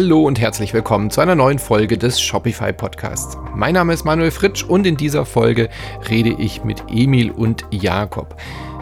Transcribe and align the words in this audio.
Hallo 0.00 0.22
und 0.22 0.38
herzlich 0.38 0.72
willkommen 0.74 1.10
zu 1.10 1.20
einer 1.20 1.34
neuen 1.34 1.58
Folge 1.58 1.98
des 1.98 2.20
Shopify 2.20 2.72
Podcasts. 2.72 3.36
Mein 3.56 3.74
Name 3.74 3.92
ist 3.92 4.04
Manuel 4.04 4.30
Fritsch 4.30 4.62
und 4.62 4.86
in 4.86 4.96
dieser 4.96 5.26
Folge 5.26 5.68
rede 6.08 6.36
ich 6.38 6.62
mit 6.62 6.84
Emil 6.88 7.32
und 7.32 7.64
Jakob. 7.72 8.36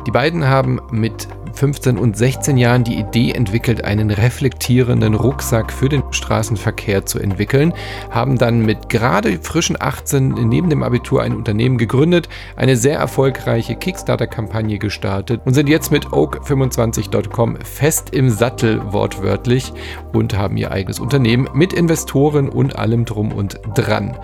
Die 0.06 0.10
beiden 0.10 0.46
haben 0.46 0.78
mit 0.90 1.26
15 1.56 1.98
und 1.98 2.16
16 2.16 2.56
Jahren 2.56 2.84
die 2.84 2.98
Idee 2.98 3.32
entwickelt, 3.32 3.84
einen 3.84 4.10
reflektierenden 4.10 5.14
Rucksack 5.14 5.72
für 5.72 5.88
den 5.88 6.02
Straßenverkehr 6.10 7.06
zu 7.06 7.18
entwickeln, 7.18 7.72
haben 8.10 8.38
dann 8.38 8.60
mit 8.60 8.88
gerade 8.88 9.38
frischen 9.42 9.76
18 9.78 10.48
neben 10.48 10.70
dem 10.70 10.82
Abitur 10.82 11.22
ein 11.22 11.34
Unternehmen 11.34 11.78
gegründet, 11.78 12.28
eine 12.56 12.76
sehr 12.76 12.98
erfolgreiche 12.98 13.74
Kickstarter-Kampagne 13.74 14.78
gestartet 14.78 15.40
und 15.44 15.54
sind 15.54 15.68
jetzt 15.68 15.90
mit 15.90 16.08
oak25.com 16.08 17.56
fest 17.56 18.10
im 18.10 18.30
Sattel 18.30 18.80
wortwörtlich 18.92 19.72
und 20.12 20.36
haben 20.36 20.56
ihr 20.56 20.70
eigenes 20.70 21.00
Unternehmen 21.00 21.48
mit 21.54 21.72
Investoren 21.72 22.48
und 22.48 22.76
allem 22.76 23.04
drum 23.04 23.32
und 23.32 23.58
dran. 23.74 24.16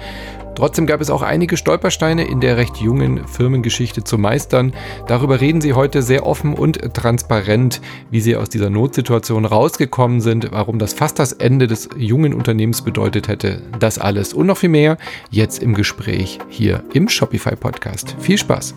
Trotzdem 0.55 0.87
gab 0.87 1.01
es 1.01 1.11
auch 1.11 1.23
einige 1.23 1.57
Stolpersteine 1.57 2.27
in 2.27 2.41
der 2.41 2.57
recht 2.57 2.77
jungen 2.77 3.27
Firmengeschichte 3.27 4.05
zu 4.05 4.19
meistern. 4.19 4.73
Darüber 5.07 5.41
reden 5.41 5.61
sie 5.61 5.73
heute 5.73 6.03
sehr 6.03 6.27
offen 6.27 6.55
und 6.55 6.95
transparent, 6.95 7.81
wie 8.11 8.21
sie 8.21 8.37
aus 8.37 8.51
dieser 8.51 8.69
Notsituation 8.69 9.45
rausgekommen 9.47 10.21
sind, 10.21 10.53
warum 10.53 10.79
das 10.79 10.93
fast 10.93 11.19
das 11.19 11.33
Ende 11.33 11.67
des 11.67 11.89
jungen 11.97 12.35
Unternehmens 12.35 12.83
bedeutet 12.83 13.29
hätte. 13.29 13.63
Das 13.79 13.99
alles 13.99 14.35
und 14.35 14.47
noch 14.47 14.59
viel 14.59 14.69
mehr 14.69 14.99
jetzt 15.31 15.63
im 15.63 15.75
Gespräch 15.75 16.39
hier 16.49 16.83
im 16.93 17.09
Shopify 17.09 17.57
Podcast. 17.57 18.15
Viel 18.21 18.37
Spaß! 18.37 18.75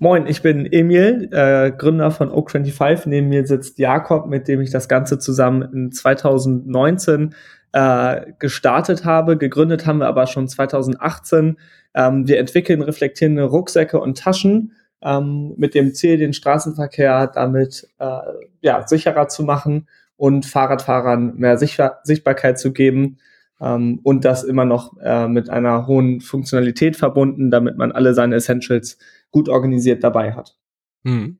Moin, 0.00 0.28
ich 0.28 0.42
bin 0.42 0.64
Emil, 0.64 1.28
äh, 1.32 1.72
Gründer 1.72 2.12
von 2.12 2.30
Oak25. 2.30 3.08
Neben 3.08 3.28
mir 3.30 3.44
sitzt 3.44 3.80
Jakob, 3.80 4.28
mit 4.28 4.46
dem 4.46 4.60
ich 4.60 4.70
das 4.70 4.88
Ganze 4.88 5.18
zusammen 5.18 5.62
in 5.72 5.90
2019 5.90 7.34
äh, 7.72 8.32
gestartet 8.38 9.04
habe. 9.04 9.36
Gegründet 9.36 9.86
haben 9.86 9.98
wir 9.98 10.06
aber 10.06 10.26
schon 10.26 10.48
2018. 10.48 11.58
Ähm, 11.94 12.28
wir 12.28 12.38
entwickeln 12.38 12.82
reflektierende 12.82 13.44
Rucksäcke 13.44 14.00
und 14.00 14.18
Taschen 14.18 14.72
ähm, 15.02 15.54
mit 15.56 15.74
dem 15.74 15.94
Ziel, 15.94 16.18
den 16.18 16.32
Straßenverkehr 16.32 17.28
damit 17.28 17.88
äh, 17.98 18.18
ja, 18.60 18.86
sicherer 18.86 19.28
zu 19.28 19.44
machen 19.44 19.88
und 20.16 20.46
Fahrradfahrern 20.46 21.36
mehr 21.36 21.58
Sicher 21.58 22.00
Sichtbarkeit 22.02 22.58
zu 22.58 22.72
geben. 22.72 23.18
Ähm, 23.60 24.00
und 24.02 24.24
das 24.24 24.44
immer 24.44 24.64
noch 24.64 24.96
äh, 25.00 25.28
mit 25.28 25.50
einer 25.50 25.86
hohen 25.86 26.20
Funktionalität 26.20 26.96
verbunden, 26.96 27.50
damit 27.50 27.76
man 27.76 27.92
alle 27.92 28.14
seine 28.14 28.36
Essentials 28.36 28.98
gut 29.30 29.48
organisiert 29.48 30.04
dabei 30.04 30.32
hat. 30.32 30.56
Hm. 31.04 31.38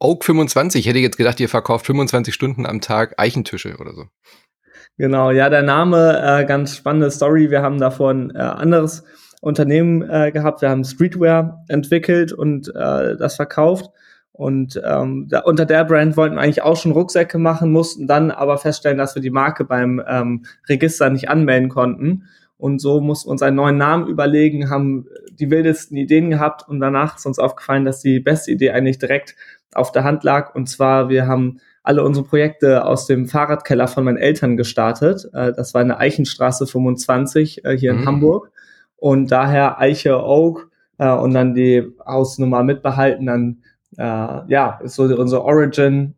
Oak 0.00 0.24
25, 0.24 0.86
hätte 0.86 0.98
ich 0.98 1.04
jetzt 1.04 1.16
gedacht, 1.16 1.40
ihr 1.40 1.48
verkauft 1.48 1.86
25 1.86 2.34
Stunden 2.34 2.66
am 2.66 2.80
Tag 2.80 3.14
Eichentische 3.18 3.76
oder 3.78 3.94
so. 3.94 4.04
Genau, 4.96 5.32
ja, 5.32 5.50
der 5.50 5.62
Name, 5.62 6.20
äh, 6.22 6.44
ganz 6.44 6.76
spannende 6.76 7.10
Story. 7.10 7.50
Wir 7.50 7.62
haben 7.62 7.80
davon 7.80 8.30
äh, 8.30 8.38
anderes 8.38 9.02
Unternehmen 9.40 10.08
äh, 10.08 10.30
gehabt. 10.30 10.62
Wir 10.62 10.70
haben 10.70 10.84
Streetwear 10.84 11.64
entwickelt 11.68 12.32
und 12.32 12.68
äh, 12.68 13.16
das 13.16 13.34
verkauft. 13.34 13.90
Und 14.30 14.80
ähm, 14.84 15.26
da, 15.28 15.40
unter 15.40 15.66
der 15.66 15.84
Brand 15.84 16.16
wollten 16.16 16.36
wir 16.36 16.42
eigentlich 16.42 16.62
auch 16.62 16.76
schon 16.76 16.92
Rucksäcke 16.92 17.38
machen, 17.38 17.72
mussten 17.72 18.06
dann 18.06 18.30
aber 18.30 18.56
feststellen, 18.56 18.98
dass 18.98 19.16
wir 19.16 19.22
die 19.22 19.30
Marke 19.30 19.64
beim 19.64 20.00
ähm, 20.06 20.44
Register 20.68 21.10
nicht 21.10 21.28
anmelden 21.28 21.68
konnten. 21.68 22.24
Und 22.56 22.80
so 22.80 23.00
mussten 23.00 23.28
wir 23.28 23.32
uns 23.32 23.42
einen 23.42 23.56
neuen 23.56 23.76
Namen 23.76 24.06
überlegen, 24.06 24.70
haben 24.70 25.06
die 25.32 25.50
wildesten 25.50 25.96
Ideen 25.96 26.30
gehabt 26.30 26.68
und 26.68 26.78
danach 26.78 27.16
ist 27.16 27.26
uns 27.26 27.40
aufgefallen, 27.40 27.84
dass 27.84 28.00
die 28.00 28.20
beste 28.20 28.52
Idee 28.52 28.70
eigentlich 28.70 28.98
direkt 28.98 29.34
auf 29.74 29.90
der 29.90 30.04
Hand 30.04 30.22
lag. 30.22 30.54
Und 30.54 30.68
zwar, 30.68 31.08
wir 31.08 31.26
haben 31.26 31.60
alle 31.84 32.02
unsere 32.02 32.26
Projekte 32.26 32.84
aus 32.84 33.06
dem 33.06 33.28
Fahrradkeller 33.28 33.86
von 33.86 34.04
meinen 34.04 34.16
Eltern 34.16 34.56
gestartet. 34.56 35.28
Äh, 35.32 35.52
das 35.52 35.74
war 35.74 35.82
in 35.82 35.88
der 35.88 36.00
Eichenstraße 36.00 36.66
25 36.66 37.64
äh, 37.64 37.76
hier 37.78 37.92
in 37.92 38.00
mhm. 38.00 38.06
Hamburg. 38.06 38.50
Und 38.96 39.30
daher 39.30 39.78
Eiche 39.78 40.24
Oak 40.24 40.70
äh, 40.98 41.10
und 41.10 41.34
dann 41.34 41.54
die 41.54 41.86
Hausnummer 42.04 42.64
mitbehalten. 42.64 43.26
Dann 43.26 43.62
äh, 43.98 44.50
ja, 44.50 44.80
ist 44.82 44.94
so 44.94 45.04
unsere 45.04 45.44
Origin. 45.44 46.14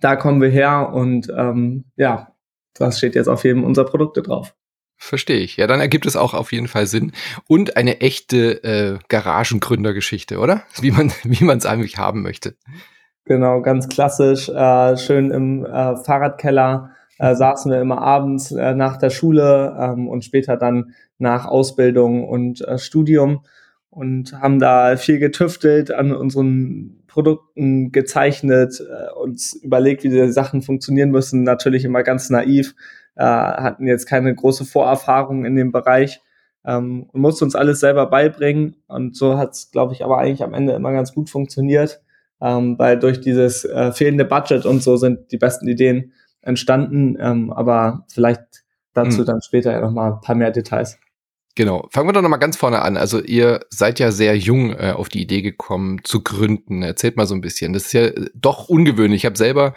Da 0.00 0.16
kommen 0.16 0.42
wir 0.42 0.50
her 0.50 0.92
und 0.92 1.32
ähm, 1.34 1.84
ja, 1.96 2.32
das 2.74 2.98
steht 2.98 3.14
jetzt 3.14 3.28
auf 3.28 3.44
jedem 3.44 3.64
unserer 3.64 3.86
Produkte 3.86 4.22
drauf. 4.22 4.54
Verstehe 4.98 5.38
ich. 5.38 5.56
Ja, 5.56 5.66
dann 5.66 5.80
ergibt 5.80 6.06
es 6.06 6.16
auch 6.16 6.34
auf 6.34 6.52
jeden 6.52 6.68
Fall 6.68 6.86
Sinn. 6.86 7.12
Und 7.46 7.76
eine 7.76 8.00
echte 8.00 8.64
äh, 8.64 8.98
Garagengründergeschichte, 9.08 10.38
oder? 10.38 10.64
Wie 10.80 10.90
man 10.90 11.12
wie 11.22 11.44
man 11.44 11.58
es 11.58 11.66
eigentlich 11.66 11.96
haben 11.96 12.22
möchte. 12.22 12.56
Genau, 13.26 13.60
ganz 13.60 13.88
klassisch. 13.88 14.48
Äh, 14.48 14.96
schön 14.96 15.32
im 15.32 15.64
äh, 15.66 15.96
Fahrradkeller 15.96 16.90
äh, 17.18 17.34
saßen 17.34 17.72
wir 17.72 17.80
immer 17.80 17.98
abends 18.00 18.52
äh, 18.52 18.72
nach 18.74 18.98
der 18.98 19.10
Schule 19.10 19.76
ähm, 19.80 20.06
und 20.08 20.24
später 20.24 20.56
dann 20.56 20.94
nach 21.18 21.44
Ausbildung 21.46 22.28
und 22.28 22.60
äh, 22.60 22.78
Studium 22.78 23.44
und 23.90 24.32
haben 24.40 24.60
da 24.60 24.96
viel 24.96 25.18
getüftelt, 25.18 25.90
an 25.90 26.12
unseren 26.12 27.02
Produkten 27.08 27.90
gezeichnet, 27.90 28.80
äh, 28.80 29.12
uns 29.18 29.54
überlegt, 29.54 30.04
wie 30.04 30.10
die 30.10 30.30
Sachen 30.30 30.62
funktionieren 30.62 31.10
müssen. 31.10 31.42
Natürlich 31.42 31.84
immer 31.84 32.04
ganz 32.04 32.30
naiv, 32.30 32.76
äh, 33.16 33.24
hatten 33.24 33.88
jetzt 33.88 34.06
keine 34.06 34.32
große 34.32 34.64
Vorerfahrung 34.64 35.44
in 35.44 35.56
dem 35.56 35.72
Bereich 35.72 36.20
ähm, 36.64 37.08
und 37.12 37.22
mussten 37.22 37.46
uns 37.46 37.56
alles 37.56 37.80
selber 37.80 38.06
beibringen. 38.06 38.76
Und 38.86 39.16
so 39.16 39.36
hat 39.36 39.54
es, 39.54 39.72
glaube 39.72 39.94
ich, 39.94 40.04
aber 40.04 40.18
eigentlich 40.18 40.44
am 40.44 40.54
Ende 40.54 40.74
immer 40.74 40.92
ganz 40.92 41.12
gut 41.12 41.28
funktioniert 41.28 42.02
ähm, 42.40 42.78
weil 42.78 42.98
durch 42.98 43.20
dieses 43.20 43.64
äh, 43.64 43.92
fehlende 43.92 44.24
Budget 44.24 44.66
und 44.66 44.82
so 44.82 44.96
sind 44.96 45.32
die 45.32 45.38
besten 45.38 45.68
Ideen 45.68 46.12
entstanden, 46.42 47.16
ähm, 47.20 47.52
aber 47.52 48.04
vielleicht 48.12 48.64
dazu 48.92 49.22
mhm. 49.22 49.26
dann 49.26 49.42
später 49.42 49.72
ja 49.72 49.80
nochmal 49.80 50.12
ein 50.12 50.20
paar 50.20 50.36
mehr 50.36 50.50
Details. 50.50 50.98
Genau. 51.56 51.88
Fangen 51.90 52.06
wir 52.06 52.12
doch 52.12 52.20
nochmal 52.20 52.38
ganz 52.38 52.58
vorne 52.58 52.82
an. 52.82 52.98
Also 52.98 53.18
ihr 53.18 53.60
seid 53.70 53.98
ja 53.98 54.12
sehr 54.12 54.36
jung 54.36 54.72
äh, 54.72 54.92
auf 54.94 55.08
die 55.08 55.22
Idee 55.22 55.40
gekommen 55.40 56.02
zu 56.04 56.22
gründen. 56.22 56.82
Erzählt 56.82 57.16
mal 57.16 57.26
so 57.26 57.34
ein 57.34 57.40
bisschen. 57.40 57.72
Das 57.72 57.86
ist 57.86 57.92
ja 57.94 58.10
doch 58.34 58.68
ungewöhnlich. 58.68 59.22
Ich 59.22 59.26
habe 59.26 59.38
selber 59.38 59.72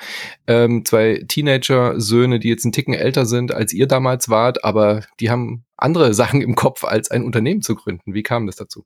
ähm, 0.46 0.84
zwei 0.84 1.24
Teenager-Söhne, 1.26 2.40
die 2.40 2.50
jetzt 2.50 2.66
einen 2.66 2.74
Ticken 2.74 2.94
älter 2.94 3.26
sind, 3.26 3.54
als 3.54 3.72
ihr 3.72 3.88
damals 3.88 4.28
wart, 4.28 4.66
aber 4.66 5.04
die 5.22 5.30
haben 5.30 5.64
andere 5.78 6.14
Sachen 6.20 6.42
im 6.42 6.56
Kopf, 6.56 6.84
als 6.84 7.12
ein 7.12 7.24
Unternehmen 7.24 7.62
zu 7.62 7.76
gründen. 7.76 8.14
Wie 8.14 8.24
kam 8.24 8.46
das 8.46 8.58
dazu? 8.58 8.84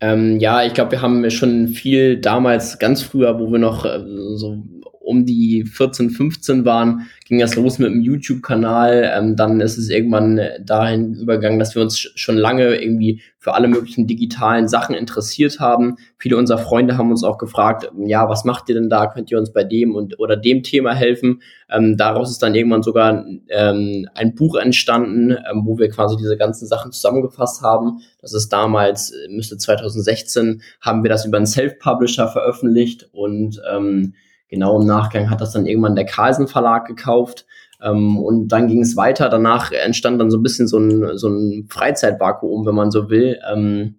Ähm, 0.00 0.38
ja, 0.40 0.62
ich 0.62 0.74
glaube, 0.74 0.92
wir 0.92 1.02
haben 1.02 1.30
schon 1.30 1.68
viel 1.68 2.20
damals, 2.20 2.78
ganz 2.78 3.02
früher, 3.02 3.38
wo 3.38 3.50
wir 3.50 3.58
noch 3.58 3.84
äh, 3.84 4.00
so 4.34 4.62
um 5.06 5.24
die 5.24 5.64
14, 5.64 6.10
15 6.10 6.64
waren, 6.64 7.06
ging 7.26 7.38
das 7.38 7.54
los 7.54 7.78
mit 7.78 7.90
dem 7.90 8.02
YouTube-Kanal. 8.02 9.12
Ähm, 9.16 9.36
dann 9.36 9.60
ist 9.60 9.78
es 9.78 9.88
irgendwann 9.88 10.40
dahin 10.64 11.14
übergegangen, 11.14 11.60
dass 11.60 11.74
wir 11.76 11.82
uns 11.82 11.96
schon 11.96 12.36
lange 12.36 12.74
irgendwie 12.74 13.22
für 13.38 13.54
alle 13.54 13.68
möglichen 13.68 14.08
digitalen 14.08 14.66
Sachen 14.66 14.96
interessiert 14.96 15.60
haben. 15.60 15.98
Viele 16.18 16.36
unserer 16.36 16.58
Freunde 16.58 16.98
haben 16.98 17.12
uns 17.12 17.22
auch 17.22 17.38
gefragt, 17.38 17.88
ja, 18.04 18.28
was 18.28 18.44
macht 18.44 18.68
ihr 18.68 18.74
denn 18.74 18.90
da? 18.90 19.06
Könnt 19.06 19.30
ihr 19.30 19.38
uns 19.38 19.52
bei 19.52 19.62
dem 19.62 19.94
und 19.94 20.18
oder 20.18 20.36
dem 20.36 20.64
Thema 20.64 20.92
helfen? 20.92 21.40
Ähm, 21.70 21.96
daraus 21.96 22.32
ist 22.32 22.42
dann 22.42 22.56
irgendwann 22.56 22.82
sogar 22.82 23.24
ähm, 23.48 24.08
ein 24.14 24.34
Buch 24.34 24.56
entstanden, 24.56 25.30
ähm, 25.30 25.62
wo 25.64 25.78
wir 25.78 25.88
quasi 25.88 26.16
diese 26.16 26.36
ganzen 26.36 26.66
Sachen 26.66 26.90
zusammengefasst 26.90 27.62
haben. 27.62 28.00
Das 28.20 28.34
ist 28.34 28.48
damals, 28.48 29.12
müsste 29.28 29.56
2016, 29.56 30.62
haben 30.80 31.04
wir 31.04 31.10
das 31.10 31.24
über 31.24 31.36
einen 31.36 31.46
Self-Publisher 31.46 32.26
veröffentlicht 32.26 33.08
und 33.12 33.62
ähm, 33.72 34.14
genau 34.48 34.80
im 34.80 34.86
Nachgang 34.86 35.30
hat 35.30 35.40
das 35.40 35.52
dann 35.52 35.66
irgendwann 35.66 35.96
der 35.96 36.06
Carlsen 36.06 36.48
Verlag 36.48 36.86
gekauft. 36.86 37.46
Ähm, 37.82 38.18
und 38.18 38.48
dann 38.48 38.68
ging 38.68 38.82
es 38.82 38.96
weiter. 38.96 39.28
Danach 39.28 39.72
entstand 39.72 40.20
dann 40.20 40.30
so 40.30 40.38
ein 40.38 40.42
bisschen 40.42 40.66
so 40.68 40.78
ein, 40.78 41.18
so 41.18 41.28
ein 41.28 41.66
Freizeitvakuum, 41.68 42.66
wenn 42.66 42.74
man 42.74 42.90
so 42.90 43.10
will. 43.10 43.38
Ähm, 43.50 43.96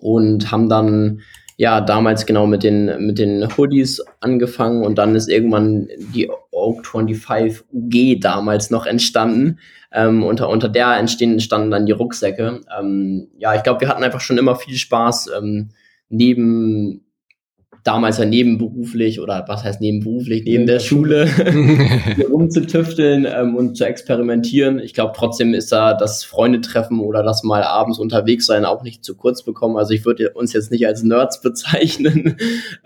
und 0.00 0.50
haben 0.50 0.68
dann 0.68 1.20
ja 1.56 1.82
damals 1.82 2.24
genau 2.24 2.46
mit 2.46 2.62
den, 2.62 3.04
mit 3.04 3.18
den 3.18 3.46
Hoodies 3.54 4.02
angefangen 4.20 4.82
und 4.82 4.96
dann 4.96 5.14
ist 5.14 5.28
irgendwann 5.28 5.88
die 6.14 6.30
Oak 6.50 6.86
25 6.86 7.64
UG 7.70 8.20
damals 8.20 8.70
noch 8.70 8.86
entstanden. 8.86 9.58
Ähm, 9.92 10.22
unter, 10.22 10.48
unter 10.48 10.70
der 10.70 10.96
entstehen, 10.96 11.32
entstanden 11.32 11.70
dann 11.70 11.84
die 11.84 11.92
Rucksäcke. 11.92 12.62
Ähm, 12.78 13.28
ja, 13.36 13.54
ich 13.54 13.62
glaube, 13.62 13.82
wir 13.82 13.88
hatten 13.88 14.02
einfach 14.02 14.20
schon 14.20 14.38
immer 14.38 14.56
viel 14.56 14.76
Spaß 14.76 15.30
ähm, 15.36 15.68
neben 16.08 17.04
damals 17.84 18.18
ja 18.18 18.24
nebenberuflich 18.24 19.20
oder 19.20 19.44
was 19.48 19.64
heißt 19.64 19.80
nebenberuflich, 19.80 20.44
neben 20.44 20.66
der 20.66 20.80
Schule 20.80 21.28
rumzutüfteln 22.30 23.26
ähm, 23.26 23.56
und 23.56 23.76
zu 23.76 23.84
experimentieren. 23.84 24.78
Ich 24.78 24.94
glaube, 24.94 25.12
trotzdem 25.16 25.54
ist 25.54 25.72
da 25.72 25.94
das 25.94 26.24
Freundetreffen 26.24 27.00
oder 27.00 27.22
das 27.22 27.42
mal 27.42 27.62
abends 27.62 27.98
unterwegs 27.98 28.46
sein 28.46 28.64
auch 28.64 28.82
nicht 28.82 29.04
zu 29.04 29.16
kurz 29.16 29.42
bekommen. 29.42 29.76
Also 29.76 29.94
ich 29.94 30.04
würde 30.04 30.30
uns 30.30 30.52
jetzt 30.52 30.70
nicht 30.70 30.86
als 30.86 31.02
Nerds 31.02 31.40
bezeichnen. 31.42 32.36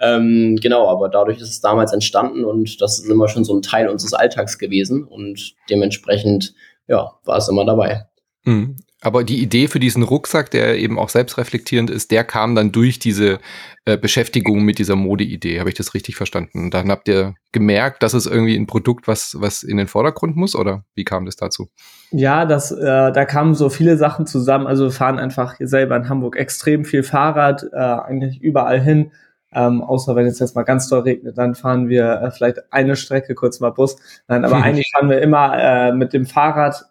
ähm, 0.01 0.57
genau, 0.61 0.89
aber 0.89 1.09
dadurch 1.09 1.39
ist 1.41 1.51
es 1.51 1.61
damals 1.61 1.93
entstanden 1.93 2.45
und 2.45 2.81
das 2.81 2.99
ist 2.99 3.09
immer 3.09 3.29
schon 3.29 3.45
so 3.45 3.55
ein 3.55 3.63
Teil 3.63 3.89
unseres 3.89 4.15
Alltags 4.15 4.59
gewesen 4.59 5.05
und 5.05 5.55
dementsprechend, 5.71 6.55
ja, 6.87 7.13
war 7.25 7.39
es 7.39 7.49
immer 7.49 7.65
dabei. 7.65 8.07
Mhm. 8.45 8.77
Aber 9.05 9.23
die 9.23 9.43
Idee 9.43 9.69
für 9.69 9.79
diesen 9.79 10.03
Rucksack, 10.03 10.51
der 10.51 10.79
eben 10.79 10.99
auch 10.99 11.11
selbstreflektierend 11.11 11.91
ist, 11.91 12.11
der 12.11 12.25
kam 12.25 12.55
dann 12.55 12.73
durch 12.73 12.99
diese 12.99 13.39
äh, 13.85 13.99
Beschäftigung 13.99 14.65
mit 14.65 14.79
dieser 14.79 14.97
Modeidee. 14.97 15.61
Habe 15.61 15.69
ich 15.69 15.75
das 15.75 15.93
richtig 15.93 16.17
verstanden? 16.17 16.65
Und 16.65 16.75
dann 16.75 16.91
habt 16.91 17.07
ihr 17.09 17.35
gemerkt, 17.53 18.03
dass 18.03 18.15
es 18.15 18.25
irgendwie 18.25 18.57
ein 18.57 18.67
Produkt, 18.67 19.07
was, 19.07 19.37
was 19.39 19.63
in 19.63 19.77
den 19.77 19.89
Vordergrund 19.89 20.37
muss? 20.37 20.57
Oder 20.57 20.85
wie 20.95 21.05
kam 21.05 21.27
das 21.27 21.37
dazu? 21.37 21.69
Ja, 22.13 22.47
das, 22.47 22.73
äh, 22.73 23.13
da 23.13 23.25
kamen 23.27 23.55
so 23.55 23.69
viele 23.69 23.99
Sachen 23.99 24.27
zusammen. 24.27 24.67
Also 24.67 24.85
wir 24.85 24.91
fahren 24.91 25.19
einfach 25.19 25.59
hier 25.59 25.69
selber 25.69 25.97
in 25.97 26.09
Hamburg 26.09 26.37
extrem 26.37 26.87
viel 26.87 27.03
Fahrrad, 27.03 27.63
äh, 27.75 27.77
eigentlich 27.77 28.41
überall 28.41 28.81
hin. 28.81 29.13
Ähm, 29.53 29.83
außer 29.83 30.17
wenn 30.17 30.27
es 30.27 30.39
jetzt 30.39 30.57
mal 30.57 30.63
ganz 30.63 30.89
doll 30.89 31.01
regnet, 31.01 31.37
dann 31.37 31.55
fahren 31.55 31.91
wir 31.91 32.23
äh, 32.23 32.31
vielleicht 32.31 32.73
eine 32.73 32.97
Strecke 32.97 33.35
kurz 33.35 33.61
mal 33.61 33.71
Bus. 33.71 33.97
Nein, 34.29 34.47
aber 34.47 34.57
eigentlich 34.63 34.91
fahren 34.95 35.11
wir 35.11 35.21
immer 35.21 35.59
äh, 35.59 35.93
mit 35.93 36.15
dem 36.15 36.25
Fahrrad 36.25 36.87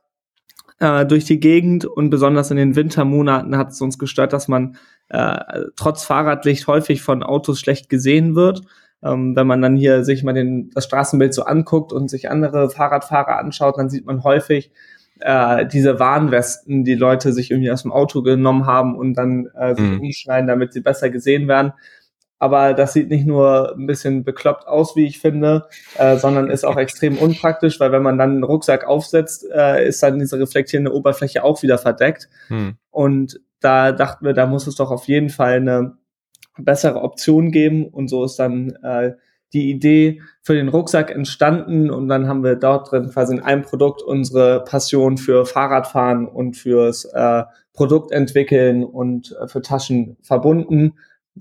äh, 0.84 1.06
durch 1.06 1.24
die 1.24 1.40
Gegend 1.40 1.86
und 1.86 2.10
besonders 2.10 2.52
in 2.52 2.58
den 2.58 2.76
Wintermonaten 2.76 3.58
hat 3.58 3.70
es 3.70 3.80
uns 3.80 3.98
gestört, 3.98 4.34
dass 4.34 4.50
man 4.50 4.76
äh, 5.08 5.40
trotz 5.78 6.04
Fahrradlicht 6.04 6.68
häufig 6.68 7.02
von 7.02 7.24
Autos 7.24 7.62
schlecht 7.62 7.88
gesehen 7.90 8.36
wird. 8.36 8.64
Ähm, 9.02 9.34
wenn 9.34 9.48
man 9.48 9.62
dann 9.62 9.78
hier 9.78 10.04
sich 10.04 10.24
mal 10.24 10.34
den, 10.34 10.72
das 10.72 10.84
Straßenbild 10.84 11.34
so 11.34 11.44
anguckt 11.44 11.94
und 11.94 12.10
sich 12.10 12.30
andere 12.30 12.70
Fahrradfahrer 12.70 13.40
anschaut, 13.40 13.78
dann 13.78 13.90
sieht 13.90 14.06
man 14.06 14.24
häufig 14.24 14.72
äh, 15.22 15.66
diese 15.66 16.00
Warnwesten, 16.00 16.84
die 16.84 16.96
Leute 16.96 17.32
sich 17.32 17.52
irgendwie 17.52 17.72
aus 17.72 17.84
dem 17.84 17.94
Auto 17.94 18.22
genommen 18.22 18.66
haben 18.66 18.98
und 18.98 19.14
dann 19.14 19.48
äh, 19.58 19.76
sich 19.76 19.86
mhm. 19.86 20.02
umschneiden, 20.02 20.48
damit 20.48 20.74
sie 20.74 20.82
besser 20.82 21.10
gesehen 21.10 21.48
werden 21.48 21.72
aber 22.44 22.74
das 22.74 22.92
sieht 22.92 23.10
nicht 23.10 23.26
nur 23.26 23.74
ein 23.74 23.88
bisschen 23.88 24.26
bekloppt 24.26 24.68
aus, 24.68 24.98
wie 24.98 25.06
ich 25.06 25.22
finde, 25.22 25.70
äh, 25.98 26.18
sondern 26.18 26.50
ist 26.50 26.66
auch 26.66 26.76
extrem 26.76 27.18
unpraktisch, 27.18 27.80
weil 27.80 27.94
wenn 27.94 28.04
man 28.04 28.18
dann 28.18 28.32
einen 28.32 28.44
Rucksack 28.44 28.86
aufsetzt, 28.86 29.50
äh, 29.50 29.88
ist 29.88 30.04
dann 30.04 30.20
diese 30.20 30.38
reflektierende 30.38 30.94
Oberfläche 30.94 31.42
auch 31.46 31.64
wieder 31.64 31.78
verdeckt. 31.78 32.28
Hm. 32.50 32.76
Und 32.92 33.40
da 33.62 33.94
dachten 33.94 34.26
wir, 34.26 34.34
da 34.34 34.46
muss 34.46 34.68
es 34.68 34.76
doch 34.76 34.92
auf 34.92 35.08
jeden 35.08 35.30
Fall 35.30 35.54
eine 35.54 35.94
bessere 36.58 37.02
Option 37.02 37.50
geben. 37.50 37.88
Und 37.88 38.10
so 38.10 38.26
ist 38.26 38.36
dann 38.36 38.72
äh, 38.84 39.14
die 39.54 39.70
Idee 39.70 40.22
für 40.42 40.56
den 40.56 40.68
Rucksack 40.68 41.12
entstanden 41.12 41.90
und 41.90 42.10
dann 42.10 42.28
haben 42.28 42.44
wir 42.44 42.58
dort 42.58 42.92
drin 42.92 43.10
quasi 43.10 43.36
in 43.36 43.42
einem 43.42 43.62
Produkt 43.62 44.02
unsere 44.02 44.66
Passion 44.66 45.18
für 45.18 45.46
Fahrradfahren 45.46 46.28
und 46.28 46.58
fürs 46.58 47.06
äh, 47.06 47.44
Produkt 47.72 48.12
entwickeln 48.12 48.84
und 48.84 49.34
äh, 49.40 49.48
für 49.48 49.62
Taschen 49.62 50.18
verbunden 50.22 50.96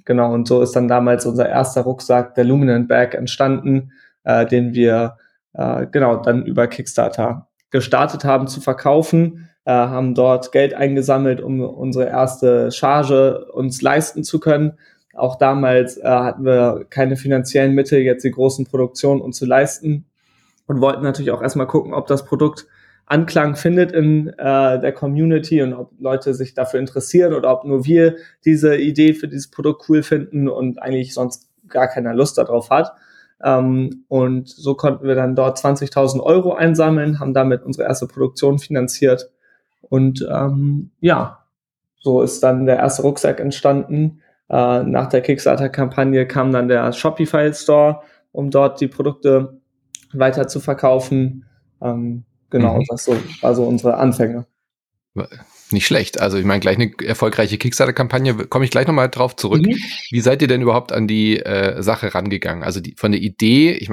Genau, 0.05 0.33
und 0.33 0.49
so 0.49 0.63
ist 0.63 0.75
dann 0.75 0.89
damals 0.89 1.27
unser 1.27 1.49
erster 1.49 1.83
Rucksack, 1.83 2.35
der 2.35 2.45
Luminant 2.45 2.89
Bag, 2.89 3.15
entstanden, 3.15 3.93
äh, 4.25 4.47
den 4.47 4.75
wir 4.75 5.19
äh, 5.53 5.87
genau 5.87 6.17
dann 6.17 6.47
über 6.47 6.67
Kickstarter 6.67 7.49
gestartet 7.71 8.25
haben 8.25 8.49
zu 8.49 8.61
verkaufen, 8.61 9.49
äh, 9.65 9.73
haben 9.73 10.15
dort 10.15 10.53
Geld 10.53 10.75
eingesammelt, 10.75 11.41
um 11.41 11.61
unsere 11.61 12.07
erste 12.07 12.71
Charge 12.71 13.47
uns 13.53 13.83
leisten 13.83 14.25
zu 14.25 14.41
können. 14.41 14.79
Auch 15.15 15.37
damals 15.37 15.99
äh, 15.99 16.05
hatten 16.05 16.45
wir 16.45 16.87
keine 16.89 17.17
finanziellen 17.17 17.75
Mittel, 17.75 18.01
jetzt 18.01 18.25
die 18.25 18.31
großen 18.31 18.67
Produktionen 18.67 19.21
uns 19.21 19.37
zu 19.37 19.47
leisten 19.47 20.07
und 20.67 20.81
wollten 20.81 21.03
natürlich 21.03 21.33
auch 21.33 21.43
erstmal 21.43 21.67
gucken, 21.67 21.93
ob 21.93 22.07
das 22.07 22.25
Produkt 22.25 22.67
Anklang 23.13 23.57
findet 23.57 23.93
in 23.93 24.29
äh, 24.39 24.81
der 24.81 24.93
Community 24.93 25.61
und 25.61 25.75
ob 25.75 25.93
Leute 26.01 26.33
sich 26.33 26.55
dafür 26.55 26.81
interessieren 26.81 27.35
oder 27.35 27.53
ob 27.53 27.65
nur 27.65 27.85
wir 27.85 28.17
diese 28.47 28.75
Idee 28.77 29.13
für 29.13 29.29
dieses 29.29 29.51
Produkt 29.51 29.85
cool 29.91 30.03
finden 30.03 30.49
und 30.49 30.81
eigentlich 30.81 31.13
sonst 31.13 31.51
gar 31.69 31.89
keiner 31.89 32.15
Lust 32.15 32.39
darauf 32.39 32.71
hat. 32.71 32.93
Ähm, 33.45 34.05
und 34.09 34.49
so 34.49 34.75
konnten 34.75 35.07
wir 35.07 35.15
dann 35.15 35.37
dort 35.37 35.59
20.000 35.59 36.21
Euro 36.21 36.55
einsammeln, 36.55 37.21
haben 37.21 37.35
damit 37.35 37.63
unsere 37.65 37.87
erste 37.87 38.07
Produktion 38.07 38.59
finanziert. 38.59 39.31
Und 39.83 40.27
ähm, 40.33 40.91
ja, 41.01 41.45
so 41.99 42.23
ist 42.23 42.43
dann 42.43 42.65
der 42.65 42.79
erste 42.79 43.03
Rucksack 43.03 43.41
entstanden. 43.41 44.23
Äh, 44.49 44.85
nach 44.85 45.11
der 45.11 45.21
Kickstarter-Kampagne 45.21 46.27
kam 46.27 46.51
dann 46.51 46.67
der 46.67 46.91
Shopify 46.93 47.53
Store, 47.53 48.01
um 48.33 48.51
dort 48.51 48.81
die 48.81 48.89
Produkte 48.89 49.61
weiter 50.15 50.49
zu 50.49 50.61
verkaufen. 50.61 51.45
Ähm, 51.83 52.25
Genau, 52.53 52.79
mhm. 52.79 52.85
das 52.89 53.05
so, 53.05 53.17
war 53.41 53.55
so 53.55 53.65
unsere 53.65 53.97
Anfänge. 53.97 54.47
Nicht 55.71 55.87
schlecht. 55.87 56.21
Also 56.21 56.39
ich 56.39 56.45
meine, 56.45 56.61
gleich 56.61 56.77
eine 56.77 56.93
erfolgreiche 57.03 57.59
Kickstarter-Kampagne, 57.59 58.47
komme 58.47 58.65
ich 58.65 58.71
gleich 58.71 58.87
nochmal 58.87 59.09
drauf 59.09 59.35
zurück. 59.37 59.67
Mhm. 59.67 59.77
Wie 60.11 60.21
seid 60.21 60.43
ihr 60.43 60.49
denn 60.49 60.63
überhaupt 60.63 60.93
an 60.93 61.09
die 61.09 61.39
äh, 61.39 61.83
Sache 61.83 62.15
rangegangen? 62.15 62.63
Also 62.63 62.81
die, 62.81 62.95
von 62.95 63.13
der 63.13 63.21
Idee, 63.21 63.73
ich 63.73 63.91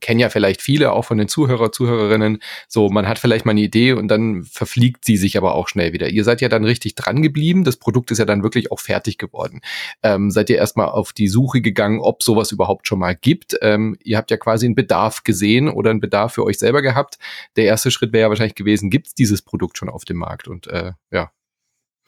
kennen 0.00 0.20
ja 0.20 0.28
vielleicht 0.28 0.62
viele, 0.62 0.92
auch 0.92 1.04
von 1.04 1.18
den 1.18 1.28
Zuhörer, 1.28 1.72
Zuhörerinnen, 1.72 2.38
so, 2.68 2.88
man 2.88 3.08
hat 3.08 3.18
vielleicht 3.18 3.44
mal 3.44 3.52
eine 3.52 3.60
Idee 3.60 3.92
und 3.92 4.08
dann 4.08 4.44
verfliegt 4.44 5.04
sie 5.04 5.16
sich 5.16 5.36
aber 5.36 5.54
auch 5.54 5.68
schnell 5.68 5.92
wieder. 5.92 6.08
Ihr 6.08 6.24
seid 6.24 6.40
ja 6.40 6.48
dann 6.48 6.64
richtig 6.64 6.94
dran 6.94 7.22
geblieben, 7.22 7.64
das 7.64 7.76
Produkt 7.76 8.10
ist 8.10 8.18
ja 8.18 8.24
dann 8.24 8.42
wirklich 8.42 8.72
auch 8.72 8.80
fertig 8.80 9.18
geworden. 9.18 9.60
Ähm, 10.02 10.30
seid 10.30 10.50
ihr 10.50 10.56
erstmal 10.56 10.88
auf 10.88 11.12
die 11.12 11.28
Suche 11.28 11.60
gegangen, 11.60 12.00
ob 12.00 12.22
sowas 12.22 12.52
überhaupt 12.52 12.86
schon 12.86 12.98
mal 12.98 13.14
gibt? 13.14 13.56
Ähm, 13.62 13.96
ihr 14.02 14.16
habt 14.16 14.30
ja 14.30 14.36
quasi 14.36 14.66
einen 14.66 14.74
Bedarf 14.74 15.24
gesehen 15.24 15.68
oder 15.68 15.90
einen 15.90 16.00
Bedarf 16.00 16.34
für 16.34 16.44
euch 16.44 16.58
selber 16.58 16.82
gehabt. 16.82 17.18
Der 17.56 17.64
erste 17.64 17.90
Schritt 17.90 18.12
wäre 18.12 18.22
ja 18.22 18.28
wahrscheinlich 18.28 18.54
gewesen, 18.54 18.90
gibt 18.90 19.08
es 19.08 19.14
dieses 19.14 19.42
Produkt 19.42 19.78
schon 19.78 19.88
auf 19.88 20.04
dem 20.04 20.18
Markt? 20.18 20.48
Und 20.48 20.66
äh, 20.68 20.92
ja, 21.10 21.30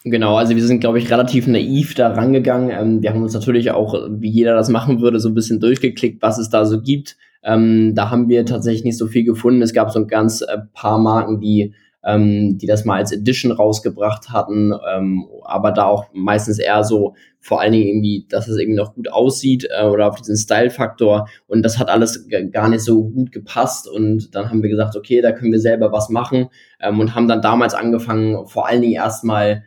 Genau, 0.07 0.37
also 0.37 0.55
wir 0.55 0.63
sind, 0.63 0.81
glaube 0.81 0.99
ich, 0.99 1.11
relativ 1.11 1.47
naiv 1.47 1.95
da 1.95 2.13
rangegangen. 2.13 2.69
Ähm, 2.71 3.03
wir 3.03 3.11
haben 3.11 3.23
uns 3.23 3.33
natürlich 3.33 3.71
auch, 3.71 3.95
wie 4.11 4.29
jeder 4.29 4.55
das 4.55 4.69
machen 4.69 5.01
würde, 5.01 5.19
so 5.19 5.31
ein 5.31 5.35
bisschen 5.35 5.61
durchgeklickt, 5.61 6.21
was 6.21 6.37
es 6.37 6.51
da 6.51 6.67
so 6.67 6.83
gibt. 6.83 7.17
Ähm, 7.44 7.94
da 7.94 8.11
haben 8.11 8.29
wir 8.29 8.46
tatsächlich 8.46 8.85
nicht 8.85 8.99
so 8.99 9.06
viel 9.06 9.25
gefunden. 9.25 9.62
Es 9.62 9.73
gab 9.73 9.91
so 9.91 10.00
ein 10.00 10.08
ganz 10.08 10.41
äh, 10.41 10.58
paar 10.73 10.99
Marken, 10.99 11.41
die 11.41 11.75
ähm, 12.05 12.58
die 12.58 12.67
das 12.67 12.85
mal 12.85 12.99
als 12.99 13.12
Edition 13.12 13.52
rausgebracht 13.52 14.31
hatten, 14.31 14.73
ähm, 14.94 15.26
aber 15.43 15.73
da 15.73 15.87
auch 15.87 16.06
meistens 16.12 16.58
eher 16.58 16.85
so 16.85 17.14
vor 17.41 17.61
allen 17.61 17.73
Dingen 17.73 17.88
irgendwie, 17.88 18.26
dass 18.29 18.49
es 18.49 18.58
irgendwie 18.58 18.79
noch 18.79 18.94
gut 18.94 19.11
aussieht 19.11 19.69
äh, 19.70 19.85
oder 19.85 20.08
auf 20.08 20.17
diesen 20.17 20.37
Style-Faktor 20.37 21.29
und 21.46 21.62
das 21.62 21.79
hat 21.79 21.88
alles 21.88 22.29
gar 22.52 22.69
nicht 22.69 22.82
so 22.82 23.05
gut 23.05 23.32
gepasst 23.32 23.88
und 23.88 24.35
dann 24.35 24.50
haben 24.50 24.62
wir 24.62 24.70
gesagt, 24.70 24.96
okay, 24.96 25.20
da 25.20 25.32
können 25.32 25.52
wir 25.52 25.61
selber 25.61 25.93
was 25.93 26.11
machen 26.11 26.49
ähm, 26.81 27.00
und 27.00 27.14
haben 27.14 27.29
dann 27.29 27.43
damals 27.43 27.75
angefangen, 27.75 28.46
vor 28.46 28.69
allen 28.69 28.82
Dingen 28.82 28.94
erstmal 28.94 29.64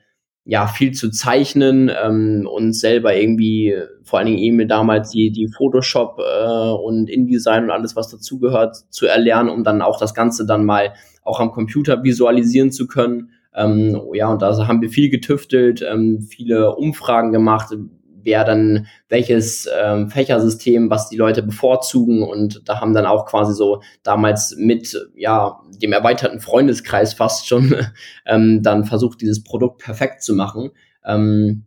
ja 0.48 0.66
viel 0.66 0.94
zu 0.94 1.12
zeichnen 1.12 1.92
ähm, 2.04 2.48
und 2.50 2.74
selber 2.74 3.16
irgendwie, 3.16 3.76
vor 4.04 4.20
allen 4.20 4.28
Dingen 4.28 4.40
Emil 4.40 4.66
damals 4.66 5.10
die, 5.10 5.30
die 5.30 5.50
Photoshop 5.50 6.20
äh, 6.20 6.70
und 6.70 7.10
InDesign 7.10 7.66
und 7.66 7.72
alles, 7.72 7.98
was 7.98 8.08
dazugehört, 8.08 8.78
zu 8.90 9.08
erlernen, 9.08 9.50
um 9.50 9.66
dann 9.66 9.82
auch 9.82 10.00
das 10.00 10.14
Ganze 10.14 10.46
dann 10.46 10.64
mal 10.64 10.94
auch 11.24 11.42
am 11.42 11.52
Computer 11.52 12.02
visualisieren 12.02 12.72
zu 12.72 12.88
können. 12.88 13.32
Ähm, 13.54 14.02
ja, 14.14 14.32
und 14.32 14.42
da 14.42 14.68
haben 14.68 14.82
wir 14.82 14.90
viel 14.90 15.10
getüftelt, 15.10 15.82
ähm, 15.82 16.22
viele 16.22 16.76
Umfragen 16.76 17.34
gemacht, 17.34 17.76
wer 18.24 18.44
dann 18.44 18.88
welches 19.10 19.70
ähm, 19.82 20.10
Fächersystem, 20.10 20.90
was 20.90 21.10
die 21.10 21.18
Leute 21.18 21.44
bevorzugen 21.44 22.24
und 22.24 22.68
da 22.68 22.82
haben 22.82 22.94
dann 22.94 23.06
auch 23.06 23.26
quasi 23.26 23.54
so 23.54 23.82
damals 24.04 24.56
mit 24.58 24.98
ja 25.16 25.60
dem 25.82 25.94
erweiterten 25.94 26.40
Freundeskreis 26.40 27.14
fast 27.14 27.48
schon 27.48 27.76
ähm, 28.26 28.62
dann 28.64 28.86
versucht 28.86 29.22
dieses 29.22 29.44
Produkt 29.44 29.82
perfekt 29.84 30.24
zu 30.24 30.36
machen. 30.36 30.72
Ähm, 31.06 31.66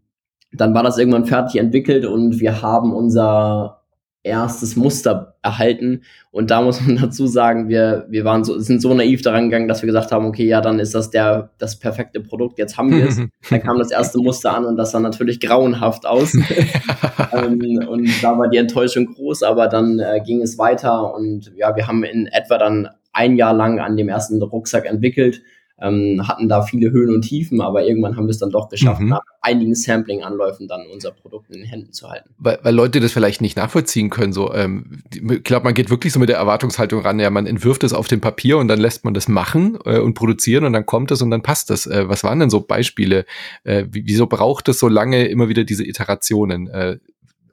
dann 0.52 0.74
war 0.74 0.82
das 0.82 0.98
irgendwann 0.98 1.26
fertig 1.26 1.60
entwickelt 1.60 2.04
und 2.04 2.40
wir 2.40 2.60
haben 2.62 2.92
unser 2.92 3.79
erstes 4.22 4.76
Muster 4.76 5.36
erhalten. 5.42 6.02
Und 6.30 6.50
da 6.50 6.60
muss 6.60 6.80
man 6.80 6.96
dazu 7.00 7.26
sagen, 7.26 7.68
wir, 7.68 8.06
wir 8.08 8.24
waren 8.24 8.44
so, 8.44 8.58
sind 8.58 8.82
so 8.82 8.92
naiv 8.92 9.22
daran 9.22 9.44
gegangen, 9.44 9.68
dass 9.68 9.82
wir 9.82 9.86
gesagt 9.86 10.12
haben, 10.12 10.26
okay, 10.26 10.46
ja, 10.46 10.60
dann 10.60 10.78
ist 10.78 10.94
das 10.94 11.10
der, 11.10 11.50
das 11.58 11.78
perfekte 11.78 12.20
Produkt, 12.20 12.58
jetzt 12.58 12.76
haben 12.76 12.90
wir 12.90 13.08
es. 13.08 13.16
dann 13.50 13.62
kam 13.62 13.78
das 13.78 13.90
erste 13.90 14.18
Muster 14.18 14.54
an 14.54 14.64
und 14.64 14.76
das 14.76 14.90
sah 14.90 15.00
natürlich 15.00 15.40
grauenhaft 15.40 16.06
aus. 16.06 16.34
ähm, 17.32 17.86
und 17.88 18.10
da 18.22 18.38
war 18.38 18.48
die 18.48 18.58
Enttäuschung 18.58 19.06
groß, 19.06 19.42
aber 19.42 19.68
dann 19.68 19.98
äh, 19.98 20.20
ging 20.24 20.42
es 20.42 20.58
weiter 20.58 21.14
und 21.14 21.52
ja, 21.56 21.74
wir 21.76 21.86
haben 21.86 22.04
in 22.04 22.26
etwa 22.26 22.58
dann 22.58 22.88
ein 23.12 23.36
Jahr 23.36 23.54
lang 23.54 23.80
an 23.80 23.96
dem 23.96 24.08
ersten 24.08 24.40
Rucksack 24.42 24.86
entwickelt 24.86 25.42
ähm, 25.80 26.26
hatten 26.26 26.48
da 26.48 26.62
viele 26.62 26.90
Höhen 26.90 27.14
und 27.14 27.22
Tiefen, 27.22 27.60
aber 27.60 27.84
irgendwann 27.84 28.16
haben 28.16 28.26
wir 28.26 28.30
es 28.30 28.38
dann 28.38 28.50
doch 28.50 28.68
geschafft, 28.68 29.00
mhm. 29.00 29.08
nach 29.08 29.22
einigen 29.40 29.74
Sampling-Anläufen 29.74 30.68
dann 30.68 30.82
unser 30.92 31.10
Produkt 31.10 31.50
in 31.50 31.60
den 31.60 31.66
Händen 31.66 31.92
zu 31.92 32.08
halten. 32.08 32.30
Weil, 32.38 32.58
weil 32.62 32.74
Leute 32.74 33.00
das 33.00 33.12
vielleicht 33.12 33.40
nicht 33.40 33.56
nachvollziehen 33.56 34.10
können. 34.10 34.32
So, 34.32 34.52
ähm, 34.52 35.02
ich 35.12 35.42
glaube, 35.42 35.64
man 35.64 35.74
geht 35.74 35.90
wirklich 35.90 36.12
so 36.12 36.20
mit 36.20 36.28
der 36.28 36.36
Erwartungshaltung 36.36 37.00
ran, 37.00 37.18
ja, 37.18 37.30
man 37.30 37.46
entwirft 37.46 37.82
es 37.84 37.92
auf 37.92 38.08
dem 38.08 38.20
Papier 38.20 38.58
und 38.58 38.68
dann 38.68 38.78
lässt 38.78 39.04
man 39.04 39.14
das 39.14 39.28
machen 39.28 39.78
äh, 39.84 39.98
und 39.98 40.14
produzieren 40.14 40.64
und 40.64 40.72
dann 40.72 40.86
kommt 40.86 41.10
es 41.10 41.22
und 41.22 41.30
dann 41.30 41.42
passt 41.42 41.70
das. 41.70 41.86
Äh, 41.86 42.08
was 42.08 42.24
waren 42.24 42.40
denn 42.40 42.50
so 42.50 42.60
Beispiele? 42.60 43.24
Äh, 43.64 43.86
wieso 43.90 44.26
braucht 44.26 44.68
es 44.68 44.78
so 44.78 44.88
lange 44.88 45.26
immer 45.28 45.48
wieder 45.48 45.64
diese 45.64 45.86
Iterationen? 45.86 46.68
Äh, 46.68 46.98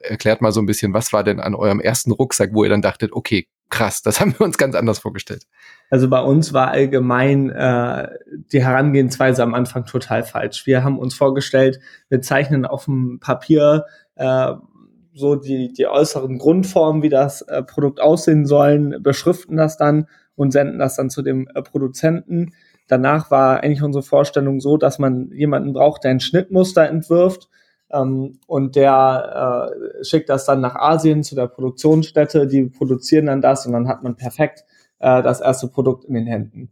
erklärt 0.00 0.40
mal 0.40 0.52
so 0.52 0.60
ein 0.60 0.66
bisschen, 0.66 0.94
was 0.94 1.12
war 1.12 1.24
denn 1.24 1.40
an 1.40 1.54
eurem 1.54 1.80
ersten 1.80 2.12
Rucksack, 2.12 2.50
wo 2.52 2.64
ihr 2.64 2.70
dann 2.70 2.82
dachtet, 2.82 3.12
okay, 3.12 3.46
krass, 3.70 4.02
das 4.02 4.20
haben 4.20 4.34
wir 4.38 4.44
uns 4.44 4.58
ganz 4.58 4.74
anders 4.74 4.98
vorgestellt. 4.98 5.44
Also 5.90 6.08
bei 6.08 6.20
uns 6.20 6.52
war 6.52 6.68
allgemein 6.68 7.50
äh, 7.50 8.08
die 8.52 8.62
Herangehensweise 8.62 9.42
am 9.42 9.54
Anfang 9.54 9.84
total 9.84 10.22
falsch. 10.22 10.66
Wir 10.66 10.84
haben 10.84 10.98
uns 10.98 11.14
vorgestellt, 11.14 11.80
wir 12.08 12.20
zeichnen 12.20 12.64
auf 12.66 12.86
dem 12.86 13.20
Papier 13.20 13.84
äh, 14.16 14.54
so 15.14 15.34
die, 15.34 15.72
die 15.72 15.86
äußeren 15.86 16.38
Grundformen, 16.38 17.02
wie 17.02 17.08
das 17.08 17.42
äh, 17.42 17.62
Produkt 17.62 18.00
aussehen 18.00 18.46
sollen, 18.46 19.02
beschriften 19.02 19.56
das 19.56 19.76
dann 19.76 20.06
und 20.36 20.52
senden 20.52 20.78
das 20.78 20.96
dann 20.96 21.10
zu 21.10 21.22
dem 21.22 21.48
äh, 21.54 21.62
Produzenten. 21.62 22.52
danach 22.86 23.30
war 23.30 23.60
eigentlich 23.62 23.82
unsere 23.82 24.02
Vorstellung 24.02 24.60
so, 24.60 24.76
dass 24.76 24.98
man 24.98 25.30
jemanden 25.32 25.72
braucht, 25.72 26.04
der 26.04 26.12
ein 26.12 26.20
Schnittmuster 26.20 26.88
entwirft 26.88 27.48
ähm, 27.90 28.38
und 28.46 28.76
der 28.76 29.70
äh, 30.00 30.04
schickt 30.04 30.28
das 30.28 30.44
dann 30.44 30.60
nach 30.60 30.76
Asien 30.76 31.22
zu 31.22 31.34
der 31.34 31.46
Produktionsstätte, 31.46 32.46
die 32.46 32.64
produzieren 32.64 33.26
dann 33.26 33.40
das 33.40 33.66
und 33.66 33.72
dann 33.72 33.88
hat 33.88 34.02
man 34.02 34.16
perfekt 34.16 34.64
äh, 34.98 35.22
das 35.22 35.40
erste 35.40 35.68
Produkt 35.68 36.04
in 36.04 36.14
den 36.14 36.26
Händen. 36.26 36.70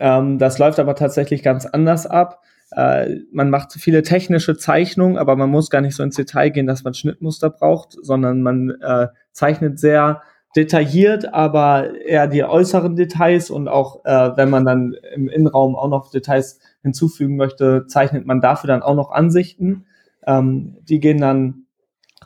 Ähm, 0.00 0.38
das 0.38 0.58
läuft 0.58 0.78
aber 0.78 0.94
tatsächlich 0.94 1.42
ganz 1.42 1.66
anders 1.66 2.06
ab. 2.06 2.42
Äh, 2.70 3.20
man 3.32 3.50
macht 3.50 3.72
viele 3.72 4.02
technische 4.02 4.56
Zeichnungen, 4.56 5.16
aber 5.16 5.36
man 5.36 5.50
muss 5.50 5.70
gar 5.70 5.80
nicht 5.80 5.96
so 5.96 6.02
ins 6.02 6.16
Detail 6.16 6.50
gehen, 6.50 6.66
dass 6.66 6.84
man 6.84 6.94
Schnittmuster 6.94 7.50
braucht, 7.50 7.96
sondern 8.02 8.42
man 8.42 8.76
äh, 8.82 9.08
zeichnet 9.32 9.78
sehr 9.78 10.22
detailliert, 10.56 11.32
aber 11.32 11.94
eher 12.00 12.26
die 12.26 12.44
äußeren 12.44 12.96
Details 12.96 13.50
und 13.50 13.68
auch 13.68 14.04
äh, 14.04 14.36
wenn 14.36 14.50
man 14.50 14.64
dann 14.64 14.94
im 15.14 15.28
Innenraum 15.28 15.76
auch 15.76 15.88
noch 15.88 16.10
Details 16.10 16.58
hinzufügen 16.82 17.36
möchte, 17.36 17.86
zeichnet 17.86 18.26
man 18.26 18.40
dafür 18.40 18.68
dann 18.68 18.82
auch 18.82 18.94
noch 18.94 19.10
Ansichten. 19.10 19.86
Ähm, 20.26 20.76
die 20.82 21.00
gehen 21.00 21.20
dann 21.20 21.66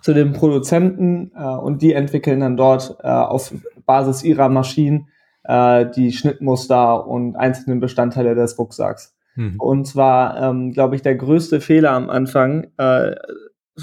zu 0.00 0.12
den 0.12 0.32
Produzenten 0.32 1.32
äh, 1.36 1.44
und 1.44 1.82
die 1.82 1.92
entwickeln 1.92 2.40
dann 2.40 2.56
dort 2.56 2.96
äh, 3.02 3.08
auf 3.08 3.54
Basis 3.86 4.24
ihrer 4.24 4.48
Maschinen 4.48 5.08
äh, 5.44 5.86
die 5.94 6.12
Schnittmuster 6.12 7.06
und 7.06 7.36
einzelnen 7.36 7.80
Bestandteile 7.80 8.34
des 8.34 8.58
Rucksacks. 8.58 9.14
Mhm. 9.36 9.60
Und 9.60 9.86
zwar, 9.86 10.40
ähm, 10.42 10.72
glaube 10.72 10.96
ich, 10.96 11.02
der 11.02 11.14
größte 11.14 11.60
Fehler 11.60 11.92
am 11.92 12.10
Anfang, 12.10 12.68
äh, 12.78 13.14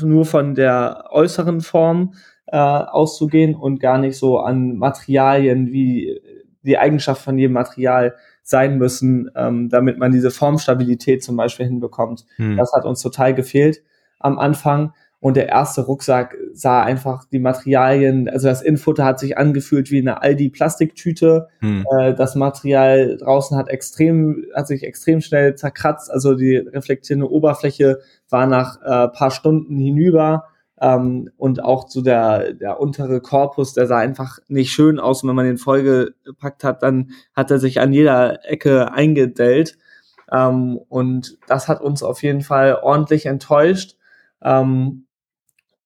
nur 0.02 0.26
von 0.26 0.56
der 0.56 1.06
äußeren 1.10 1.62
Form 1.62 2.14
äh, 2.48 2.58
auszugehen 2.58 3.56
und 3.56 3.80
gar 3.80 3.98
nicht 3.98 4.18
so 4.18 4.40
an 4.40 4.78
Materialien, 4.78 5.72
wie 5.72 6.22
die 6.62 6.78
Eigenschaft 6.78 7.24
von 7.24 7.38
jedem 7.38 7.54
Material 7.54 8.16
sein 8.44 8.78
müssen, 8.78 9.32
ähm, 9.36 9.70
damit 9.70 9.98
man 9.98 10.12
diese 10.12 10.32
Formstabilität 10.32 11.24
zum 11.24 11.38
Beispiel 11.38 11.68
hinbekommt. 11.68 12.26
Mhm. 12.38 12.58
Das 12.58 12.74
hat 12.74 12.86
uns 12.86 13.02
total 13.02 13.34
gefehlt 13.34 13.82
am 14.20 14.38
Anfang. 14.38 14.94
Und 15.22 15.36
der 15.36 15.50
erste 15.50 15.82
Rucksack 15.82 16.38
sah 16.54 16.82
einfach 16.82 17.26
die 17.26 17.40
Materialien, 17.40 18.30
also 18.30 18.48
das 18.48 18.62
Infutter 18.62 19.04
hat 19.04 19.20
sich 19.20 19.38
angefühlt 19.38 19.92
wie 19.92 20.00
eine 20.00 20.22
Aldi-Plastiktüte. 20.22 21.50
Hm. 21.60 21.86
Äh, 21.98 22.14
das 22.14 22.36
Material 22.36 23.18
draußen 23.18 23.58
hat 23.58 23.68
extrem, 23.68 24.46
hat 24.56 24.68
sich 24.68 24.84
extrem 24.84 25.20
schnell 25.20 25.56
zerkratzt. 25.56 26.10
Also 26.10 26.36
die 26.36 26.56
reflektierende 26.56 27.30
Oberfläche 27.30 28.00
war 28.30 28.48
nach 28.48 28.82
äh, 28.82 29.10
paar 29.10 29.32
Stunden 29.32 29.78
hinüber. 29.78 30.46
Ähm, 30.82 31.30
und 31.36 31.62
auch 31.62 31.90
so 31.90 32.02
der, 32.02 32.54
der 32.54 32.80
untere 32.80 33.20
Korpus, 33.20 33.74
der 33.74 33.88
sah 33.88 33.98
einfach 33.98 34.40
nicht 34.48 34.72
schön 34.72 35.00
aus. 35.00 35.24
Und 35.24 35.30
wenn 35.30 35.36
man 35.36 35.46
den 35.46 35.58
vollgepackt 35.58 36.64
hat, 36.64 36.82
dann 36.82 37.12
hat 37.36 37.52
er 37.52 37.60
sich 37.60 37.82
an 37.82 37.92
jeder 37.92 38.46
Ecke 38.50 38.94
eingedellt. 38.94 39.78
Ähm, 40.32 40.80
und 40.88 41.38
das 41.48 41.68
hat 41.68 41.82
uns 41.82 42.04
auf 42.04 42.24
jeden 42.24 42.42
Fall 42.42 42.80
ordentlich 42.82 43.26
enttäuscht. 43.26 43.98
Ähm, 44.44 45.06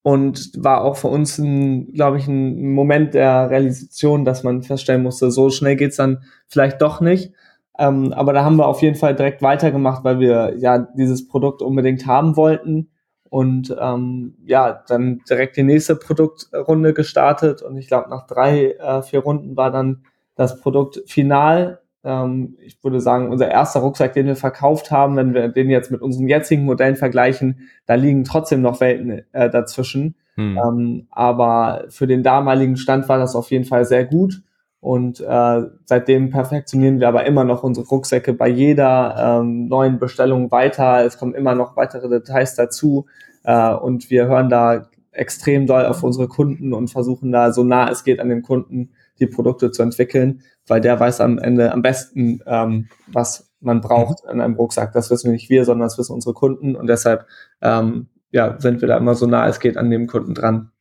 und 0.04 0.52
war 0.62 0.84
auch 0.84 0.98
für 0.98 1.08
uns 1.08 1.38
glaube 1.38 2.18
ich, 2.18 2.28
ein 2.28 2.74
Moment 2.74 3.14
der 3.14 3.50
Realisation, 3.50 4.26
dass 4.26 4.44
man 4.44 4.62
feststellen 4.62 5.02
musste, 5.02 5.32
so 5.32 5.50
schnell 5.50 5.78
geht's 5.78 5.96
dann 5.96 6.24
vielleicht 6.48 6.82
doch 6.82 7.00
nicht. 7.02 7.34
Ähm, 7.80 8.14
aber 8.14 8.34
da 8.34 8.44
haben 8.44 8.58
wir 8.58 8.68
auf 8.68 8.82
jeden 8.82 8.96
Fall 8.96 9.16
direkt 9.16 9.42
weitergemacht, 9.42 10.04
weil 10.04 10.20
wir 10.20 10.56
ja 10.58 10.78
dieses 10.80 11.28
Produkt 11.28 11.62
unbedingt 11.62 12.06
haben 12.06 12.36
wollten. 12.36 12.92
Und 13.30 13.76
ähm, 13.80 14.36
ja, 14.46 14.84
dann 14.88 15.22
direkt 15.28 15.58
die 15.58 15.64
nächste 15.64 15.96
Produktrunde 15.96 16.94
gestartet. 16.94 17.64
Und 17.64 17.78
ich 17.78 17.88
glaube 17.88 18.10
nach 18.10 18.28
drei, 18.28 18.74
äh, 18.74 19.02
vier 19.02 19.22
Runden 19.22 19.58
war 19.58 19.72
dann 19.72 20.04
das 20.36 20.60
Produkt 20.62 21.02
final 21.08 21.80
ähm, 22.04 22.58
ich 22.60 22.84
würde 22.84 23.00
sagen, 23.00 23.30
unser 23.30 23.50
erster 23.50 23.80
Rucksack, 23.80 24.14
den 24.14 24.26
wir 24.26 24.36
verkauft 24.36 24.92
haben, 24.92 25.16
wenn 25.16 25.34
wir 25.34 25.48
den 25.48 25.70
jetzt 25.70 25.92
mit 25.92 26.02
unseren 26.02 26.28
jetzigen 26.28 26.66
Modellen 26.66 26.96
vergleichen, 26.96 27.70
da 27.86 27.96
liegen 27.96 28.24
trotzdem 28.24 28.62
noch 28.62 28.82
Welten 28.82 29.22
äh, 29.32 29.50
dazwischen. 29.50 30.16
Hm. 30.36 30.58
Ähm, 30.58 31.08
aber 31.12 31.86
für 31.90 32.08
den 32.08 32.24
damaligen 32.24 32.78
Stand 32.78 33.08
war 33.08 33.18
das 33.18 33.36
auf 33.36 33.52
jeden 33.52 33.66
Fall 33.66 33.86
sehr 33.86 34.06
gut. 34.06 34.42
Und 34.80 35.22
äh, 35.22 35.62
seitdem 35.86 36.30
perfektionieren 36.30 37.00
wir 37.00 37.08
aber 37.08 37.26
immer 37.26 37.46
noch 37.46 37.64
unsere 37.64 37.88
Rucksäcke 37.88 38.34
bei 38.34 38.50
jeder 38.50 39.40
ähm, 39.40 39.70
neuen 39.70 39.98
Bestellung 39.98 40.52
weiter. 40.52 41.06
Es 41.06 41.18
kommen 41.18 41.36
immer 41.36 41.56
noch 41.56 41.78
weitere 41.78 42.10
Details 42.10 42.56
dazu. 42.56 43.06
Äh, 43.44 43.74
und 43.76 44.10
wir 44.10 44.28
hören 44.28 44.50
da 44.50 44.88
extrem 45.14 45.68
doll 45.68 45.86
auf 45.86 46.04
unsere 46.04 46.28
Kunden 46.28 46.74
und 46.74 46.90
versuchen 46.90 47.32
da 47.32 47.54
so 47.54 47.64
nah 47.64 47.90
es 47.90 48.04
geht 48.04 48.20
an 48.20 48.30
den 48.30 48.42
Kunden 48.42 48.90
die 49.20 49.28
Produkte 49.28 49.72
zu 49.72 49.84
entwickeln, 49.84 50.42
weil 50.68 50.82
der 50.82 51.00
weiß 51.00 51.22
am 51.22 51.40
Ende 51.40 51.72
am 51.72 51.82
besten, 51.82 52.40
ähm, 52.46 52.88
was 53.08 53.52
man 53.60 53.82
braucht 53.82 54.24
in 54.30 54.42
einem 54.42 54.56
Rucksack. 54.56 54.92
Das 54.94 55.10
wissen 55.10 55.32
nicht 55.32 55.50
wir, 55.50 55.66
sondern 55.66 55.88
das 55.88 55.98
wissen 55.98 56.14
unsere 56.14 56.34
Kunden 56.34 56.76
und 56.76 56.88
deshalb 56.88 57.26
ähm, 57.62 58.08
ja, 58.32 58.60
sind 58.60 58.82
wir 58.82 58.88
da 58.88 58.98
immer 58.98 59.16
so 59.16 59.28
nah 59.28 59.48
es 59.48 59.60
geht 59.60 59.78
an 59.78 59.90
dem 59.90 60.08
Kunden 60.08 60.34
dran. 60.34 60.72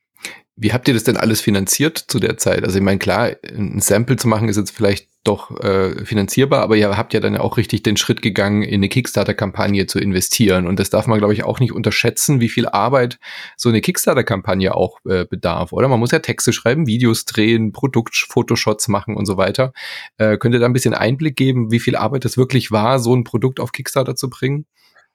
Wie 0.62 0.72
habt 0.72 0.86
ihr 0.86 0.94
das 0.94 1.02
denn 1.02 1.16
alles 1.16 1.40
finanziert 1.40 1.98
zu 1.98 2.20
der 2.20 2.36
Zeit? 2.36 2.62
Also 2.62 2.78
ich 2.78 2.84
meine, 2.84 3.00
klar, 3.00 3.32
ein 3.42 3.80
Sample 3.80 4.14
zu 4.14 4.28
machen 4.28 4.48
ist 4.48 4.56
jetzt 4.56 4.70
vielleicht 4.70 5.08
doch 5.24 5.58
äh, 5.60 6.04
finanzierbar, 6.04 6.62
aber 6.62 6.76
ihr 6.76 6.96
habt 6.96 7.14
ja 7.14 7.18
dann 7.18 7.36
auch 7.36 7.56
richtig 7.56 7.82
den 7.82 7.96
Schritt 7.96 8.22
gegangen, 8.22 8.62
in 8.62 8.74
eine 8.74 8.88
Kickstarter-Kampagne 8.88 9.86
zu 9.86 9.98
investieren. 9.98 10.68
Und 10.68 10.78
das 10.78 10.88
darf 10.88 11.08
man, 11.08 11.18
glaube 11.18 11.32
ich, 11.32 11.42
auch 11.42 11.58
nicht 11.58 11.72
unterschätzen, 11.72 12.40
wie 12.40 12.48
viel 12.48 12.68
Arbeit 12.68 13.18
so 13.56 13.70
eine 13.70 13.80
Kickstarter-Kampagne 13.80 14.72
auch 14.72 15.00
äh, 15.04 15.24
bedarf, 15.24 15.72
oder? 15.72 15.88
Man 15.88 15.98
muss 15.98 16.12
ja 16.12 16.20
Texte 16.20 16.52
schreiben, 16.52 16.86
Videos 16.86 17.24
drehen, 17.24 17.72
Produkt-Photoshots 17.72 18.86
machen 18.86 19.16
und 19.16 19.26
so 19.26 19.36
weiter. 19.36 19.72
Äh, 20.16 20.38
könnt 20.38 20.54
ihr 20.54 20.60
da 20.60 20.66
ein 20.66 20.72
bisschen 20.72 20.94
Einblick 20.94 21.34
geben, 21.34 21.72
wie 21.72 21.80
viel 21.80 21.96
Arbeit 21.96 22.24
es 22.24 22.36
wirklich 22.36 22.70
war, 22.70 23.00
so 23.00 23.16
ein 23.16 23.24
Produkt 23.24 23.58
auf 23.58 23.72
Kickstarter 23.72 24.14
zu 24.14 24.30
bringen? 24.30 24.66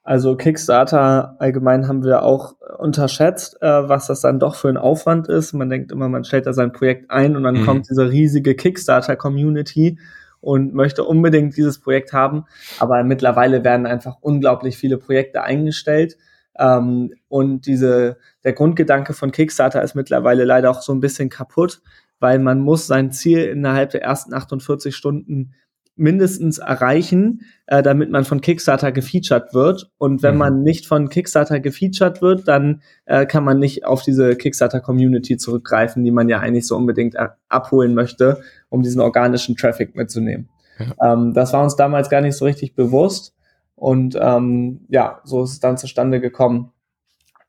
Also 0.07 0.37
Kickstarter 0.37 1.35
allgemein 1.37 1.89
haben 1.89 2.05
wir 2.05 2.23
auch 2.23 2.55
unterschätzt, 2.79 3.61
äh, 3.61 3.89
was 3.89 4.07
das 4.07 4.21
dann 4.21 4.39
doch 4.39 4.55
für 4.55 4.69
ein 4.69 4.77
Aufwand 4.77 5.27
ist. 5.27 5.51
Man 5.51 5.69
denkt 5.69 5.91
immer, 5.91 6.07
man 6.07 6.23
stellt 6.23 6.45
da 6.45 6.53
sein 6.53 6.71
Projekt 6.71 7.11
ein 7.11 7.35
und 7.35 7.43
dann 7.43 7.59
mhm. 7.59 7.65
kommt 7.65 7.89
diese 7.89 8.09
riesige 8.09 8.55
Kickstarter-Community 8.55 9.99
und 10.39 10.73
möchte 10.73 11.03
unbedingt 11.03 11.57
dieses 11.57 11.81
Projekt 11.81 12.13
haben. 12.13 12.45
Aber 12.79 13.03
mittlerweile 13.03 13.65
werden 13.65 13.85
einfach 13.85 14.15
unglaublich 14.21 14.77
viele 14.77 14.97
Projekte 14.97 15.43
eingestellt. 15.43 16.15
Ähm, 16.57 17.13
und 17.27 17.65
diese, 17.65 18.15
der 18.45 18.53
Grundgedanke 18.53 19.11
von 19.11 19.33
Kickstarter 19.33 19.81
ist 19.81 19.93
mittlerweile 19.93 20.45
leider 20.45 20.71
auch 20.71 20.81
so 20.81 20.93
ein 20.93 21.01
bisschen 21.01 21.27
kaputt, 21.27 21.81
weil 22.21 22.39
man 22.39 22.61
muss 22.61 22.87
sein 22.87 23.11
Ziel 23.11 23.43
innerhalb 23.43 23.89
der 23.89 24.03
ersten 24.03 24.33
48 24.33 24.95
Stunden 24.95 25.51
mindestens 25.97 26.59
erreichen, 26.59 27.41
äh, 27.65 27.83
damit 27.83 28.09
man 28.09 28.23
von 28.23 28.41
Kickstarter 28.41 28.91
gefeatured 28.91 29.53
wird. 29.53 29.91
Und 29.97 30.23
wenn 30.23 30.35
mhm. 30.35 30.39
man 30.39 30.63
nicht 30.63 30.87
von 30.87 31.09
Kickstarter 31.09 31.59
gefeatured 31.59 32.21
wird, 32.21 32.47
dann 32.47 32.81
äh, 33.05 33.25
kann 33.25 33.43
man 33.43 33.59
nicht 33.59 33.85
auf 33.85 34.03
diese 34.03 34.35
Kickstarter-Community 34.35 35.37
zurückgreifen, 35.37 36.03
die 36.03 36.11
man 36.11 36.29
ja 36.29 36.39
eigentlich 36.39 36.67
so 36.67 36.75
unbedingt 36.75 37.15
äh, 37.15 37.29
abholen 37.49 37.93
möchte, 37.93 38.41
um 38.69 38.83
diesen 38.83 39.01
organischen 39.01 39.55
Traffic 39.55 39.95
mitzunehmen. 39.95 40.49
Ja. 40.79 41.13
Ähm, 41.13 41.33
das 41.33 41.53
war 41.53 41.63
uns 41.63 41.75
damals 41.75 42.09
gar 42.09 42.21
nicht 42.21 42.37
so 42.37 42.45
richtig 42.45 42.75
bewusst. 42.75 43.33
Und 43.75 44.17
ähm, 44.19 44.81
ja, 44.89 45.21
so 45.23 45.43
ist 45.43 45.51
es 45.51 45.59
dann 45.59 45.77
zustande 45.77 46.19
gekommen, 46.19 46.71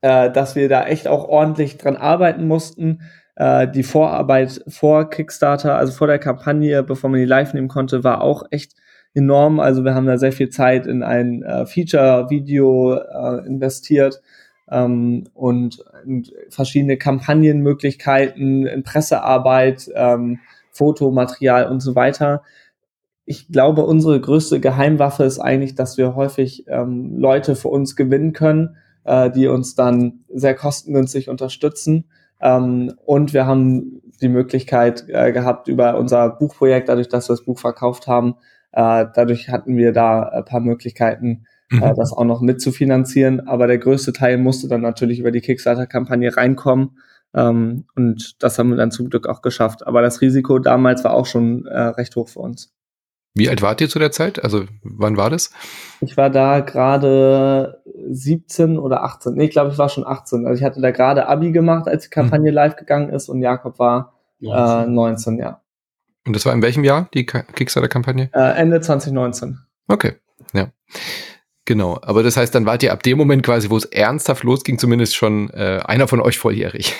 äh, 0.01 0.31
dass 0.31 0.55
wir 0.55 0.69
da 0.69 0.85
echt 0.85 1.07
auch 1.07 1.27
ordentlich 1.27 1.77
dran 1.77 1.97
arbeiten 1.97 2.47
mussten 2.47 3.01
äh, 3.39 3.71
die 3.71 3.83
Vorarbeit 3.83 4.63
vor 4.67 5.09
Kickstarter, 5.09 5.75
also 5.75 5.93
vor 5.93 6.07
der 6.07 6.19
Kampagne, 6.19 6.83
bevor 6.83 7.09
man 7.09 7.21
die 7.21 7.25
live 7.25 7.53
nehmen 7.53 7.69
konnte, 7.69 8.03
war 8.03 8.21
auch 8.21 8.43
echt 8.51 8.73
enorm. 9.13 9.61
Also 9.61 9.85
wir 9.85 9.95
haben 9.95 10.05
da 10.05 10.17
sehr 10.17 10.33
viel 10.33 10.49
Zeit 10.49 10.85
in 10.85 11.03
ein 11.03 11.41
äh, 11.43 11.65
Feature-Video 11.65 12.95
äh, 12.95 13.47
investiert 13.47 14.21
ähm, 14.69 15.23
und 15.33 15.83
in 16.05 16.27
verschiedene 16.49 16.97
Kampagnenmöglichkeiten, 16.97 18.67
in 18.67 18.83
Pressearbeit, 18.83 19.89
ähm, 19.95 20.39
Fotomaterial 20.71 21.67
und 21.71 21.79
so 21.79 21.95
weiter. 21.95 22.43
Ich 23.23 23.47
glaube, 23.47 23.85
unsere 23.85 24.19
größte 24.19 24.59
Geheimwaffe 24.59 25.23
ist 25.23 25.39
eigentlich, 25.39 25.75
dass 25.75 25.97
wir 25.97 26.13
häufig 26.13 26.65
ähm, 26.67 27.17
Leute 27.17 27.55
für 27.55 27.69
uns 27.69 27.95
gewinnen 27.95 28.33
können, 28.33 28.75
äh, 29.05 29.31
die 29.31 29.47
uns 29.47 29.75
dann 29.75 30.25
sehr 30.27 30.55
kostengünstig 30.55 31.29
unterstützen. 31.29 32.05
Ähm, 32.41 32.93
und 33.05 33.33
wir 33.33 33.45
haben 33.45 34.01
die 34.21 34.29
Möglichkeit 34.29 35.05
äh, 35.07 35.31
gehabt 35.31 35.67
über 35.67 35.97
unser 35.97 36.29
Buchprojekt, 36.29 36.89
dadurch, 36.89 37.09
dass 37.09 37.29
wir 37.29 37.33
das 37.33 37.45
Buch 37.45 37.59
verkauft 37.59 38.07
haben, 38.07 38.35
äh, 38.71 39.05
dadurch 39.13 39.49
hatten 39.49 39.77
wir 39.77 39.93
da 39.93 40.23
ein 40.23 40.45
paar 40.45 40.59
Möglichkeiten, 40.59 41.45
äh, 41.71 41.75
mhm. 41.75 41.83
äh, 41.83 41.93
das 41.95 42.13
auch 42.13 42.25
noch 42.25 42.41
mitzufinanzieren. 42.41 43.47
Aber 43.47 43.67
der 43.67 43.77
größte 43.77 44.13
Teil 44.13 44.37
musste 44.37 44.67
dann 44.67 44.81
natürlich 44.81 45.19
über 45.19 45.31
die 45.31 45.41
Kickstarter-Kampagne 45.41 46.35
reinkommen. 46.35 46.97
Ähm, 47.33 47.85
und 47.95 48.41
das 48.43 48.57
haben 48.59 48.69
wir 48.69 48.77
dann 48.77 48.91
zum 48.91 49.09
Glück 49.09 49.27
auch 49.27 49.41
geschafft. 49.41 49.85
Aber 49.85 50.01
das 50.01 50.21
Risiko 50.21 50.59
damals 50.59 51.03
war 51.03 51.13
auch 51.13 51.25
schon 51.25 51.65
äh, 51.65 51.79
recht 51.79 52.15
hoch 52.15 52.29
für 52.29 52.39
uns. 52.39 52.73
Wie 53.39 53.49
alt 53.49 53.61
wart 53.61 53.81
ihr 53.81 53.89
zu 53.89 53.99
der 53.99 54.11
Zeit? 54.11 54.43
Also 54.43 54.65
wann 54.83 55.17
war 55.17 55.29
das? 55.29 55.51
Ich 56.01 56.17
war 56.17 56.29
da 56.29 56.59
gerade 56.59 57.81
17 58.09 58.77
oder 58.77 59.03
18. 59.03 59.33
Nee, 59.33 59.45
ich 59.45 59.51
glaube, 59.51 59.71
ich 59.71 59.77
war 59.77 59.89
schon 59.89 60.05
18. 60.05 60.45
Also 60.45 60.59
ich 60.59 60.65
hatte 60.65 60.81
da 60.81 60.91
gerade 60.91 61.27
Abi 61.27 61.51
gemacht, 61.51 61.87
als 61.87 62.03
die 62.03 62.09
Kampagne 62.09 62.51
mhm. 62.51 62.55
live 62.55 62.75
gegangen 62.75 63.09
ist 63.09 63.29
und 63.29 63.41
Jakob 63.41 63.79
war 63.79 64.13
19, 64.39 64.89
äh, 64.89 64.93
19 64.93 65.37
ja. 65.39 65.61
Und 66.27 66.35
das 66.35 66.45
war 66.45 66.53
in 66.53 66.61
welchem 66.61 66.83
Jahr, 66.83 67.09
die 67.13 67.25
Kickstarter-Kampagne? 67.25 68.29
Äh, 68.33 68.59
Ende 68.59 68.81
2019. 68.81 69.59
Okay, 69.87 70.13
ja. 70.53 70.67
Genau, 71.65 71.99
aber 72.01 72.23
das 72.23 72.35
heißt, 72.35 72.53
dann 72.53 72.65
wart 72.65 72.83
ihr 72.83 72.91
ab 72.91 73.03
dem 73.03 73.17
Moment 73.17 73.43
quasi, 73.43 73.69
wo 73.69 73.77
es 73.77 73.85
ernsthaft 73.85 74.43
losging, 74.43 74.79
zumindest 74.79 75.15
schon 75.15 75.49
äh, 75.51 75.79
einer 75.85 76.07
von 76.07 76.19
euch 76.19 76.37
volljährig. 76.37 76.93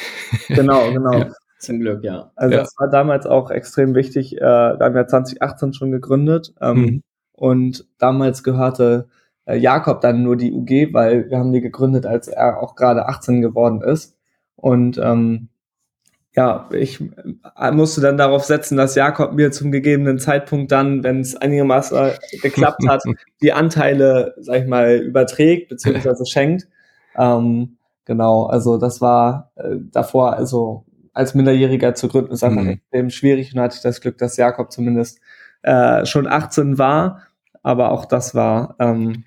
Genau, 0.47 0.89
genau. 0.93 1.19
Ja, 1.19 1.31
zum 1.59 1.79
Glück, 1.79 2.03
ja. 2.03 2.31
Also 2.35 2.55
Ja. 2.55 2.61
das 2.61 2.73
war 2.77 2.89
damals 2.89 3.25
auch 3.25 3.51
extrem 3.51 3.95
wichtig. 3.95 4.37
Äh, 4.37 4.39
da 4.41 4.77
haben 4.81 4.95
wir 4.95 5.07
2018 5.07 5.73
schon 5.73 5.91
gegründet 5.91 6.53
ähm, 6.61 6.77
Mhm. 6.81 7.03
und 7.33 7.87
damals 7.99 8.43
gehörte 8.43 9.07
äh, 9.45 9.57
Jakob 9.57 10.01
dann 10.01 10.23
nur 10.23 10.35
die 10.37 10.51
UG, 10.53 10.93
weil 10.93 11.29
wir 11.29 11.37
haben 11.39 11.51
die 11.53 11.61
gegründet, 11.61 12.05
als 12.05 12.27
er 12.27 12.61
auch 12.61 12.75
gerade 12.75 13.07
18 13.07 13.41
geworden 13.41 13.81
ist. 13.81 14.17
Und 14.55 14.97
ähm, 14.97 15.49
ja, 16.35 16.69
ich 16.71 17.01
äh, 17.57 17.71
musste 17.71 18.01
dann 18.01 18.17
darauf 18.17 18.43
setzen, 18.45 18.77
dass 18.77 18.95
Jakob 18.95 19.33
mir 19.33 19.51
zum 19.51 19.71
gegebenen 19.71 20.19
Zeitpunkt 20.19 20.71
dann, 20.71 21.03
wenn 21.03 21.21
es 21.21 21.35
einigermaßen 21.35 22.11
geklappt 22.41 22.87
hat, 22.87 23.01
die 23.41 23.51
Anteile, 23.53 24.35
sag 24.39 24.61
ich 24.61 24.67
mal, 24.67 24.97
überträgt 24.97 25.69
beziehungsweise 25.69 26.25
schenkt. 26.27 26.67
Ähm, 27.17 27.77
genau, 28.05 28.45
also 28.45 28.77
das 28.77 29.01
war 29.01 29.51
äh, 29.55 29.77
davor, 29.91 30.33
also 30.35 30.85
als 31.13 31.35
Minderjähriger 31.35 31.95
zu 31.95 32.07
gründen, 32.07 32.31
ist 32.31 32.43
einfach 32.43 32.63
Mhm. 32.63 32.69
extrem 32.69 33.09
schwierig 33.09 33.53
und 33.53 33.61
hatte 33.61 33.75
ich 33.77 33.81
das 33.81 34.01
Glück, 34.01 34.17
dass 34.17 34.37
Jakob 34.37 34.71
zumindest 34.71 35.19
äh, 35.63 36.05
schon 36.05 36.27
18 36.27 36.77
war, 36.77 37.23
aber 37.63 37.91
auch 37.91 38.05
das 38.05 38.33
war 38.35 38.75
ähm, 38.79 39.23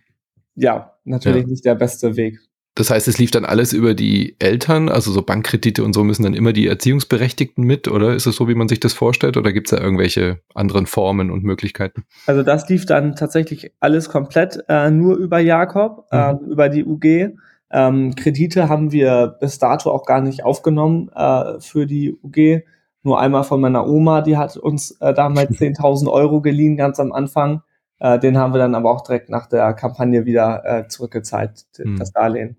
ja 0.55 0.95
natürlich 1.05 1.43
Ja. 1.45 1.49
nicht 1.49 1.65
der 1.65 1.75
beste 1.75 2.17
Weg. 2.17 2.39
Das 2.75 2.89
heißt, 2.91 3.07
es 3.07 3.19
lief 3.19 3.31
dann 3.31 3.45
alles 3.45 3.75
über 3.75 3.93
die 3.93 4.35
Eltern, 4.39 4.89
also 4.89 5.13
so 5.13 5.21
Bankkredite 5.21 5.85
und 5.85 5.93
so 5.93 6.05
müssen 6.05 6.23
dann 6.23 6.33
immer 6.33 6.55
die 6.55 6.67
Erziehungsberechtigten 6.69 7.63
mit, 7.65 7.87
oder 7.87 8.15
ist 8.15 8.25
es 8.25 8.37
so, 8.37 8.49
wie 8.49 8.55
man 8.55 8.67
sich 8.67 8.81
das 8.81 8.95
vorstellt, 8.95 9.37
oder 9.37 9.53
gibt 9.53 9.71
es 9.71 9.77
da 9.79 9.85
irgendwelche 9.85 10.41
anderen 10.55 10.87
Formen 10.87 11.31
und 11.31 11.45
Möglichkeiten? 11.45 12.05
Also 12.27 12.43
das 12.43 12.67
lief 12.71 12.87
dann 12.87 13.15
tatsächlich 13.15 13.73
alles 13.81 14.09
komplett 14.09 14.59
äh, 14.71 14.91
nur 14.91 15.17
über 15.17 15.39
Jakob, 15.39 16.07
Mhm. 16.13 16.19
ähm, 16.19 16.39
über 16.51 16.71
die 16.71 16.87
UG. 16.87 17.35
Ähm, 17.73 18.15
Kredite 18.15 18.69
haben 18.69 18.93
wir 18.93 19.37
bis 19.41 19.59
dato 19.59 19.91
auch 19.91 20.05
gar 20.05 20.21
nicht 20.21 20.45
aufgenommen 20.45 21.11
äh, 21.15 21.59
für 21.61 21.87
die 21.87 22.15
UG. 22.23 22.65
Nur 23.03 23.19
einmal 23.19 23.45
von 23.45 23.61
meiner 23.61 23.89
Oma, 23.89 24.21
die 24.21 24.37
hat 24.37 24.57
uns 24.57 24.93
äh, 25.01 25.15
damals 25.15 25.51
10.000 25.59 26.11
Euro 26.11 26.41
geliehen, 26.43 26.77
ganz 26.77 27.01
am 27.01 27.13
Anfang. 27.13 27.63
Äh, 27.99 28.19
den 28.19 28.37
haben 28.37 28.53
wir 28.53 28.59
dann 28.59 28.75
aber 28.75 28.91
auch 28.91 29.03
direkt 29.03 29.31
nach 29.31 29.47
der 29.47 29.73
Kampagne 29.75 30.25
wieder 30.27 30.63
äh, 30.65 30.89
zurückgezahlt, 30.89 31.65
Mhm. 31.79 31.99
das 31.99 32.13
Darlehen. 32.13 32.57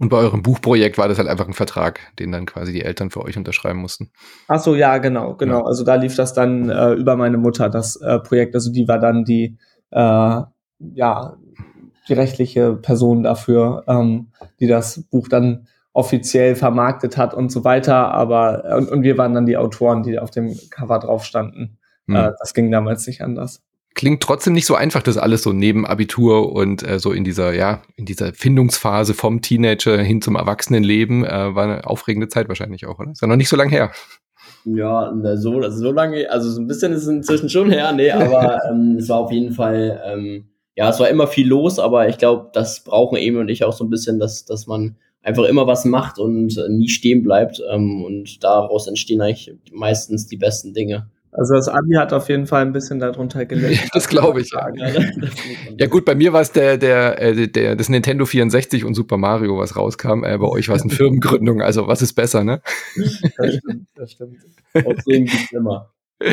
Und 0.00 0.08
bei 0.08 0.16
eurem 0.16 0.42
Buchprojekt 0.42 0.98
war 0.98 1.06
das 1.06 1.18
halt 1.18 1.28
einfach 1.28 1.46
ein 1.46 1.52
Vertrag, 1.54 2.00
den 2.18 2.32
dann 2.32 2.46
quasi 2.46 2.72
die 2.72 2.82
Eltern 2.82 3.10
für 3.10 3.22
euch 3.22 3.36
unterschreiben 3.38 3.78
mussten. 3.78 4.10
Ach 4.48 4.58
so, 4.58 4.74
ja, 4.74 4.98
genau, 4.98 5.34
genau. 5.36 5.60
Ja. 5.60 5.64
Also 5.66 5.84
da 5.84 5.94
lief 5.94 6.16
das 6.16 6.34
dann 6.34 6.68
äh, 6.68 6.92
über 6.94 7.16
meine 7.16 7.38
Mutter, 7.38 7.70
das 7.70 7.94
äh, 7.96 8.18
Projekt. 8.18 8.56
Also 8.56 8.72
die 8.72 8.88
war 8.88 8.98
dann 8.98 9.24
die, 9.24 9.56
ja, 9.92 10.50
die 12.08 12.12
rechtliche 12.12 12.74
Person 12.74 13.22
dafür, 13.22 13.84
ähm, 13.86 14.28
die 14.60 14.66
das 14.66 15.02
Buch 15.10 15.28
dann 15.28 15.66
offiziell 15.92 16.56
vermarktet 16.56 17.16
hat 17.16 17.34
und 17.34 17.50
so 17.50 17.64
weiter. 17.64 18.12
Aber 18.12 18.76
und, 18.76 18.90
und 18.90 19.02
wir 19.02 19.16
waren 19.16 19.34
dann 19.34 19.46
die 19.46 19.56
Autoren, 19.56 20.02
die 20.02 20.18
auf 20.18 20.30
dem 20.30 20.58
Cover 20.70 20.98
drauf 20.98 21.24
standen. 21.24 21.78
Hm. 22.06 22.16
Äh, 22.16 22.32
das 22.38 22.54
ging 22.54 22.70
damals 22.70 23.06
nicht 23.06 23.22
anders. 23.22 23.62
Klingt 23.94 24.24
trotzdem 24.24 24.54
nicht 24.54 24.66
so 24.66 24.74
einfach, 24.74 25.02
das 25.02 25.16
alles 25.16 25.44
so 25.44 25.52
neben 25.52 25.86
Abitur 25.86 26.52
und 26.52 26.82
äh, 26.82 26.98
so 26.98 27.12
in 27.12 27.22
dieser, 27.22 27.54
ja, 27.54 27.80
in 27.94 28.06
dieser 28.06 28.34
Findungsphase 28.34 29.14
vom 29.14 29.40
Teenager 29.40 29.98
hin 29.98 30.20
zum 30.20 30.34
Erwachsenenleben, 30.34 31.24
äh, 31.24 31.54
war 31.54 31.64
eine 31.64 31.86
aufregende 31.86 32.26
Zeit 32.26 32.48
wahrscheinlich 32.48 32.86
auch, 32.86 32.98
oder? 32.98 33.12
Ist 33.12 33.22
ja 33.22 33.28
noch 33.28 33.36
nicht 33.36 33.48
so 33.48 33.56
lange 33.56 33.70
her. 33.70 33.92
Ja, 34.64 35.12
na, 35.14 35.36
so, 35.36 35.70
so 35.70 35.92
lange, 35.92 36.28
also 36.28 36.50
so 36.50 36.60
ein 36.60 36.66
bisschen 36.66 36.92
ist 36.92 37.02
es 37.02 37.08
inzwischen 37.08 37.48
schon 37.48 37.70
her, 37.70 37.92
nee, 37.92 38.10
aber 38.10 38.58
ähm, 38.70 38.96
es 38.98 39.08
war 39.08 39.18
auf 39.18 39.30
jeden 39.30 39.52
Fall, 39.52 40.02
ähm, 40.04 40.48
ja, 40.76 40.88
es 40.90 40.98
war 41.00 41.08
immer 41.08 41.26
viel 41.26 41.48
los, 41.48 41.78
aber 41.78 42.08
ich 42.08 42.18
glaube, 42.18 42.50
das 42.52 42.82
brauchen 42.82 43.16
Emil 43.16 43.40
und 43.40 43.48
ich 43.48 43.64
auch 43.64 43.72
so 43.72 43.84
ein 43.84 43.90
bisschen, 43.90 44.18
dass, 44.18 44.44
dass 44.44 44.66
man 44.66 44.96
einfach 45.22 45.44
immer 45.44 45.66
was 45.66 45.84
macht 45.84 46.18
und 46.18 46.56
äh, 46.58 46.68
nie 46.68 46.88
stehen 46.88 47.22
bleibt 47.22 47.60
ähm, 47.72 48.04
und 48.04 48.44
daraus 48.44 48.86
entstehen 48.86 49.20
eigentlich 49.20 49.54
meistens 49.72 50.26
die 50.26 50.36
besten 50.36 50.74
Dinge. 50.74 51.08
Also 51.32 51.54
das 51.54 51.68
Abi 51.68 51.94
hat 51.94 52.12
auf 52.12 52.28
jeden 52.28 52.46
Fall 52.46 52.62
ein 52.62 52.72
bisschen 52.72 53.00
darunter 53.00 53.44
gelitten. 53.46 53.88
Das 53.92 54.08
glaube 54.08 54.40
ich, 54.40 54.52
ja. 54.52 54.68
Ja, 54.74 55.02
Ja 55.78 55.86
gut, 55.86 56.04
bei 56.04 56.14
mir 56.14 56.32
war 56.32 56.42
es 56.42 56.52
der, 56.52 56.78
der, 56.78 57.20
äh, 57.20 57.48
der, 57.48 57.74
das 57.74 57.88
Nintendo 57.88 58.24
64 58.24 58.84
und 58.84 58.94
Super 58.94 59.16
Mario, 59.16 59.58
was 59.58 59.76
rauskam. 59.76 60.22
Äh, 60.22 60.38
bei 60.38 60.46
euch 60.46 60.68
war 60.68 60.76
es 60.76 60.82
eine 60.82 60.90
Firmengründung, 60.94 61.62
also 61.62 61.88
was 61.88 62.02
ist 62.02 62.12
besser, 62.12 62.44
ne? 62.44 62.60
Das 63.36 63.54
stimmt, 63.56 63.86
das 63.94 64.12
stimmt. 64.12 64.36
Ausreden 64.74 65.26
gibt's 65.26 65.52
immer. 65.52 65.90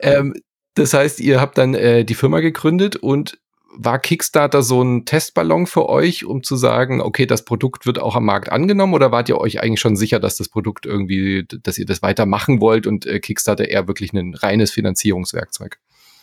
Ähm, 0.00 0.34
das 0.74 0.94
heißt, 0.94 1.20
ihr 1.20 1.40
habt 1.40 1.58
dann 1.58 1.74
äh, 1.74 2.04
die 2.04 2.14
Firma 2.14 2.40
gegründet 2.40 2.96
und 2.96 3.38
war 3.70 3.98
Kickstarter 3.98 4.62
so 4.62 4.82
ein 4.82 5.04
Testballon 5.04 5.66
für 5.66 5.88
euch, 5.88 6.24
um 6.24 6.42
zu 6.42 6.56
sagen, 6.56 7.00
okay, 7.00 7.26
das 7.26 7.44
Produkt 7.44 7.86
wird 7.86 7.98
auch 7.98 8.16
am 8.16 8.24
Markt 8.24 8.50
angenommen 8.50 8.94
oder 8.94 9.12
wart 9.12 9.28
ihr 9.28 9.38
euch 9.38 9.62
eigentlich 9.62 9.80
schon 9.80 9.96
sicher, 9.96 10.20
dass 10.20 10.36
das 10.36 10.48
Produkt 10.48 10.86
irgendwie, 10.86 11.46
dass 11.62 11.78
ihr 11.78 11.86
das 11.86 12.02
weitermachen 12.02 12.60
wollt 12.60 12.86
und 12.86 13.06
äh, 13.06 13.20
Kickstarter 13.20 13.68
eher 13.68 13.86
wirklich 13.86 14.12
ein 14.12 14.34
reines 14.34 14.70
Finanzierungswerkzeug? 14.70 15.78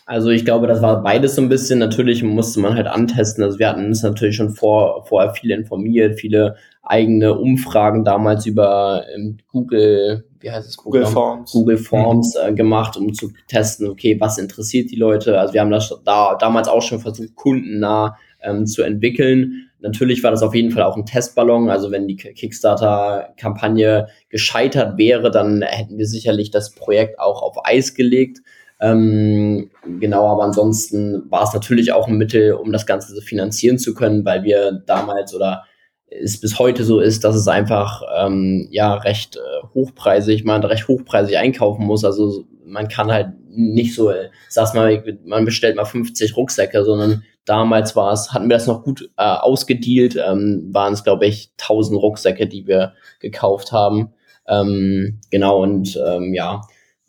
Also 0.08 0.30
ich 0.30 0.46
glaube, 0.46 0.68
das 0.68 0.84
war 0.84 1.02
beides 1.02 1.34
so 1.36 1.42
ein 1.42 1.50
bisschen. 1.50 1.80
Natürlich 1.80 2.22
musste 2.22 2.60
man 2.60 2.76
halt 2.76 2.86
antesten. 2.86 3.44
Also 3.44 3.58
wir 3.58 3.68
hatten 3.68 3.86
uns 3.86 4.04
natürlich 4.04 4.36
schon 4.36 4.52
vor, 4.52 5.04
vorher 5.08 5.34
viel 5.34 5.50
informiert, 5.50 6.20
viele 6.20 6.56
eigene 6.84 7.34
Umfragen 7.34 8.04
damals 8.04 8.46
über 8.46 9.04
ähm, 9.16 9.38
Google, 9.48 10.26
wie 10.40 10.52
heißt 10.52 10.70
es? 10.70 10.78
Google 10.78 11.02
Programm? 11.02 11.14
Forms. 11.14 11.52
Google 11.52 11.78
Forms 11.78 12.36
äh, 12.36 12.54
gemacht, 12.54 12.98
um 12.98 13.16
zu 13.16 13.32
testen, 13.48 13.88
okay, 13.88 14.20
was 14.20 14.38
interessiert 14.38 14.92
die 14.92 14.96
Leute. 14.96 15.40
Also 15.40 15.56
wir 15.56 15.62
haben 15.62 15.72
das 15.72 15.92
da 16.06 16.36
damals 16.36 16.68
auch 16.68 16.84
schon 16.84 17.00
versucht, 17.00 17.36
kundennah 17.36 18.16
ähm, 18.44 18.68
zu 18.68 18.84
entwickeln. 18.84 19.70
Natürlich 19.80 20.24
war 20.24 20.30
das 20.30 20.44
auf 20.44 20.54
jeden 20.54 20.70
Fall 20.70 20.84
auch 20.84 20.98
ein 20.98 21.08
Testballon. 21.08 21.70
Also 21.70 21.90
wenn 21.90 22.08
die 22.08 22.16
Kickstarter-Kampagne 22.16 24.08
gescheitert 24.30 25.00
wäre, 25.00 25.32
dann 25.32 25.64
hätten 25.64 25.98
wir 25.98 26.06
sicherlich 26.06 26.52
das 26.52 26.76
Projekt 26.76 27.20
auch 27.20 27.42
auf 27.42 27.66
Eis 27.66 27.96
gelegt. 27.96 28.42
Ähm, 28.86 29.72
genau, 30.00 30.28
aber 30.28 30.44
ansonsten 30.44 31.24
war 31.32 31.44
es 31.44 31.54
natürlich 31.54 31.92
auch 31.92 32.08
ein 32.08 32.18
Mittel, 32.18 32.54
um 32.54 32.72
das 32.72 32.86
Ganze 32.86 33.16
so 33.16 33.22
finanzieren 33.22 33.80
zu 33.80 33.96
können, 33.96 34.24
weil 34.26 34.44
wir 34.44 34.84
damals 34.86 35.34
oder 35.34 35.64
es 36.08 36.40
bis 36.40 36.60
heute 36.60 36.84
so 36.84 37.00
ist, 37.00 37.24
dass 37.24 37.36
es 37.36 37.48
einfach 37.48 38.04
ähm, 38.16 38.68
ja 38.70 38.94
recht 38.94 39.38
äh, 39.38 39.68
hochpreisig, 39.74 40.44
man 40.44 40.64
recht 40.64 40.88
hochpreisig 40.88 41.38
einkaufen 41.38 41.84
muss. 41.84 42.06
Also 42.06 42.46
man 42.64 42.88
kann 42.88 43.12
halt 43.12 43.30
nicht 43.50 43.96
so, 43.96 44.12
äh, 44.12 44.30
sag's 44.50 44.76
mal, 44.76 45.04
man 45.26 45.46
bestellt 45.46 45.76
mal 45.76 45.86
50 45.86 46.38
Rucksäcke, 46.38 46.86
sondern 46.86 47.24
damals 47.46 47.96
war 47.96 48.14
es, 48.14 48.34
hatten 48.34 48.50
wir 48.50 48.58
das 48.58 48.68
noch 48.68 48.84
gut 48.84 49.10
äh, 49.18 49.24
ausgedealt, 49.24 50.16
ähm, 50.16 50.70
waren 50.72 50.94
es 50.94 51.04
glaube 51.04 51.26
ich 51.26 51.52
1000 51.60 52.00
Rucksäcke, 52.00 52.46
die 52.46 52.68
wir 52.68 52.94
gekauft 53.20 53.72
haben. 53.72 54.14
Ähm, 54.48 55.22
genau 55.32 55.64
und 55.64 56.00
ähm, 56.06 56.36
ja, 56.36 56.62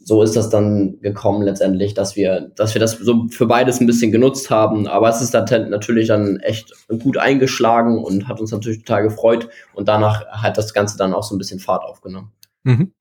so 0.06 0.22
ist 0.22 0.36
das 0.36 0.50
dann 0.50 1.00
gekommen 1.00 1.42
letztendlich, 1.42 1.92
dass 1.92 2.14
wir, 2.14 2.52
dass 2.54 2.74
wir 2.74 2.80
das 2.80 2.92
so 2.92 3.26
für 3.28 3.46
beides 3.46 3.80
ein 3.80 3.88
bisschen 3.88 4.12
genutzt 4.12 4.50
haben. 4.50 4.86
Aber 4.86 5.08
es 5.08 5.20
ist 5.20 5.34
dann 5.34 5.68
natürlich 5.68 6.06
dann 6.06 6.38
echt 6.38 6.72
gut 7.02 7.18
eingeschlagen 7.18 7.98
und 7.98 8.28
hat 8.28 8.38
uns 8.38 8.52
natürlich 8.52 8.84
total 8.84 9.02
gefreut. 9.02 9.48
Und 9.74 9.88
danach 9.88 10.24
hat 10.28 10.58
das 10.58 10.72
Ganze 10.72 10.96
dann 10.96 11.12
auch 11.12 11.24
so 11.24 11.34
ein 11.34 11.38
bisschen 11.38 11.58
Fahrt 11.58 11.82
aufgenommen. 11.82 12.30
Mhm. 12.62 12.92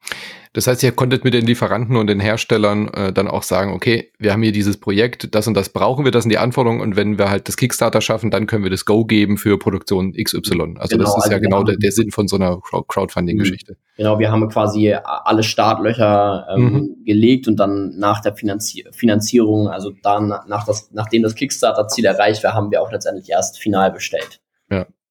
Das 0.55 0.67
heißt, 0.67 0.81
ihr 0.83 0.93
konntet 0.93 1.25
mit 1.25 1.33
den 1.33 1.45
Lieferanten 1.45 1.97
und 1.97 2.07
den 2.07 2.21
Herstellern 2.21 2.87
äh, 2.93 3.11
dann 3.11 3.27
auch 3.27 3.43
sagen, 3.43 3.73
okay, 3.73 4.11
wir 4.17 4.31
haben 4.31 4.41
hier 4.41 4.53
dieses 4.53 4.77
Projekt, 4.77 5.35
das 5.35 5.47
und 5.47 5.53
das 5.53 5.67
brauchen 5.67 6.05
wir, 6.05 6.11
das 6.13 6.23
sind 6.23 6.29
die 6.29 6.37
Anforderungen 6.37 6.79
und 6.79 6.95
wenn 6.95 7.17
wir 7.17 7.29
halt 7.29 7.49
das 7.49 7.57
Kickstarter 7.57 7.99
schaffen, 7.99 8.31
dann 8.31 8.47
können 8.47 8.63
wir 8.63 8.69
das 8.71 8.85
Go 8.85 9.03
geben 9.03 9.37
für 9.37 9.59
Produktion 9.59 10.13
XY. 10.13 10.75
Also 10.77 10.95
Genau, 10.95 11.03
das 11.03 11.09
ist 11.17 11.23
also 11.23 11.31
ja 11.31 11.39
genau 11.39 11.63
der, 11.63 11.75
der 11.75 11.91
Sinn 11.91 12.09
von 12.11 12.29
so 12.29 12.37
einer 12.37 12.57
Crowd- 12.61 12.85
Crowdfunding-Geschichte. 12.87 13.75
Genau, 13.97 14.17
wir 14.17 14.31
haben 14.31 14.47
quasi 14.47 14.93
alle 15.03 15.43
Startlöcher 15.43 16.47
ähm, 16.55 16.63
Mhm. 16.63 17.03
gelegt 17.05 17.49
und 17.49 17.57
dann 17.57 17.97
nach 17.97 18.21
der 18.21 18.33
Finanzi 18.33 18.85
Finanzierung, 18.93 19.67
also 19.67 19.91
dann 20.03 20.29
nach 20.47 20.65
das, 20.65 20.89
nachdem 20.93 21.23
das 21.23 21.35
Kickstarter-Ziel 21.35 22.05
erreicht 22.05 22.45
war, 22.45 22.53
haben 22.53 22.71
wir 22.71 22.81
auch 22.81 22.91
letztendlich 22.93 23.29
erst 23.29 23.59
final 23.59 23.91
bestellt. 23.91 24.39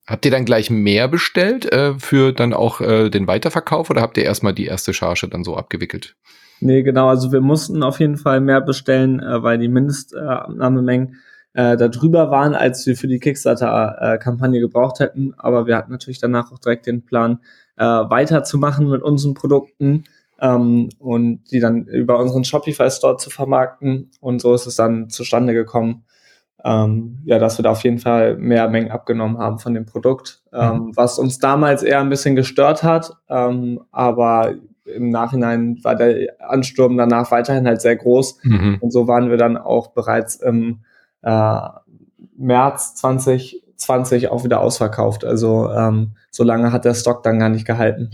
Habt 0.07 0.25
ihr 0.27 0.31
dann 0.31 0.45
gleich 0.45 0.71
mehr 0.71 1.09
bestellt 1.09 1.71
äh, 1.73 1.99
für 1.99 2.33
dann 2.33 2.53
auch 2.53 2.81
äh, 2.81 3.09
den 3.09 3.27
Weiterverkauf 3.27 3.89
oder 3.89 4.03
habt 4.03 4.19
ihr 4.19 4.25
erstmal 4.25 4.53
die 4.53 4.67
erste 4.67 4.93
Charge 4.93 5.29
dann 5.29 5.45
so 5.45 5.57
abgewickelt? 5.57 6.17
Nee, 6.61 6.83
genau. 6.83 7.09
Also 7.09 7.33
wir 7.33 7.41
mussten 7.41 7.83
auf 7.83 8.01
jeden 8.01 8.17
Fall 8.17 8.41
mehr 8.41 8.61
bestellen, 8.61 9.21
äh, 9.21 9.43
weil 9.43 9.59
die 9.59 9.69
Mindestabnahmemengen 9.69 11.17
äh, 11.55 11.77
da 11.77 11.89
drüber 11.89 12.31
waren, 12.31 12.55
als 12.55 12.87
wir 12.87 12.97
für 12.97 13.07
die 13.07 13.19
Kickstarter-Kampagne 13.19 14.61
gebraucht 14.61 15.01
hätten. 15.01 15.35
Aber 15.39 15.67
wir 15.67 15.77
hatten 15.77 15.93
natürlich 15.93 16.21
danach 16.21 16.53
auch 16.53 16.59
direkt 16.59 16.87
den 16.87 17.05
Plan, 17.05 17.41
äh, 17.77 17.85
weiterzumachen 17.85 18.89
mit 18.89 19.03
unseren 19.03 19.35
Produkten 19.35 20.05
ähm, 20.41 20.91
und 20.99 21.45
die 21.51 21.61
dann 21.61 21.87
über 21.87 22.19
unseren 22.19 22.45
Shopify-Store 22.45 23.17
zu 23.17 23.31
vermarkten. 23.31 24.11
Und 24.21 24.43
so 24.43 24.55
ist 24.55 24.67
es 24.67 24.77
dann 24.77 25.09
zustande 25.09 25.55
gekommen, 25.55 26.05
ähm, 26.65 27.19
ja, 27.25 27.39
dass 27.39 27.59
wir 27.59 27.63
da 27.63 27.71
auf 27.71 27.85
jeden 27.85 27.99
Fall 27.99 28.37
mehr 28.37 28.69
Mengen 28.69 28.91
abgenommen 28.91 29.39
haben 29.39 29.59
von 29.59 29.75
dem 29.75 29.85
Produkt, 29.85 30.43
ähm, 30.53 30.93
was 30.95 31.19
uns 31.19 31.39
damals 31.39 31.83
eher 31.83 32.01
ein 32.01 32.09
bisschen 32.09 32.37
gestört 32.37 32.83
hat. 32.83 33.13
Ähm, 33.29 33.81
aber 33.93 34.55
im 34.87 35.11
Nachhinein 35.11 35.79
war 35.83 35.95
der 35.95 36.35
Ansturm 36.41 36.97
danach 36.97 37.31
weiterhin 37.31 37.67
halt 37.67 37.81
sehr 37.81 37.97
groß. 37.97 38.39
Mhm. 38.43 38.79
Und 38.81 38.93
so 38.93 39.07
waren 39.07 39.31
wir 39.31 39.37
dann 39.37 39.57
auch 39.57 39.89
bereits 39.89 40.37
im, 40.37 40.81
äh, 41.23 41.61
März 42.37 42.95
2020 42.97 44.29
auch 44.29 44.45
wieder 44.45 44.61
ausverkauft. 44.61 45.25
Also 45.25 45.71
ähm, 45.71 46.13
so 46.31 46.45
lange 46.45 46.73
hat 46.73 46.85
der 46.85 46.95
Stock 46.95 47.23
dann 47.23 47.39
gar 47.39 47.49
nicht 47.49 47.67
gehalten. 47.67 48.11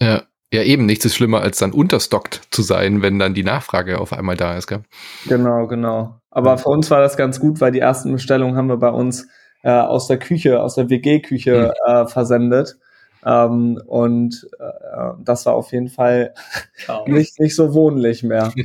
Ja. 0.00 0.22
Ja, 0.52 0.62
eben, 0.62 0.84
nichts 0.84 1.06
ist 1.06 1.14
schlimmer, 1.14 1.40
als 1.40 1.56
dann 1.58 1.72
unterstockt 1.72 2.42
zu 2.50 2.60
sein, 2.60 3.00
wenn 3.00 3.18
dann 3.18 3.32
die 3.32 3.42
Nachfrage 3.42 3.98
auf 3.98 4.12
einmal 4.12 4.36
da 4.36 4.56
ist, 4.58 4.66
gell? 4.66 4.82
Genau, 5.26 5.66
genau. 5.66 6.20
Aber 6.30 6.58
für 6.58 6.68
uns 6.68 6.90
war 6.90 7.00
das 7.00 7.16
ganz 7.16 7.40
gut, 7.40 7.62
weil 7.62 7.72
die 7.72 7.80
ersten 7.80 8.12
Bestellungen 8.12 8.54
haben 8.56 8.68
wir 8.68 8.76
bei 8.76 8.90
uns 8.90 9.28
äh, 9.62 9.70
aus 9.70 10.08
der 10.08 10.18
Küche, 10.18 10.62
aus 10.62 10.74
der 10.74 10.90
WG-Küche 10.90 11.72
mhm. 11.86 11.90
äh, 11.90 12.06
versendet. 12.06 12.76
Ähm, 13.24 13.80
und 13.86 14.46
äh, 14.58 15.12
das 15.24 15.46
war 15.46 15.54
auf 15.54 15.72
jeden 15.72 15.88
Fall 15.88 16.34
nicht, 17.06 17.40
nicht 17.40 17.56
so 17.56 17.72
wohnlich 17.72 18.22
mehr. 18.22 18.52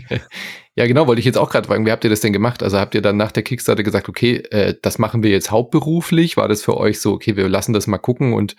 Ja, 0.78 0.86
genau, 0.86 1.08
wollte 1.08 1.18
ich 1.18 1.26
jetzt 1.26 1.40
auch 1.40 1.50
gerade 1.50 1.68
fragen, 1.68 1.88
wie 1.88 1.92
habt 1.92 2.04
ihr 2.04 2.12
das 2.12 2.20
denn 2.20 2.34
gemacht? 2.34 2.62
Also 2.62 2.78
habt 2.78 2.94
ihr 2.94 3.02
dann 3.02 3.18
nach 3.18 3.32
der 3.32 3.42
Kickstarter 3.42 3.82
gesagt, 3.82 4.10
okay, 4.10 4.44
äh, 4.52 4.76
das 4.80 5.00
machen 5.00 5.24
wir 5.24 5.32
jetzt 5.32 5.50
hauptberuflich? 5.50 6.38
War 6.38 6.48
das 6.48 6.62
für 6.62 6.78
euch 6.78 7.02
so, 7.02 7.14
okay, 7.14 7.36
wir 7.36 7.50
lassen 7.50 7.74
das 7.74 7.88
mal 7.88 7.98
gucken 7.98 8.34
und 8.34 8.56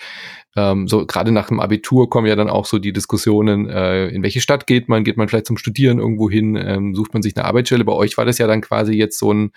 ähm, 0.58 0.88
so 0.88 1.06
gerade 1.06 1.30
nach 1.30 1.48
dem 1.48 1.60
Abitur 1.60 2.10
kommen 2.10 2.26
ja 2.26 2.34
dann 2.34 2.50
auch 2.50 2.66
so 2.66 2.78
die 2.78 2.92
Diskussionen, 2.92 3.68
äh, 3.68 4.08
in 4.08 4.22
welche 4.24 4.40
Stadt 4.40 4.66
geht 4.66 4.88
man? 4.88 5.04
Geht 5.04 5.16
man 5.16 5.28
vielleicht 5.28 5.46
zum 5.46 5.56
Studieren 5.56 6.00
irgendwo 6.00 6.28
hin? 6.28 6.56
Ähm, 6.56 6.94
sucht 6.96 7.12
man 7.14 7.22
sich 7.22 7.36
eine 7.36 7.44
Arbeitsstelle? 7.44 7.84
Bei 7.84 7.92
euch 7.92 8.18
war 8.18 8.24
das 8.24 8.38
ja 8.38 8.48
dann 8.48 8.60
quasi 8.60 8.94
jetzt 8.94 9.18
so 9.18 9.32
ein, 9.32 9.52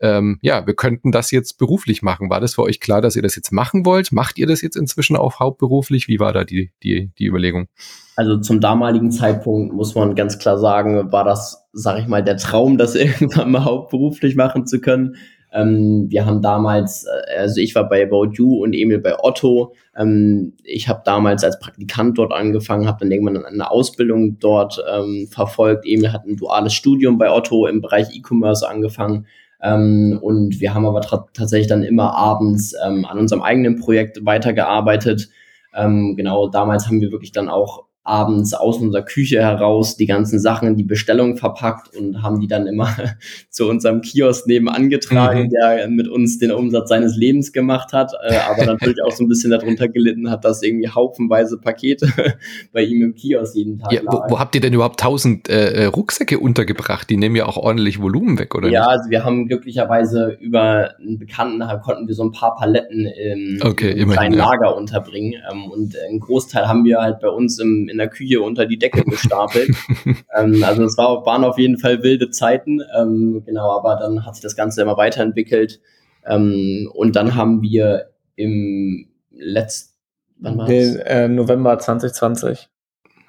ähm, 0.00 0.38
ja, 0.42 0.66
wir 0.66 0.74
könnten 0.74 1.12
das 1.12 1.30
jetzt 1.30 1.58
beruflich 1.58 2.02
machen. 2.02 2.30
War 2.30 2.40
das 2.40 2.54
für 2.54 2.62
euch 2.62 2.80
klar, 2.80 3.00
dass 3.00 3.14
ihr 3.14 3.22
das 3.22 3.36
jetzt 3.36 3.52
machen 3.52 3.86
wollt? 3.86 4.10
Macht 4.10 4.38
ihr 4.38 4.46
das 4.46 4.60
jetzt 4.60 4.76
inzwischen 4.76 5.14
auch 5.14 5.38
hauptberuflich? 5.38 6.08
Wie 6.08 6.18
war 6.18 6.32
da 6.32 6.42
die, 6.42 6.72
die, 6.82 7.10
die 7.18 7.26
Überlegung? 7.26 7.68
Also 8.16 8.38
zum 8.38 8.60
damaligen 8.60 9.12
Zeitpunkt 9.12 9.72
muss 9.72 9.94
man 9.94 10.16
ganz 10.16 10.38
klar 10.38 10.58
sagen, 10.58 11.12
war 11.12 11.24
das, 11.24 11.68
sag 11.72 12.00
ich 12.00 12.08
mal, 12.08 12.24
der 12.24 12.38
Traum, 12.38 12.76
das 12.76 12.94
irgendwann 12.96 13.52
mal 13.52 13.64
hauptberuflich 13.64 14.34
machen 14.34 14.66
zu 14.66 14.80
können. 14.80 15.16
Ähm, 15.52 16.06
wir 16.08 16.26
haben 16.26 16.42
damals, 16.42 17.04
äh, 17.04 17.38
also 17.38 17.60
ich 17.60 17.74
war 17.74 17.88
bei 17.88 18.04
About 18.04 18.32
You 18.34 18.62
und 18.62 18.72
Emil 18.72 18.98
bei 18.98 19.18
Otto. 19.18 19.74
Ähm, 19.96 20.54
ich 20.62 20.88
habe 20.88 21.02
damals 21.04 21.42
als 21.42 21.58
Praktikant 21.58 22.18
dort 22.18 22.32
angefangen, 22.32 22.86
habe 22.86 23.00
dann 23.00 23.10
irgendwann 23.10 23.44
eine 23.44 23.70
Ausbildung 23.70 24.38
dort 24.38 24.82
ähm, 24.90 25.28
verfolgt. 25.30 25.84
Emil 25.86 26.12
hat 26.12 26.26
ein 26.26 26.36
duales 26.36 26.72
Studium 26.72 27.18
bei 27.18 27.30
Otto 27.30 27.66
im 27.66 27.80
Bereich 27.80 28.14
E-Commerce 28.14 28.68
angefangen. 28.68 29.26
Ähm, 29.62 30.18
und 30.22 30.60
wir 30.60 30.72
haben 30.72 30.86
aber 30.86 31.00
tatsächlich 31.34 31.68
dann 31.68 31.82
immer 31.82 32.14
abends 32.14 32.74
ähm, 32.84 33.04
an 33.04 33.18
unserem 33.18 33.42
eigenen 33.42 33.78
Projekt 33.78 34.24
weitergearbeitet. 34.24 35.28
Ähm, 35.74 36.16
genau, 36.16 36.48
damals 36.48 36.86
haben 36.86 37.00
wir 37.00 37.12
wirklich 37.12 37.32
dann 37.32 37.48
auch 37.48 37.84
abends 38.02 38.54
aus 38.54 38.78
unserer 38.78 39.02
Küche 39.02 39.42
heraus 39.42 39.96
die 39.96 40.06
ganzen 40.06 40.40
Sachen 40.40 40.68
in 40.68 40.76
die 40.76 40.84
Bestellung 40.84 41.36
verpackt 41.36 41.94
und 41.94 42.22
haben 42.22 42.40
die 42.40 42.46
dann 42.46 42.66
immer 42.66 42.88
zu 43.50 43.68
unserem 43.68 44.00
Kiosk 44.00 44.46
nebenan 44.46 44.88
getragen, 44.88 45.44
mhm. 45.44 45.50
der 45.50 45.88
mit 45.88 46.08
uns 46.08 46.38
den 46.38 46.50
Umsatz 46.50 46.88
seines 46.88 47.16
Lebens 47.16 47.52
gemacht 47.52 47.92
hat, 47.92 48.12
äh, 48.26 48.36
aber 48.48 48.64
natürlich 48.64 49.02
auch 49.04 49.12
so 49.12 49.24
ein 49.24 49.28
bisschen 49.28 49.50
darunter 49.50 49.88
gelitten 49.88 50.30
hat, 50.30 50.44
dass 50.44 50.62
irgendwie 50.62 50.88
haufenweise 50.88 51.58
Pakete 51.58 52.08
bei 52.72 52.82
ihm 52.82 53.02
im 53.02 53.14
Kiosk 53.14 53.54
jeden 53.54 53.78
Tag 53.78 53.92
ja, 53.92 54.00
wo, 54.06 54.22
wo, 54.28 54.38
habt 54.38 54.54
ihr 54.54 54.62
denn 54.62 54.72
überhaupt 54.72 55.00
tausend 55.00 55.48
äh, 55.48 55.84
Rucksäcke 55.84 56.38
untergebracht? 56.38 57.10
Die 57.10 57.18
nehmen 57.18 57.36
ja 57.36 57.46
auch 57.46 57.58
ordentlich 57.58 58.00
Volumen 58.00 58.38
weg, 58.38 58.54
oder? 58.54 58.68
Ja, 58.68 58.80
nicht? 58.80 58.90
also 58.90 59.10
wir 59.10 59.24
haben 59.24 59.46
glücklicherweise 59.46 60.38
über 60.40 60.94
einen 60.98 61.18
Bekannten 61.18 61.60
konnten 61.82 62.08
wir 62.08 62.14
so 62.14 62.24
ein 62.24 62.32
paar 62.32 62.56
Paletten 62.56 63.06
im, 63.06 63.60
okay, 63.62 63.92
im 63.92 64.10
kleinen 64.10 64.36
ja. 64.36 64.46
Lager 64.46 64.76
unterbringen 64.76 65.34
ähm, 65.50 65.70
und 65.70 65.94
einen 66.08 66.20
Großteil 66.20 66.66
haben 66.66 66.84
wir 66.84 67.00
halt 67.00 67.20
bei 67.20 67.28
uns 67.28 67.58
im 67.58 67.89
in 67.90 67.98
der 67.98 68.08
Küche 68.08 68.40
unter 68.40 68.66
die 68.66 68.78
Decke 68.78 69.04
gestapelt. 69.04 69.70
ähm, 70.36 70.62
also 70.64 70.84
es 70.84 70.96
war, 70.96 71.26
waren 71.26 71.44
auf 71.44 71.58
jeden 71.58 71.78
Fall 71.78 72.02
wilde 72.02 72.30
Zeiten, 72.30 72.80
ähm, 72.98 73.42
genau, 73.44 73.76
aber 73.76 73.96
dann 73.96 74.24
hat 74.24 74.36
sich 74.36 74.42
das 74.42 74.56
Ganze 74.56 74.82
immer 74.82 74.96
weiterentwickelt. 74.96 75.80
Ähm, 76.26 76.90
und 76.94 77.16
dann 77.16 77.34
haben 77.34 77.62
wir 77.62 78.10
im 78.36 79.08
letzten, 79.30 79.94
wann 80.38 80.58
war 80.58 80.66
Den, 80.66 80.96
äh, 81.00 81.28
November 81.28 81.78
2020 81.78 82.68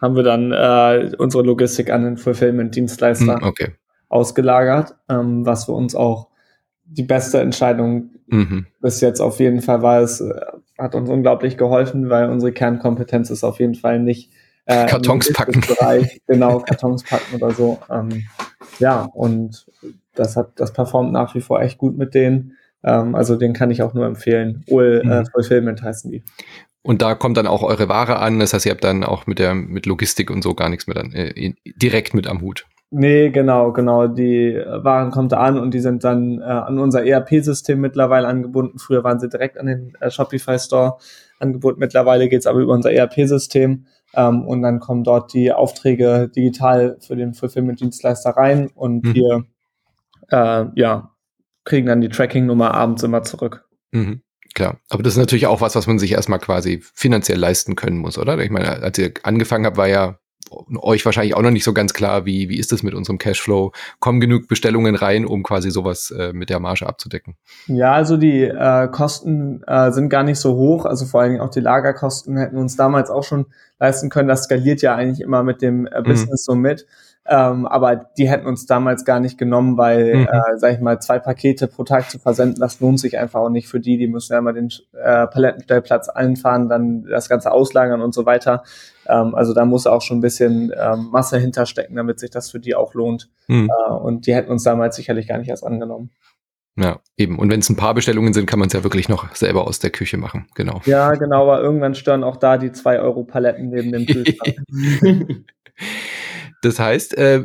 haben 0.02 0.16
wir 0.16 0.24
dann 0.24 0.52
äh, 0.52 1.12
unsere 1.18 1.44
Logistik 1.44 1.92
an 1.92 2.04
den 2.04 2.18
Fulfillment-Dienstleister 2.18 3.36
hm, 3.36 3.44
okay. 3.44 3.68
ausgelagert, 4.10 4.96
ähm, 5.08 5.46
was 5.46 5.66
für 5.66 5.74
uns 5.74 5.96
auch 5.96 6.30
die 6.84 7.04
beste 7.04 7.40
Entscheidung 7.40 8.10
mhm. 8.28 8.66
bis 8.82 9.00
jetzt 9.00 9.22
auf 9.22 9.40
jeden 9.40 9.62
Fall 9.62 9.84
war. 9.84 10.02
Es 10.02 10.20
äh, 10.20 10.34
hat 10.78 10.96
uns 10.96 11.10
unglaublich 11.10 11.56
geholfen, 11.56 12.10
weil 12.10 12.30
unsere 12.30 12.52
Kernkompetenz 12.52 13.30
ist 13.30 13.44
auf 13.44 13.60
jeden 13.60 13.76
Fall 13.76 14.00
nicht 14.00 14.32
äh, 14.66 14.86
Kartons 14.88 15.32
packen. 15.34 15.62
Bereich, 15.62 16.22
genau, 16.28 16.60
Kartons 16.60 17.04
packen 17.04 17.36
oder 17.36 17.52
so. 17.52 17.80
Ähm, 17.90 18.26
ja, 18.80 19.10
und 19.14 19.66
das 20.16 20.36
hat, 20.36 20.52
das 20.56 20.74
performt 20.74 21.12
nach 21.12 21.36
wie 21.36 21.42
vor 21.42 21.62
echt 21.62 21.78
gut 21.78 21.98
mit 21.98 22.14
denen. 22.14 22.58
Ähm, 22.84 23.16
also 23.16 23.36
den 23.36 23.54
kann 23.54 23.72
ich 23.72 23.82
auch 23.82 23.94
nur 23.94 24.06
empfehlen. 24.06 24.64
OL 24.68 25.02
äh, 25.04 25.22
mhm. 25.22 25.26
Fulfillment 25.28 25.82
heißen 25.82 26.12
die. 26.12 26.24
Und 26.84 27.02
da 27.02 27.14
kommt 27.14 27.38
dann 27.38 27.48
auch 27.48 27.62
eure 27.62 27.90
Ware 27.90 28.20
an. 28.20 28.40
Das 28.40 28.54
heißt, 28.54 28.66
ihr 28.66 28.72
habt 28.72 28.84
dann 28.84 29.04
auch 29.04 29.28
mit 29.28 29.38
der 29.40 29.54
mit 29.54 29.86
Logistik 29.86 30.32
und 30.32 30.42
so 30.42 30.56
gar 30.56 30.70
nichts 30.70 30.88
mehr 30.88 30.96
dann 30.96 31.12
äh, 31.14 31.54
direkt 31.76 32.14
mit 32.14 32.28
am 32.28 32.42
Hut. 32.42 32.66
Nee, 32.94 33.30
genau, 33.30 33.72
genau. 33.72 34.08
Die 34.08 34.62
Waren 34.66 35.12
kommt 35.12 35.32
da 35.32 35.38
an 35.38 35.58
und 35.58 35.74
die 35.74 35.80
sind 35.80 36.04
dann 36.04 36.42
äh, 36.42 36.44
an 36.44 36.78
unser 36.78 37.06
ERP-System 37.06 37.80
mittlerweile 37.80 38.28
angebunden. 38.28 38.80
Früher 38.80 39.06
waren 39.06 39.18
sie 39.18 39.30
direkt 39.30 39.58
an 39.58 39.68
den 39.68 39.94
äh, 40.02 40.12
Shopify 40.12 40.60
Store 40.60 40.98
angebunden. 41.40 41.80
Mittlerweile 41.80 42.28
geht's 42.28 42.48
aber 42.48 42.60
über 42.60 42.74
unser 42.74 42.92
ERP-System. 42.92 43.86
Ähm, 44.14 44.46
und 44.46 44.62
dann 44.62 44.82
kommen 44.82 45.06
dort 45.06 45.34
die 45.34 45.54
Aufträge 45.54 46.30
digital 46.36 46.98
für 47.00 47.16
den 47.16 47.34
Fulfillment-Dienstleister 47.34 48.32
rein 48.32 48.70
und 48.76 49.06
mhm. 49.06 49.16
wir 49.16 49.46
äh, 50.30 50.66
ja, 50.76 51.12
kriegen 51.64 51.88
dann 51.88 52.02
die 52.02 52.10
Tracking-Nummer 52.10 52.74
abends 52.74 53.04
immer 53.04 53.24
zurück. 53.24 53.66
Mhm. 53.92 54.22
Klar, 54.54 54.80
aber 54.90 55.02
das 55.02 55.14
ist 55.14 55.20
natürlich 55.20 55.48
auch 55.48 55.62
was, 55.62 55.76
was 55.76 55.88
man 55.88 55.98
sich 55.98 56.12
erstmal 56.12 56.40
quasi 56.40 56.82
finanziell 56.94 57.40
leisten 57.40 57.78
können 57.78 58.00
muss, 58.00 58.18
oder? 58.18 58.38
Ich 58.40 58.52
meine, 58.52 58.68
als 58.82 58.98
ihr 58.98 59.14
angefangen 59.24 59.66
habt, 59.66 59.78
war 59.78 59.88
ja 59.88 60.20
euch 60.82 61.06
wahrscheinlich 61.06 61.36
auch 61.36 61.42
noch 61.42 61.52
nicht 61.52 61.64
so 61.64 61.74
ganz 61.74 61.94
klar, 61.94 62.26
wie, 62.26 62.50
wie 62.50 62.58
ist 62.58 62.72
das 62.72 62.84
mit 62.84 62.94
unserem 62.94 63.18
Cashflow? 63.18 63.72
Kommen 64.00 64.20
genug 64.20 64.48
Bestellungen 64.48 64.96
rein, 64.96 65.26
um 65.26 65.44
quasi 65.44 65.72
sowas 65.72 66.12
äh, 66.12 66.34
mit 66.34 66.50
der 66.50 66.60
Marge 66.60 66.88
abzudecken? 66.88 67.36
Ja, 67.68 67.94
also 67.94 68.18
die 68.18 68.44
äh, 68.44 68.88
Kosten 68.90 69.64
äh, 69.68 69.92
sind 69.92 70.10
gar 70.10 70.24
nicht 70.24 70.40
so 70.40 70.56
hoch. 70.56 70.86
Also 70.86 71.06
vor 71.06 71.22
allen 71.22 71.32
Dingen 71.32 71.42
auch 71.42 71.50
die 71.50 71.60
Lagerkosten 71.60 72.38
hätten 72.38 72.58
uns 72.58 72.76
damals 72.76 73.10
auch 73.10 73.24
schon 73.24 73.48
leisten 73.80 74.10
können. 74.10 74.28
Das 74.28 74.44
skaliert 74.44 74.82
ja 74.82 74.96
eigentlich 74.96 75.22
immer 75.22 75.44
mit 75.44 75.62
dem 75.62 75.88
äh, 75.88 76.00
mhm. 76.00 76.04
Business 76.04 76.48
mhm. 76.48 76.52
so 76.52 76.56
mit. 76.56 76.86
Ähm, 77.24 77.68
aber 77.68 77.96
die 78.18 78.28
hätten 78.28 78.48
uns 78.48 78.66
damals 78.66 79.06
gar 79.06 79.20
nicht 79.20 79.38
genommen, 79.38 79.78
weil, 79.78 80.16
mhm. 80.16 80.28
äh, 80.28 80.58
sag 80.58 80.74
ich 80.74 80.80
mal, 80.80 81.00
zwei 81.00 81.20
Pakete 81.20 81.68
pro 81.68 81.84
Tag 81.84 82.10
zu 82.10 82.18
versenden, 82.18 82.60
das 82.60 82.80
lohnt 82.80 83.00
sich 83.00 83.18
einfach 83.20 83.42
auch 83.42 83.50
nicht 83.50 83.68
für 83.68 83.80
die. 83.80 83.98
Die 83.98 84.08
müssen 84.08 84.34
ja 84.34 84.40
immer 84.40 84.54
den 84.54 84.70
äh, 84.94 85.28
Palettenstellplatz 85.28 86.10
einfahren, 86.10 86.68
dann 86.68 87.04
das 87.04 87.30
Ganze 87.30 87.52
auslagern 87.52 88.02
und 88.02 88.14
so 88.14 88.26
weiter. 88.26 88.64
Ähm, 89.08 89.36
also 89.36 89.54
da 89.54 89.66
muss 89.66 89.88
auch 89.88 90.02
schon 90.02 90.18
ein 90.18 90.22
bisschen 90.22 90.72
ähm, 90.80 91.10
Masse 91.12 91.40
hinterstecken, 91.40 91.96
damit 91.96 92.20
sich 92.20 92.30
das 92.30 92.52
für 92.52 92.60
die 92.60 92.76
auch 92.76 92.94
lohnt. 92.94 93.30
Mhm. 93.48 93.70
Äh, 93.70 93.92
und 93.94 94.28
die 94.28 94.36
hätten 94.36 94.52
uns 94.52 94.64
damals 94.64 94.96
sicherlich 94.96 95.28
gar 95.28 95.38
nicht 95.38 95.50
erst 95.50 95.66
angenommen. 95.66 96.10
Ja, 96.78 97.00
eben. 97.18 97.38
Und 97.38 97.52
wenn 97.52 97.60
es 97.60 97.70
ein 97.70 97.76
paar 97.76 97.94
Bestellungen 97.94 98.34
sind, 98.34 98.46
kann 98.46 98.60
man 98.60 98.68
es 98.68 98.74
ja 98.74 98.84
wirklich 98.84 99.10
noch 99.10 99.36
selber 99.36 99.68
aus 99.68 99.80
der 99.80 99.90
Küche 99.90 100.18
machen. 100.18 100.48
Genau. 100.56 100.82
Ja, 100.86 101.12
genau, 101.12 101.44
aber 101.44 101.62
irgendwann 101.62 101.96
stören 101.96 102.24
auch 102.24 102.38
da 102.38 102.58
die 102.58 102.72
zwei 102.72 103.00
Euro 103.00 103.24
Paletten 103.24 103.70
neben 103.70 103.92
dem 103.92 104.06
Kühlschrank. 104.06 105.46
Das 106.62 106.80
heißt, 106.80 107.18
äh, 107.18 107.44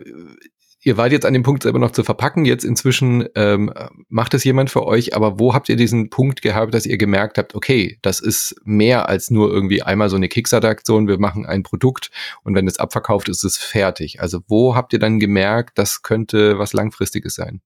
ihr 0.86 0.96
wart 0.96 1.10
jetzt 1.10 1.26
an 1.26 1.32
dem 1.32 1.42
Punkt 1.42 1.64
selber 1.64 1.80
noch 1.80 1.90
zu 1.90 2.04
verpacken. 2.04 2.44
Jetzt 2.44 2.64
inzwischen 2.64 3.26
ähm, 3.34 3.72
macht 4.08 4.34
es 4.34 4.44
jemand 4.44 4.70
für 4.70 4.86
euch. 4.86 5.16
Aber 5.16 5.40
wo 5.40 5.52
habt 5.52 5.68
ihr 5.68 5.74
diesen 5.74 6.10
Punkt 6.10 6.42
gehabt, 6.42 6.72
dass 6.74 6.86
ihr 6.86 6.96
gemerkt 6.96 7.38
habt, 7.38 7.56
okay, 7.56 7.98
das 8.02 8.20
ist 8.20 8.54
mehr 8.64 9.08
als 9.08 9.28
nur 9.28 9.52
irgendwie 9.52 9.82
einmal 9.82 10.08
so 10.08 10.16
eine 10.16 10.28
Kickstarter-Aktion. 10.28 11.08
Wir 11.08 11.18
machen 11.18 11.44
ein 11.44 11.64
Produkt 11.64 12.12
und 12.44 12.54
wenn 12.54 12.68
es 12.68 12.78
abverkauft 12.78 13.28
ist, 13.28 13.42
ist 13.42 13.58
es 13.58 13.58
fertig. 13.58 14.20
Also 14.20 14.40
wo 14.46 14.76
habt 14.76 14.92
ihr 14.92 15.00
dann 15.00 15.18
gemerkt, 15.18 15.76
das 15.76 16.02
könnte 16.02 16.56
was 16.60 16.72
Langfristiges 16.72 17.34
sein? 17.34 17.60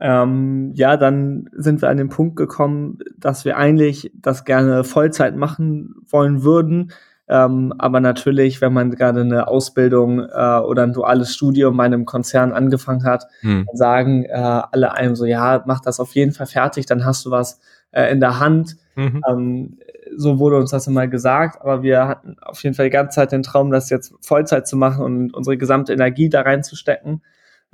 Ähm, 0.00 0.72
ja, 0.74 0.96
dann 0.96 1.48
sind 1.52 1.80
wir 1.82 1.88
an 1.88 1.98
den 1.98 2.08
Punkt 2.08 2.34
gekommen, 2.34 2.98
dass 3.16 3.44
wir 3.44 3.56
eigentlich 3.56 4.10
das 4.12 4.44
gerne 4.44 4.82
Vollzeit 4.82 5.36
machen 5.36 5.94
wollen 6.10 6.42
würden, 6.42 6.90
ähm, 7.28 7.74
aber 7.78 8.00
natürlich, 8.00 8.60
wenn 8.60 8.72
man 8.72 8.90
gerade 8.90 9.22
eine 9.22 9.48
Ausbildung 9.48 10.20
äh, 10.20 10.58
oder 10.58 10.84
ein 10.84 10.92
duales 10.92 11.34
Studium 11.34 11.76
bei 11.76 11.84
einem 11.84 12.04
Konzern 12.04 12.52
angefangen 12.52 13.04
hat, 13.04 13.24
hm. 13.40 13.66
sagen 13.72 14.24
äh, 14.24 14.32
alle 14.32 14.92
einem 14.92 15.16
so, 15.16 15.24
ja, 15.24 15.62
mach 15.66 15.80
das 15.80 15.98
auf 15.98 16.14
jeden 16.14 16.32
Fall 16.32 16.46
fertig, 16.46 16.86
dann 16.86 17.04
hast 17.04 17.26
du 17.26 17.30
was 17.30 17.60
äh, 17.90 18.10
in 18.12 18.20
der 18.20 18.38
Hand. 18.38 18.76
Mhm. 18.94 19.22
Ähm, 19.28 19.78
so 20.16 20.38
wurde 20.38 20.56
uns 20.56 20.70
das 20.70 20.86
immer 20.86 21.08
gesagt, 21.08 21.60
aber 21.60 21.82
wir 21.82 22.06
hatten 22.06 22.36
auf 22.40 22.62
jeden 22.62 22.74
Fall 22.74 22.86
die 22.86 22.92
ganze 22.92 23.16
Zeit 23.16 23.32
den 23.32 23.42
Traum, 23.42 23.70
das 23.70 23.90
jetzt 23.90 24.14
Vollzeit 24.20 24.66
zu 24.66 24.76
machen 24.76 25.04
und 25.04 25.34
unsere 25.34 25.58
gesamte 25.58 25.92
Energie 25.92 26.28
da 26.28 26.42
reinzustecken. 26.42 27.22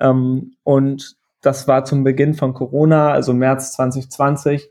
Ähm, 0.01 0.55
und 0.65 1.17
das 1.43 1.69
war 1.69 1.85
zum 1.85 2.05
Beginn 2.05 2.35
von 2.35 2.55
Corona, 2.55 3.13
also 3.13 3.35
März 3.35 3.73
2020 3.75 4.71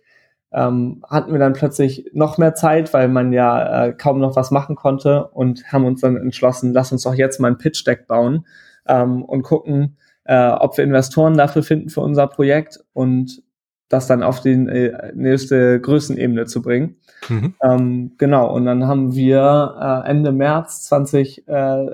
ähm, 0.52 1.04
hatten 1.10 1.32
wir 1.32 1.40
dann 1.40 1.54
plötzlich 1.54 2.10
noch 2.14 2.38
mehr 2.38 2.56
Zeit, 2.56 2.94
weil 2.94 3.08
man 3.08 3.32
ja 3.32 3.86
äh, 3.86 3.94
kaum 3.94 4.20
noch 4.20 4.36
was 4.36 4.52
machen 4.52 4.76
konnte 4.76 5.28
und 5.28 5.72
haben 5.72 5.86
uns 5.86 6.02
dann 6.02 6.18
entschlossen, 6.18 6.74
lass 6.74 6.92
uns 6.92 7.04
doch 7.04 7.16
jetzt 7.16 7.40
mal 7.40 7.50
ein 7.50 7.58
Pitch-Deck 7.58 8.08
bauen 8.08 8.46
ähm, 8.88 9.24
und 9.24 9.44
gucken, 9.44 9.98
äh, 10.26 10.50
ob 10.50 10.78
wir 10.78 10.84
Investoren 10.84 11.38
dafür 11.38 11.64
finden 11.64 11.90
für 11.90 12.02
unser 12.02 12.28
Projekt. 12.28 12.80
Und 12.94 13.44
das 13.92 14.08
dann 14.08 14.24
auf 14.24 14.42
die 14.42 14.52
äh, 14.52 15.12
nächste 15.14 15.80
Größenebene 15.80 16.46
zu 16.46 16.62
bringen. 16.62 16.96
Mhm. 17.30 17.56
Ähm, 17.62 18.12
genau, 18.18 18.54
und 18.54 18.66
dann 18.66 18.88
haben 18.88 19.14
wir 19.14 20.04
äh, 20.06 20.10
Ende 20.10 20.32
März 20.32 20.84
20, 20.84 21.48
äh, 21.48 21.86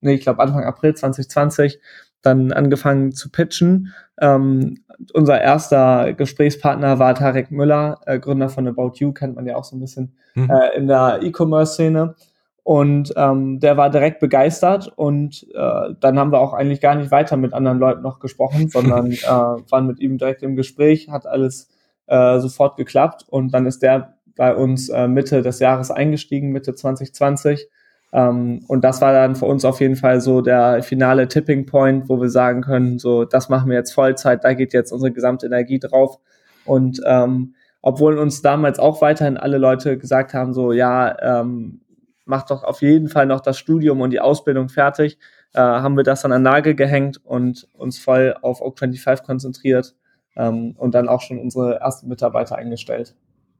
nee, 0.00 0.14
ich 0.14 0.20
glaube 0.20 0.42
Anfang 0.42 0.64
April 0.64 0.94
2020 0.94 1.80
dann 2.22 2.52
angefangen 2.52 3.12
zu 3.12 3.30
pitchen. 3.30 3.92
Ähm, 4.20 4.78
unser 5.12 5.40
erster 5.40 6.12
Gesprächspartner 6.14 6.98
war 6.98 7.14
Tarek 7.14 7.50
Müller, 7.50 8.00
äh, 8.06 8.18
Gründer 8.18 8.48
von 8.48 8.66
About 8.66 8.92
You, 8.96 9.12
kennt 9.12 9.36
man 9.36 9.46
ja 9.46 9.56
auch 9.56 9.64
so 9.64 9.76
ein 9.76 9.80
bisschen 9.80 10.16
mhm. 10.34 10.50
äh, 10.50 10.76
in 10.76 10.86
der 10.86 11.20
E-Commerce-Szene. 11.22 12.14
Und 12.62 13.14
ähm, 13.16 13.60
der 13.60 13.76
war 13.76 13.90
direkt 13.90 14.18
begeistert 14.18 14.92
und 14.96 15.46
äh, 15.54 15.94
dann 16.00 16.18
haben 16.18 16.32
wir 16.32 16.40
auch 16.40 16.52
eigentlich 16.52 16.80
gar 16.80 16.96
nicht 16.96 17.12
weiter 17.12 17.36
mit 17.36 17.54
anderen 17.54 17.78
Leuten 17.78 18.02
noch 18.02 18.18
gesprochen, 18.18 18.68
sondern 18.70 19.12
äh, 19.12 19.24
waren 19.24 19.86
mit 19.86 20.00
ihm 20.00 20.18
direkt 20.18 20.42
im 20.42 20.56
Gespräch, 20.56 21.08
hat 21.08 21.26
alles 21.26 21.68
äh, 22.06 22.40
sofort 22.40 22.76
geklappt 22.76 23.24
und 23.28 23.54
dann 23.54 23.66
ist 23.66 23.82
der 23.82 24.16
bei 24.36 24.54
uns 24.54 24.88
äh, 24.88 25.06
Mitte 25.06 25.42
des 25.42 25.60
Jahres 25.60 25.92
eingestiegen, 25.92 26.50
Mitte 26.50 26.74
2020. 26.74 27.68
Ähm, 28.12 28.64
und 28.68 28.84
das 28.84 29.00
war 29.00 29.12
dann 29.12 29.36
für 29.36 29.46
uns 29.46 29.64
auf 29.64 29.80
jeden 29.80 29.96
Fall 29.96 30.20
so 30.20 30.40
der 30.40 30.82
finale 30.82 31.28
Tipping 31.28 31.66
Point, 31.66 32.08
wo 32.08 32.20
wir 32.20 32.30
sagen 32.30 32.62
können, 32.62 32.98
so 32.98 33.24
das 33.24 33.48
machen 33.48 33.68
wir 33.68 33.76
jetzt 33.76 33.92
Vollzeit, 33.92 34.44
da 34.44 34.54
geht 34.54 34.72
jetzt 34.72 34.92
unsere 34.92 35.12
gesamte 35.12 35.46
Energie 35.46 35.78
drauf. 35.78 36.18
Und 36.64 37.00
ähm, 37.06 37.54
obwohl 37.82 38.18
uns 38.18 38.42
damals 38.42 38.78
auch 38.78 39.00
weiterhin 39.00 39.36
alle 39.36 39.58
Leute 39.58 39.98
gesagt 39.98 40.34
haben, 40.34 40.52
so 40.52 40.72
ja, 40.72 41.40
ähm, 41.40 41.80
mach 42.24 42.44
doch 42.44 42.64
auf 42.64 42.82
jeden 42.82 43.08
Fall 43.08 43.26
noch 43.26 43.40
das 43.40 43.58
Studium 43.58 44.00
und 44.00 44.10
die 44.10 44.20
Ausbildung 44.20 44.68
fertig, 44.68 45.18
äh, 45.54 45.60
haben 45.60 45.96
wir 45.96 46.02
das 46.04 46.22
dann 46.22 46.32
an 46.32 46.42
Nagel 46.42 46.74
gehängt 46.74 47.24
und 47.24 47.68
uns 47.72 47.98
voll 47.98 48.36
auf 48.42 48.60
Oak 48.60 48.78
25 48.78 49.24
konzentriert 49.24 49.94
ähm, 50.36 50.74
und 50.76 50.94
dann 50.94 51.08
auch 51.08 51.22
schon 51.22 51.38
unsere 51.38 51.76
ersten 51.80 52.08
Mitarbeiter 52.08 52.56
eingestellt. 52.56 53.14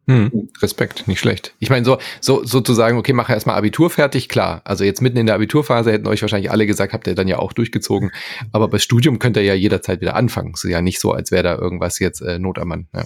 Hm, 0.09 0.51
Respekt, 0.62 1.09
nicht 1.09 1.19
schlecht. 1.19 1.55
Ich 1.59 1.69
meine, 1.69 1.85
so, 1.85 1.99
so 2.21 2.45
sozusagen, 2.45 2.97
okay, 2.97 3.12
mache 3.12 3.33
erstmal 3.33 3.57
Abitur 3.57 3.90
fertig, 3.90 4.29
klar. 4.29 4.61
Also 4.64 4.85
jetzt 4.85 5.03
mitten 5.03 5.16
in 5.16 5.27
der 5.27 5.35
Abiturphase 5.35 5.90
hätten 5.90 6.07
euch 6.07 6.23
wahrscheinlich 6.23 6.53
alle 6.53 6.66
gesagt, 6.66 6.92
habt 6.92 7.09
ihr 7.09 7.16
dann 7.16 7.27
ja 7.27 7.40
auch 7.40 7.53
durchgezogen. 7.53 8.12
Aber 8.53 8.69
bei 8.69 8.79
Studium 8.79 9.19
könnt 9.19 9.37
ihr 9.37 9.42
ja 9.42 9.55
jederzeit 9.55 10.01
wieder 10.01 10.14
anfangen. 10.14 10.53
Es 10.55 10.62
ist 10.62 10.71
ja 10.71 10.81
nicht 10.81 11.01
so, 11.01 11.11
als 11.11 11.33
wäre 11.33 11.42
da 11.42 11.57
irgendwas 11.57 11.99
jetzt 11.99 12.21
äh, 12.21 12.38
Not 12.38 12.61
am 12.61 12.69
Mann. 12.69 12.87
Ja. 12.95 13.03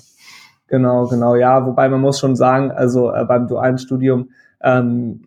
Genau, 0.68 1.06
genau, 1.08 1.36
ja. 1.36 1.64
Wobei 1.66 1.88
man 1.88 2.02
muss 2.02 2.20
schon 2.20 2.36
sagen, 2.36 2.70
also 2.70 3.10
äh, 3.12 3.24
beim 3.24 3.48
dualen 3.48 3.78
Studium 3.78 4.30
ähm, 4.62 5.22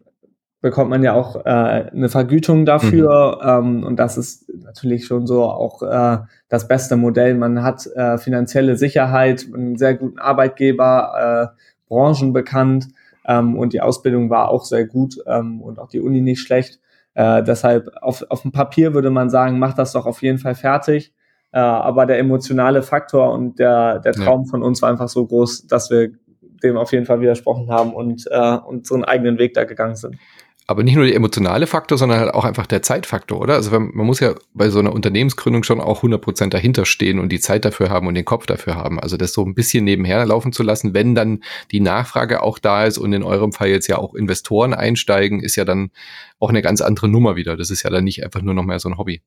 bekommt 0.64 0.90
man 0.90 1.04
ja 1.04 1.14
auch 1.14 1.46
äh, 1.46 1.50
eine 1.50 2.08
Vergütung 2.08 2.66
dafür. 2.66 3.40
Mhm. 3.44 3.50
Ähm, 3.50 3.84
und 3.84 3.98
das 3.98 4.18
ist 4.18 4.50
natürlich 4.64 5.06
schon 5.06 5.28
so 5.28 5.44
auch 5.44 5.84
äh, 5.84 6.20
das 6.48 6.70
beste 6.70 6.96
Modell. 6.96 7.36
Man 7.36 7.64
hat 7.64 7.86
äh, 7.86 8.18
finanzielle 8.18 8.78
Sicherheit, 8.78 9.46
einen 9.54 9.78
sehr 9.78 9.94
guten 9.96 10.20
Arbeitgeber, 10.20 11.52
äh, 11.54 11.64
branchenbekannt 11.90 12.88
ähm, 13.28 13.58
und 13.58 13.74
die 13.74 13.82
Ausbildung 13.82 14.30
war 14.30 14.50
auch 14.50 14.64
sehr 14.64 14.88
gut 14.88 15.18
ähm, 15.28 15.62
und 15.62 15.80
auch 15.80 15.90
die 15.90 16.00
Uni 16.00 16.22
nicht 16.22 16.40
schlecht. 16.40 16.80
Äh, 17.14 17.44
deshalb 17.44 17.92
auf, 18.02 18.26
auf 18.30 18.44
dem 18.44 18.54
Papier 18.54 18.94
würde 18.94 19.10
man 19.10 19.30
sagen, 19.30 19.60
mach 19.60 19.74
das 19.74 19.92
doch 19.92 20.06
auf 20.06 20.22
jeden 20.22 20.38
Fall 20.38 20.56
fertig. 20.56 21.14
Äh, 21.52 21.60
aber 21.60 22.06
der 22.06 22.20
emotionale 22.20 22.84
Faktor 22.84 23.34
und 23.34 23.60
der, 23.60 24.00
der 24.00 24.14
Traum 24.14 24.46
ja. 24.46 24.50
von 24.50 24.64
uns 24.64 24.82
war 24.82 24.90
einfach 24.90 25.10
so 25.10 25.28
groß, 25.28 25.68
dass 25.68 25.90
wir 25.90 26.12
dem 26.64 26.78
auf 26.78 26.94
jeden 26.94 27.06
Fall 27.06 27.20
widersprochen 27.20 27.70
haben 27.70 27.94
und 27.94 28.30
äh, 28.32 28.58
unseren 28.66 29.04
eigenen 29.04 29.38
Weg 29.38 29.56
da 29.56 29.66
gegangen 29.66 29.98
sind 29.98 30.16
aber 30.66 30.84
nicht 30.84 30.96
nur 30.96 31.06
der 31.06 31.16
emotionale 31.16 31.68
Faktor, 31.68 31.98
sondern 31.98 32.20
halt 32.20 32.34
auch 32.34 32.46
einfach 32.46 32.66
der 32.66 32.82
Zeitfaktor, 32.82 33.42
oder? 33.42 33.56
Also 33.56 33.72
man 33.72 34.06
muss 34.06 34.22
ja 34.22 34.34
bei 34.54 34.70
so 34.70 34.80
einer 34.80 34.94
Unternehmensgründung 34.94 35.64
schon 35.64 35.82
auch 35.82 36.04
100% 36.04 36.50
dahinter 36.50 36.86
stehen 36.86 37.20
und 37.20 37.30
die 37.30 37.40
Zeit 37.40 37.66
dafür 37.66 37.90
haben 37.90 38.08
und 38.08 38.16
den 38.16 38.24
Kopf 38.24 38.46
dafür 38.46 38.76
haben. 38.76 39.00
Also 39.00 39.18
das 39.18 39.34
so 39.34 39.44
ein 39.44 39.56
bisschen 39.56 39.84
nebenher 39.84 40.26
laufen 40.26 40.54
zu 40.54 40.64
lassen, 40.64 40.94
wenn 40.94 41.16
dann 41.16 41.44
die 41.72 41.82
Nachfrage 41.82 42.42
auch 42.42 42.60
da 42.60 42.86
ist 42.86 42.98
und 42.98 43.12
in 43.12 43.24
eurem 43.24 43.52
Fall 43.52 43.68
jetzt 43.70 43.88
ja 43.88 43.98
auch 43.98 44.14
Investoren 44.14 44.74
einsteigen, 44.74 45.42
ist 45.42 45.58
ja 45.58 45.66
dann 45.66 45.92
auch 46.40 46.50
eine 46.50 46.62
ganz 46.62 46.82
andere 46.82 47.10
Nummer 47.10 47.36
wieder. 47.36 47.58
Das 47.58 47.70
ist 47.70 47.84
ja 47.84 47.90
dann 47.90 48.06
nicht 48.06 48.24
einfach 48.24 48.42
nur 48.42 48.54
noch 48.54 48.64
mehr 48.64 48.80
so 48.80 48.90
ein 48.90 48.98
Hobby. 48.98 49.22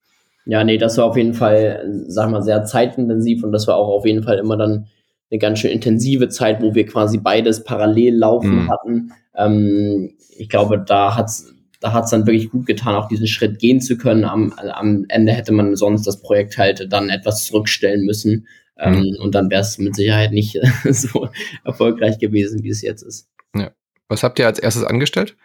Ja, 0.47 0.65
nee, 0.65 0.79
das 0.79 0.97
war 0.97 1.07
auf 1.07 1.17
jeden 1.17 1.35
Fall, 1.35 1.85
sag 2.07 2.31
mal, 2.31 2.43
sehr 2.43 2.65
zeitintensiv 2.65 3.43
und 3.43 3.53
das 3.53 3.67
war 3.67 3.77
auch 3.77 3.89
auf 3.89 4.07
jeden 4.07 4.23
Fall 4.23 4.39
immer 4.39 4.57
dann 4.57 4.87
eine 5.31 5.39
ganz 5.39 5.59
schön 5.59 5.71
intensive 5.71 6.29
Zeit, 6.29 6.63
wo 6.63 6.75
wir 6.75 6.87
quasi 6.87 7.19
beides 7.19 7.65
parallel 7.65 8.17
laufen 8.17 8.65
mhm. 8.65 8.71
hatten. 8.71 9.13
Ähm, 9.35 10.17
ich 10.37 10.49
glaube, 10.49 10.85
da 10.87 11.17
hat's 11.17 11.53
da 11.81 11.93
hat's 11.93 12.11
dann 12.11 12.27
wirklich 12.27 12.51
gut 12.51 12.67
getan, 12.67 12.95
auch 12.95 13.09
diesen 13.09 13.27
Schritt 13.27 13.59
gehen 13.59 13.81
zu 13.81 13.99
können. 13.99 14.25
Am, 14.25 14.53
am 14.53 15.05
Ende 15.09 15.33
hätte 15.33 15.53
man 15.53 15.77
sonst 15.77 16.07
das 16.07 16.23
Projekt 16.23 16.57
halt 16.57 16.91
dann 16.91 17.11
etwas 17.11 17.45
zurückstellen 17.45 18.05
müssen. 18.05 18.47
Ähm, 18.79 19.01
mhm. 19.01 19.17
Und 19.23 19.35
dann 19.35 19.51
wäre 19.51 19.61
es 19.61 19.79
mit 19.79 19.95
Sicherheit 19.95 20.33
nicht 20.33 20.59
so 20.91 21.29
erfolgreich 21.65 22.19
gewesen, 22.19 22.63
wie 22.63 22.71
es 22.71 22.83
jetzt 22.83 23.03
ist. 23.03 23.29
Ja. 23.55 23.71
Was 24.09 24.23
habt 24.23 24.39
ihr 24.39 24.47
als 24.47 24.59
erstes 24.59 24.85
angestellt? 24.85 25.37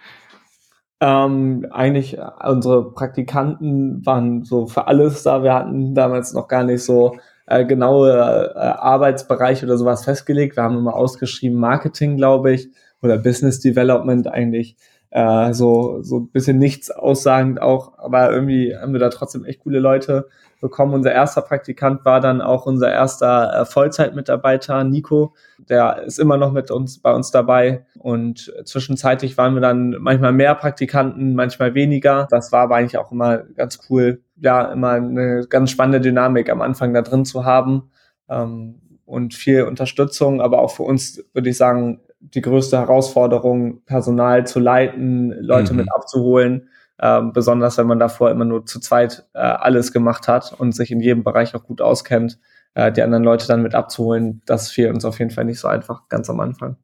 Ähm, 0.99 1.65
eigentlich 1.71 2.17
unsere 2.45 2.93
Praktikanten 2.93 4.05
waren 4.05 4.43
so 4.43 4.67
für 4.67 4.87
alles 4.87 5.23
da. 5.23 5.43
Wir 5.43 5.53
hatten 5.53 5.95
damals 5.95 6.33
noch 6.33 6.47
gar 6.47 6.63
nicht 6.63 6.83
so 6.83 7.17
äh, 7.51 7.65
genaue 7.65 8.11
äh, 8.11 8.57
Arbeitsbereiche 8.57 9.65
oder 9.65 9.77
sowas 9.77 10.05
festgelegt. 10.05 10.55
Wir 10.55 10.63
haben 10.63 10.77
immer 10.77 10.95
ausgeschrieben 10.95 11.59
Marketing, 11.59 12.17
glaube 12.17 12.53
ich, 12.53 12.69
oder 13.01 13.17
Business 13.17 13.59
Development 13.59 14.27
eigentlich. 14.27 14.77
Äh, 15.11 15.53
so, 15.53 16.01
so 16.01 16.19
ein 16.19 16.29
bisschen 16.29 16.57
nichts 16.57 16.89
aussagend 16.89 17.61
auch, 17.61 17.99
aber 17.99 18.31
irgendwie 18.31 18.75
haben 18.75 18.93
wir 18.93 18.99
da 18.99 19.09
trotzdem 19.09 19.43
echt 19.43 19.59
coole 19.59 19.79
Leute 19.79 20.29
bekommen. 20.61 20.93
Unser 20.93 21.11
erster 21.11 21.41
Praktikant 21.41 22.05
war 22.05 22.21
dann 22.21 22.39
auch 22.39 22.65
unser 22.65 22.89
erster 22.89 23.61
äh, 23.61 23.65
Vollzeitmitarbeiter, 23.65 24.85
Nico. 24.85 25.35
Der 25.57 26.03
ist 26.03 26.17
immer 26.17 26.37
noch 26.37 26.53
mit 26.53 26.71
uns 26.71 26.99
bei 26.99 27.13
uns 27.13 27.29
dabei. 27.29 27.85
Und 27.99 28.53
zwischenzeitlich 28.63 29.37
waren 29.37 29.53
wir 29.53 29.61
dann 29.61 29.97
manchmal 29.99 30.31
mehr 30.31 30.55
Praktikanten, 30.55 31.35
manchmal 31.35 31.73
weniger. 31.73 32.27
Das 32.29 32.53
war 32.53 32.61
aber 32.61 32.77
eigentlich 32.77 32.97
auch 32.97 33.11
immer 33.11 33.39
ganz 33.39 33.79
cool. 33.89 34.21
Ja, 34.37 34.71
immer 34.71 34.91
eine 34.91 35.45
ganz 35.49 35.71
spannende 35.71 35.99
Dynamik 35.99 36.49
am 36.49 36.61
Anfang 36.61 36.93
da 36.93 37.01
drin 37.01 37.25
zu 37.25 37.43
haben. 37.43 37.91
Ähm, 38.29 38.77
und 39.05 39.33
viel 39.33 39.63
Unterstützung, 39.63 40.39
aber 40.39 40.61
auch 40.61 40.71
für 40.71 40.83
uns, 40.83 41.21
würde 41.33 41.49
ich 41.49 41.57
sagen, 41.57 41.99
die 42.21 42.41
größte 42.41 42.77
Herausforderung, 42.77 43.83
Personal 43.85 44.47
zu 44.47 44.59
leiten, 44.59 45.31
Leute 45.41 45.73
mhm. 45.73 45.79
mit 45.79 45.93
abzuholen, 45.93 46.69
ähm, 47.01 47.33
besonders 47.33 47.77
wenn 47.77 47.87
man 47.87 47.99
davor 47.99 48.31
immer 48.31 48.45
nur 48.45 48.65
zu 48.65 48.79
zweit 48.79 49.25
äh, 49.33 49.39
alles 49.39 49.91
gemacht 49.91 50.27
hat 50.27 50.53
und 50.57 50.73
sich 50.73 50.91
in 50.91 51.01
jedem 51.01 51.23
Bereich 51.23 51.55
auch 51.55 51.63
gut 51.63 51.81
auskennt, 51.81 52.39
äh, 52.75 52.91
die 52.91 53.01
anderen 53.01 53.23
Leute 53.23 53.47
dann 53.47 53.63
mit 53.63 53.75
abzuholen, 53.75 54.41
das 54.45 54.69
fiel 54.69 54.89
uns 54.89 55.03
auf 55.03 55.19
jeden 55.19 55.31
Fall 55.31 55.45
nicht 55.45 55.59
so 55.59 55.67
einfach 55.67 56.07
ganz 56.09 56.29
am 56.29 56.39
Anfang. 56.39 56.77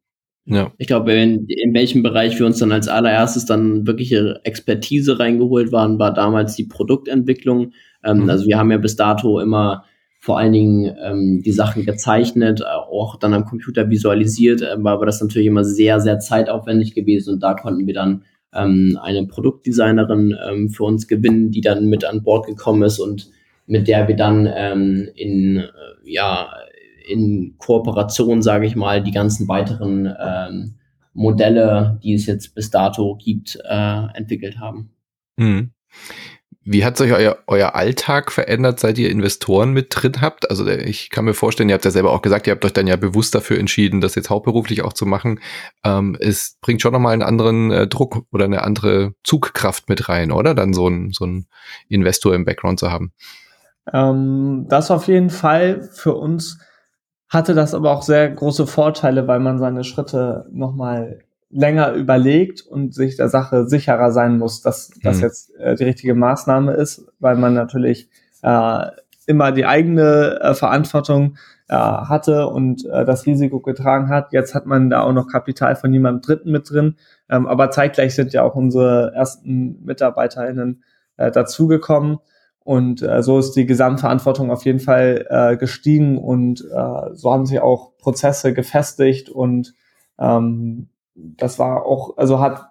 Ja. 0.44 0.72
Ich 0.78 0.86
glaube, 0.86 1.12
in, 1.12 1.46
in 1.46 1.74
welchem 1.74 2.02
Bereich 2.02 2.38
wir 2.38 2.46
uns 2.46 2.58
dann 2.58 2.72
als 2.72 2.88
allererstes 2.88 3.44
dann 3.44 3.86
wirkliche 3.86 4.40
Expertise 4.44 5.18
reingeholt 5.18 5.72
waren, 5.72 5.98
war 5.98 6.14
damals 6.14 6.54
die 6.56 6.64
Produktentwicklung. 6.64 7.72
Ähm, 8.02 8.22
mhm. 8.22 8.30
Also 8.30 8.46
wir 8.46 8.58
haben 8.58 8.70
ja 8.70 8.78
bis 8.78 8.96
dato 8.96 9.40
immer 9.40 9.84
vor 10.18 10.38
allen 10.38 10.52
Dingen 10.52 10.96
ähm, 11.00 11.42
die 11.44 11.52
Sachen 11.52 11.84
gezeichnet, 11.84 12.64
auch 12.64 13.16
dann 13.16 13.34
am 13.34 13.44
Computer 13.44 13.88
visualisiert, 13.88 14.62
äh, 14.62 14.82
war 14.82 14.94
aber 14.94 15.06
das 15.06 15.20
natürlich 15.20 15.46
immer 15.46 15.64
sehr, 15.64 16.00
sehr 16.00 16.18
zeitaufwendig 16.18 16.94
gewesen 16.94 17.34
und 17.34 17.42
da 17.42 17.54
konnten 17.54 17.86
wir 17.86 17.94
dann 17.94 18.24
ähm, 18.52 18.98
eine 19.00 19.26
Produktdesignerin 19.26 20.36
ähm, 20.48 20.70
für 20.70 20.84
uns 20.84 21.06
gewinnen, 21.06 21.50
die 21.50 21.60
dann 21.60 21.86
mit 21.86 22.04
an 22.04 22.22
Bord 22.22 22.46
gekommen 22.46 22.82
ist 22.82 22.98
und 22.98 23.30
mit 23.66 23.86
der 23.86 24.08
wir 24.08 24.16
dann 24.16 24.48
ähm, 24.52 25.08
in, 25.14 25.58
äh, 25.58 25.66
ja, 26.04 26.50
in 27.08 27.54
Kooperation, 27.58 28.42
sage 28.42 28.66
ich 28.66 28.74
mal, 28.74 29.02
die 29.02 29.12
ganzen 29.12 29.46
weiteren 29.46 30.12
ähm, 30.20 30.74
Modelle, 31.14 31.98
die 32.02 32.14
es 32.14 32.26
jetzt 32.26 32.54
bis 32.54 32.70
dato 32.70 33.16
gibt, 33.16 33.58
äh, 33.64 34.06
entwickelt 34.14 34.58
haben. 34.58 34.90
Mhm. 35.36 35.70
Wie 36.70 36.84
hat 36.84 36.98
sich 36.98 37.12
euer, 37.12 37.38
euer 37.46 37.74
Alltag 37.74 38.30
verändert, 38.30 38.78
seit 38.78 38.98
ihr 38.98 39.10
Investoren 39.10 39.72
mit 39.72 39.86
drin 39.90 40.20
habt? 40.20 40.50
Also 40.50 40.66
ich 40.66 41.08
kann 41.08 41.24
mir 41.24 41.32
vorstellen, 41.32 41.70
ihr 41.70 41.74
habt 41.74 41.86
ja 41.86 41.90
selber 41.90 42.12
auch 42.12 42.20
gesagt, 42.20 42.46
ihr 42.46 42.52
habt 42.52 42.64
euch 42.64 42.74
dann 42.74 42.86
ja 42.86 42.96
bewusst 42.96 43.34
dafür 43.34 43.58
entschieden, 43.58 44.02
das 44.02 44.14
jetzt 44.16 44.28
hauptberuflich 44.28 44.82
auch 44.82 44.92
zu 44.92 45.06
machen. 45.06 45.40
Ähm, 45.82 46.14
es 46.20 46.58
bringt 46.60 46.82
schon 46.82 46.92
nochmal 46.92 47.14
einen 47.14 47.22
anderen 47.22 47.70
äh, 47.70 47.86
Druck 47.86 48.24
oder 48.32 48.44
eine 48.44 48.64
andere 48.64 49.14
Zugkraft 49.24 49.88
mit 49.88 50.10
rein, 50.10 50.30
oder? 50.30 50.54
Dann 50.54 50.74
so 50.74 50.88
ein, 50.88 51.10
so 51.10 51.24
ein 51.24 51.46
Investor 51.88 52.34
im 52.34 52.44
Background 52.44 52.78
zu 52.78 52.92
haben. 52.92 53.12
Ähm, 53.90 54.66
das 54.68 54.90
auf 54.90 55.08
jeden 55.08 55.30
Fall 55.30 55.88
für 55.94 56.16
uns 56.16 56.58
hatte 57.30 57.54
das 57.54 57.72
aber 57.72 57.92
auch 57.92 58.02
sehr 58.02 58.28
große 58.30 58.66
Vorteile, 58.66 59.26
weil 59.26 59.40
man 59.40 59.58
seine 59.58 59.84
Schritte 59.84 60.46
nochmal 60.50 61.20
länger 61.50 61.92
überlegt 61.92 62.62
und 62.62 62.94
sich 62.94 63.16
der 63.16 63.28
Sache 63.28 63.66
sicherer 63.66 64.12
sein 64.12 64.38
muss, 64.38 64.60
dass 64.60 64.90
das 65.02 65.16
mhm. 65.16 65.22
jetzt 65.22 65.54
äh, 65.56 65.74
die 65.76 65.84
richtige 65.84 66.14
Maßnahme 66.14 66.72
ist, 66.74 67.06
weil 67.18 67.36
man 67.36 67.54
natürlich 67.54 68.10
äh, 68.42 68.86
immer 69.26 69.52
die 69.52 69.66
eigene 69.66 70.40
äh, 70.40 70.54
Verantwortung 70.54 71.36
äh, 71.68 71.74
hatte 71.74 72.48
und 72.48 72.84
äh, 72.86 73.04
das 73.04 73.26
Risiko 73.26 73.60
getragen 73.60 74.08
hat. 74.08 74.32
Jetzt 74.32 74.54
hat 74.54 74.66
man 74.66 74.90
da 74.90 75.02
auch 75.02 75.12
noch 75.12 75.28
Kapital 75.28 75.76
von 75.76 75.92
jemandem 75.92 76.22
Dritten 76.22 76.50
mit 76.50 76.70
drin, 76.70 76.96
ähm, 77.28 77.46
aber 77.46 77.70
zeitgleich 77.70 78.14
sind 78.14 78.32
ja 78.32 78.42
auch 78.42 78.54
unsere 78.54 79.12
ersten 79.14 79.84
MitarbeiterInnen 79.84 80.82
äh, 81.16 81.30
dazugekommen 81.30 82.18
und 82.60 83.02
äh, 83.02 83.22
so 83.22 83.38
ist 83.38 83.52
die 83.52 83.64
Gesamtverantwortung 83.64 84.50
auf 84.50 84.66
jeden 84.66 84.80
Fall 84.80 85.26
äh, 85.30 85.56
gestiegen 85.56 86.18
und 86.18 86.60
äh, 86.60 87.14
so 87.14 87.32
haben 87.32 87.46
sich 87.46 87.60
auch 87.60 87.96
Prozesse 87.96 88.52
gefestigt 88.52 89.30
und 89.30 89.72
ähm, 90.18 90.88
das 91.36 91.58
war 91.58 91.84
auch, 91.84 92.16
also 92.16 92.40
hat 92.40 92.70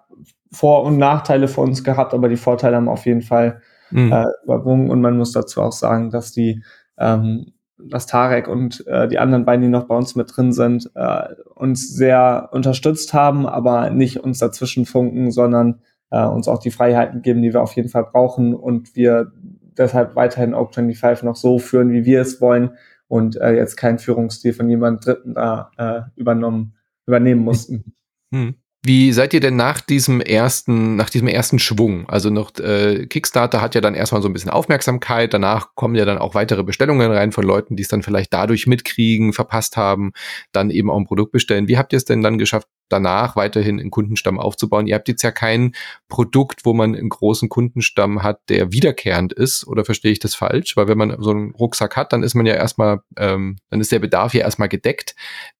Vor- 0.50 0.84
und 0.84 0.98
Nachteile 0.98 1.48
für 1.48 1.60
uns 1.60 1.84
gehabt, 1.84 2.14
aber 2.14 2.28
die 2.28 2.36
Vorteile 2.36 2.76
haben 2.76 2.88
auf 2.88 3.06
jeden 3.06 3.22
Fall 3.22 3.60
mhm. 3.90 4.12
äh, 4.12 4.24
überwogen 4.44 4.90
und 4.90 5.00
man 5.00 5.16
muss 5.16 5.32
dazu 5.32 5.62
auch 5.62 5.72
sagen, 5.72 6.10
dass 6.10 6.32
die 6.32 6.62
ähm, 6.98 7.52
dass 7.78 8.06
Tarek 8.06 8.48
und 8.48 8.84
äh, 8.86 9.06
die 9.08 9.18
anderen 9.18 9.44
beiden, 9.44 9.62
die 9.62 9.68
noch 9.68 9.84
bei 9.84 9.96
uns 9.96 10.16
mit 10.16 10.36
drin 10.36 10.52
sind, 10.52 10.90
äh, 10.94 11.28
uns 11.54 11.88
sehr 11.94 12.48
unterstützt 12.52 13.14
haben, 13.14 13.46
aber 13.46 13.90
nicht 13.90 14.18
uns 14.18 14.38
dazwischen 14.38 14.84
funken, 14.84 15.30
sondern 15.30 15.80
äh, 16.10 16.24
uns 16.24 16.48
auch 16.48 16.58
die 16.58 16.70
Freiheiten 16.70 17.22
geben, 17.22 17.42
die 17.42 17.52
wir 17.52 17.62
auf 17.62 17.74
jeden 17.74 17.88
Fall 17.88 18.04
brauchen 18.04 18.54
und 18.54 18.96
wir 18.96 19.32
deshalb 19.76 20.16
weiterhin 20.16 20.54
Oak 20.54 20.74
25 20.74 21.22
noch 21.22 21.36
so 21.36 21.58
führen, 21.58 21.92
wie 21.92 22.04
wir 22.04 22.20
es 22.20 22.40
wollen 22.40 22.70
und 23.06 23.36
äh, 23.36 23.52
jetzt 23.52 23.76
keinen 23.76 23.98
Führungsstil 23.98 24.52
von 24.52 24.68
jemand 24.68 25.06
Dritten 25.06 25.34
da 25.34 25.70
äh, 25.76 26.00
übernommen, 26.16 26.74
übernehmen 27.06 27.42
mussten. 27.42 27.94
Hm. 28.32 28.54
Wie 28.84 29.12
seid 29.12 29.34
ihr 29.34 29.40
denn 29.40 29.56
nach 29.56 29.80
diesem 29.80 30.20
ersten, 30.20 30.94
nach 30.94 31.10
diesem 31.10 31.26
ersten 31.26 31.58
Schwung? 31.58 32.08
Also 32.08 32.30
noch 32.30 32.56
äh, 32.60 33.06
Kickstarter 33.06 33.60
hat 33.60 33.74
ja 33.74 33.80
dann 33.80 33.94
erstmal 33.94 34.22
so 34.22 34.28
ein 34.28 34.32
bisschen 34.32 34.52
Aufmerksamkeit, 34.52 35.34
danach 35.34 35.74
kommen 35.74 35.96
ja 35.96 36.04
dann 36.04 36.18
auch 36.18 36.34
weitere 36.34 36.62
Bestellungen 36.62 37.10
rein 37.10 37.32
von 37.32 37.44
Leuten, 37.44 37.74
die 37.74 37.82
es 37.82 37.88
dann 37.88 38.04
vielleicht 38.04 38.32
dadurch 38.32 38.68
mitkriegen, 38.68 39.32
verpasst 39.32 39.76
haben, 39.76 40.12
dann 40.52 40.70
eben 40.70 40.90
auch 40.90 40.96
ein 40.96 41.06
Produkt 41.06 41.32
bestellen. 41.32 41.66
Wie 41.66 41.76
habt 41.76 41.92
ihr 41.92 41.96
es 41.96 42.04
denn 42.04 42.22
dann 42.22 42.38
geschafft, 42.38 42.68
danach 42.88 43.36
weiterhin 43.36 43.80
einen 43.80 43.90
Kundenstamm 43.90 44.38
aufzubauen. 44.38 44.86
Ihr 44.86 44.94
habt 44.94 45.08
jetzt 45.08 45.22
ja 45.22 45.30
kein 45.30 45.74
Produkt, 46.08 46.64
wo 46.64 46.74
man 46.74 46.94
einen 46.94 47.08
großen 47.08 47.48
Kundenstamm 47.48 48.22
hat, 48.22 48.40
der 48.48 48.72
wiederkehrend 48.72 49.32
ist, 49.32 49.66
oder 49.66 49.84
verstehe 49.84 50.12
ich 50.12 50.18
das 50.18 50.34
falsch? 50.34 50.76
Weil 50.76 50.88
wenn 50.88 50.98
man 50.98 51.16
so 51.20 51.30
einen 51.30 51.52
Rucksack 51.52 51.96
hat, 51.96 52.12
dann 52.12 52.22
ist 52.22 52.34
man 52.34 52.46
ja 52.46 52.54
erstmal, 52.54 53.00
ähm, 53.16 53.56
dann 53.70 53.80
ist 53.80 53.92
der 53.92 53.98
Bedarf 53.98 54.34
ja 54.34 54.40
erstmal 54.40 54.68
gedeckt. 54.68 55.14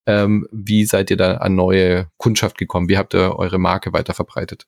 Ähm, 0.05 0.47
wie 0.51 0.85
seid 0.85 1.11
ihr 1.11 1.17
da 1.17 1.37
an 1.37 1.55
neue 1.55 2.07
Kundschaft 2.17 2.57
gekommen? 2.57 2.89
Wie 2.89 2.97
habt 2.97 3.13
ihr 3.13 3.37
eure 3.37 3.59
Marke 3.59 3.93
weiter 3.93 4.13
verbreitet? 4.13 4.65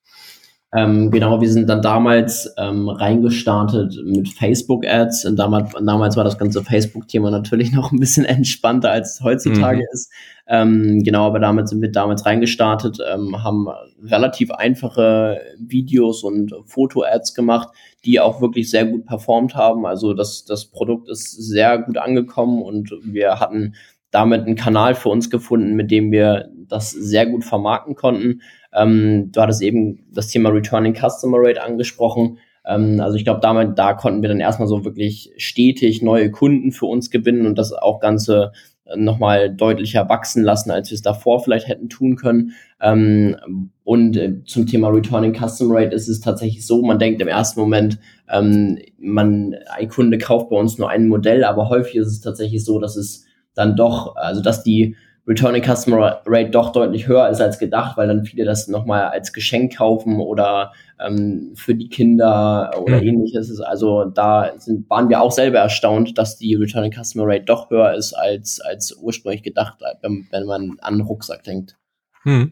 Ähm, 0.73 1.11
genau, 1.11 1.41
wir 1.41 1.51
sind 1.51 1.67
dann 1.67 1.81
damals 1.81 2.53
ähm, 2.57 2.87
reingestartet 2.87 3.93
mit 4.05 4.29
Facebook-Ads. 4.29 5.25
Und 5.25 5.35
damals, 5.35 5.73
damals 5.73 6.15
war 6.15 6.23
das 6.23 6.37
ganze 6.37 6.63
Facebook-Thema 6.63 7.29
natürlich 7.29 7.71
noch 7.73 7.91
ein 7.91 7.99
bisschen 7.99 8.23
entspannter, 8.25 8.91
als 8.91 9.15
es 9.15 9.21
heutzutage 9.21 9.79
mhm. 9.79 9.87
ist. 9.91 10.11
Ähm, 10.47 11.03
genau, 11.03 11.27
aber 11.27 11.39
damit 11.39 11.67
sind 11.67 11.81
wir 11.81 11.91
damals 11.91 12.25
reingestartet, 12.25 12.99
ähm, 13.13 13.43
haben 13.43 13.67
relativ 14.03 14.51
einfache 14.51 15.39
Videos 15.59 16.23
und 16.23 16.53
Foto-Ads 16.65 17.35
gemacht, 17.35 17.69
die 18.05 18.19
auch 18.19 18.41
wirklich 18.41 18.69
sehr 18.69 18.85
gut 18.85 19.05
performt 19.05 19.55
haben. 19.55 19.85
Also 19.85 20.13
das, 20.13 20.45
das 20.45 20.65
Produkt 20.65 21.09
ist 21.09 21.31
sehr 21.31 21.77
gut 21.79 21.97
angekommen 21.97 22.61
und 22.61 22.91
wir 23.03 23.39
hatten 23.39 23.75
damit 24.09 24.41
einen 24.41 24.55
Kanal 24.55 24.95
für 24.95 25.09
uns 25.09 25.29
gefunden, 25.29 25.73
mit 25.73 25.89
dem 25.89 26.11
wir 26.11 26.49
das 26.67 26.91
sehr 26.91 27.25
gut 27.25 27.43
vermarkten 27.45 27.95
konnten. 27.95 28.41
Ähm, 28.73 29.31
du 29.31 29.41
hattest 29.41 29.61
eben 29.61 30.05
das 30.11 30.27
Thema 30.27 30.49
Returning 30.49 30.95
Customer 30.95 31.37
Rate 31.39 31.63
angesprochen. 31.63 32.37
Ähm, 32.65 32.99
also 32.99 33.17
ich 33.17 33.23
glaube, 33.23 33.39
damit, 33.41 33.77
da 33.77 33.93
konnten 33.93 34.21
wir 34.21 34.29
dann 34.29 34.39
erstmal 34.39 34.67
so 34.67 34.85
wirklich 34.85 35.31
stetig 35.37 36.01
neue 36.01 36.31
Kunden 36.31 36.71
für 36.71 36.85
uns 36.85 37.09
gewinnen 37.09 37.45
und 37.45 37.57
das 37.57 37.73
auch 37.73 37.99
Ganze 37.99 38.51
nochmal 38.95 39.53
deutlicher 39.53 40.09
wachsen 40.09 40.43
lassen, 40.43 40.71
als 40.71 40.89
wir 40.89 40.95
es 40.95 41.01
davor 41.01 41.43
vielleicht 41.43 41.67
hätten 41.67 41.89
tun 41.89 42.15
können. 42.15 42.53
Ähm, 42.81 43.71
und 43.83 44.17
äh, 44.17 44.43
zum 44.45 44.67
Thema 44.67 44.89
Returning 44.89 45.33
Customer 45.33 45.75
Rate 45.75 45.95
ist 45.95 46.07
es 46.07 46.19
tatsächlich 46.19 46.65
so, 46.65 46.81
man 46.81 46.99
denkt 46.99 47.21
im 47.21 47.27
ersten 47.27 47.59
Moment, 47.59 47.99
ähm, 48.29 48.79
man, 48.99 49.55
ein 49.69 49.87
Kunde 49.87 50.17
kauft 50.17 50.49
bei 50.49 50.55
uns 50.55 50.77
nur 50.77 50.89
ein 50.89 51.07
Modell, 51.07 51.43
aber 51.43 51.69
häufig 51.69 51.95
ist 51.95 52.07
es 52.07 52.21
tatsächlich 52.21 52.63
so, 52.63 52.79
dass 52.79 52.95
es 52.95 53.25
dann 53.53 53.75
doch, 53.75 54.15
also 54.15 54.41
dass 54.41 54.63
die 54.63 54.95
Returning 55.31 55.63
Customer 55.63 56.21
Rate 56.25 56.49
doch 56.49 56.73
deutlich 56.73 57.07
höher 57.07 57.29
ist 57.29 57.39
als 57.39 57.57
gedacht, 57.57 57.95
weil 57.95 58.07
dann 58.07 58.25
viele 58.25 58.43
das 58.43 58.67
nochmal 58.67 59.05
als 59.05 59.31
Geschenk 59.31 59.77
kaufen 59.77 60.19
oder 60.19 60.73
ähm, 60.99 61.53
für 61.55 61.73
die 61.73 61.87
Kinder 61.87 62.71
oder 62.77 62.97
mhm. 62.97 63.07
ähnliches. 63.07 63.61
Also 63.61 64.05
da 64.05 64.51
sind, 64.57 64.89
waren 64.89 65.07
wir 65.07 65.21
auch 65.21 65.31
selber 65.31 65.59
erstaunt, 65.59 66.17
dass 66.17 66.37
die 66.37 66.55
Returning 66.55 66.91
Customer 66.91 67.25
Rate 67.25 67.45
doch 67.45 67.69
höher 67.69 67.93
ist 67.93 68.13
als, 68.13 68.59
als 68.59 68.97
ursprünglich 68.97 69.41
gedacht, 69.41 69.79
wenn, 70.01 70.27
wenn 70.31 70.45
man 70.45 70.77
an 70.81 70.99
Rucksack 70.99 71.43
denkt. 71.43 71.77
Hm. 72.23 72.51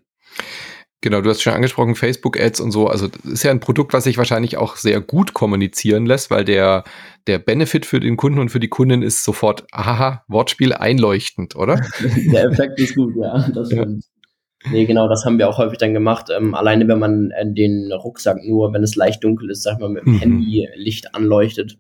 Genau, 1.02 1.22
du 1.22 1.30
hast 1.30 1.42
schon 1.42 1.54
angesprochen, 1.54 1.96
Facebook-Ads 1.96 2.60
und 2.60 2.72
so. 2.72 2.88
Also 2.88 3.08
das 3.08 3.24
ist 3.24 3.44
ja 3.44 3.52
ein 3.52 3.62
Produkt, 3.62 3.94
was 3.94 4.04
sich 4.04 4.18
wahrscheinlich 4.18 4.58
auch 4.58 4.76
sehr 4.76 5.00
gut 5.00 5.34
kommunizieren 5.34 6.06
lässt, 6.06 6.30
weil 6.30 6.44
der, 6.44 6.84
der 7.26 7.40
Benefit 7.40 7.86
für 7.86 8.02
den 8.02 8.18
Kunden 8.18 8.40
und 8.40 8.50
für 8.50 8.60
die 8.60 8.68
Kundin 8.68 9.02
ist 9.02 9.24
sofort, 9.24 9.66
aha, 9.72 10.24
Wortspiel 10.28 10.74
einleuchtend, 10.74 11.56
oder? 11.56 11.82
der 12.34 12.46
Effekt 12.46 12.80
ist 12.80 12.96
gut, 12.96 13.16
ja, 13.16 13.48
das 13.50 13.68
stimmt. 13.68 14.04
Ja. 14.04 14.72
Nee, 14.72 14.86
genau, 14.86 15.08
das 15.08 15.24
haben 15.24 15.38
wir 15.38 15.48
auch 15.48 15.58
häufig 15.58 15.78
dann 15.78 15.94
gemacht. 15.94 16.26
Ähm, 16.36 16.54
alleine 16.54 16.86
wenn 16.90 17.00
man 17.00 17.32
äh, 17.32 17.46
den 17.50 17.94
Rucksack 17.94 18.44
nur, 18.44 18.74
wenn 18.74 18.84
es 18.84 18.98
leicht 18.98 19.24
dunkel 19.24 19.50
ist, 19.50 19.64
sag 19.64 19.76
ich 19.76 19.80
mal, 19.80 19.90
mit 19.90 20.06
dem 20.06 20.16
mhm. 20.16 20.20
Handy 20.20 20.68
Licht 20.76 21.16
anleuchtet, 21.16 21.78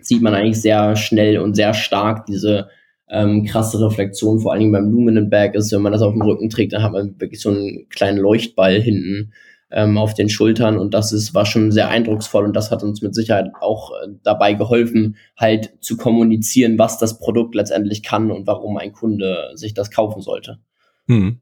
sieht 0.00 0.22
man 0.22 0.34
eigentlich 0.34 0.60
sehr 0.60 0.96
schnell 0.96 1.38
und 1.38 1.54
sehr 1.54 1.72
stark 1.72 2.26
diese 2.26 2.68
ähm, 3.10 3.44
krasse 3.44 3.84
Reflexion, 3.84 4.40
vor 4.40 4.52
allen 4.52 4.60
Dingen 4.60 4.72
beim 4.72 4.90
Luminant 4.90 5.30
Bag 5.30 5.54
ist, 5.54 5.72
wenn 5.72 5.82
man 5.82 5.92
das 5.92 6.02
auf 6.02 6.12
dem 6.12 6.22
Rücken 6.22 6.48
trägt, 6.48 6.72
dann 6.72 6.82
hat 6.82 6.92
man 6.92 7.20
wirklich 7.20 7.40
so 7.40 7.50
einen 7.50 7.88
kleinen 7.88 8.18
Leuchtball 8.18 8.80
hinten 8.80 9.32
ähm, 9.72 9.98
auf 9.98 10.14
den 10.14 10.28
Schultern 10.28 10.78
und 10.78 10.94
das 10.94 11.12
ist, 11.12 11.34
war 11.34 11.46
schon 11.46 11.72
sehr 11.72 11.88
eindrucksvoll 11.88 12.44
und 12.44 12.54
das 12.54 12.70
hat 12.70 12.82
uns 12.82 13.02
mit 13.02 13.14
Sicherheit 13.14 13.50
auch 13.60 13.92
äh, 13.92 14.08
dabei 14.22 14.54
geholfen, 14.54 15.16
halt 15.36 15.72
zu 15.80 15.96
kommunizieren, 15.96 16.78
was 16.78 16.98
das 16.98 17.18
Produkt 17.18 17.54
letztendlich 17.54 18.02
kann 18.02 18.30
und 18.30 18.46
warum 18.46 18.76
ein 18.76 18.92
Kunde 18.92 19.50
sich 19.54 19.74
das 19.74 19.90
kaufen 19.90 20.22
sollte. 20.22 20.58
Hm. 21.06 21.40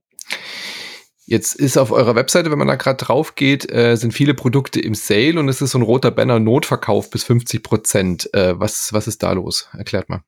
Jetzt 1.26 1.56
ist 1.56 1.76
auf 1.76 1.92
eurer 1.92 2.14
Webseite, 2.14 2.50
wenn 2.50 2.58
man 2.58 2.68
da 2.68 2.76
gerade 2.76 3.04
drauf 3.04 3.34
geht, 3.34 3.70
äh, 3.70 3.96
sind 3.96 4.14
viele 4.14 4.32
Produkte 4.32 4.80
im 4.80 4.94
Sale 4.94 5.38
und 5.38 5.50
es 5.50 5.60
ist 5.60 5.72
so 5.72 5.78
ein 5.78 5.82
roter 5.82 6.10
Banner 6.10 6.38
Notverkauf 6.38 7.10
bis 7.10 7.24
50 7.24 7.62
Prozent. 7.62 8.30
Äh, 8.32 8.58
was, 8.58 8.94
was 8.94 9.06
ist 9.06 9.22
da 9.22 9.32
los? 9.32 9.68
Erklärt 9.76 10.08
mal. 10.08 10.22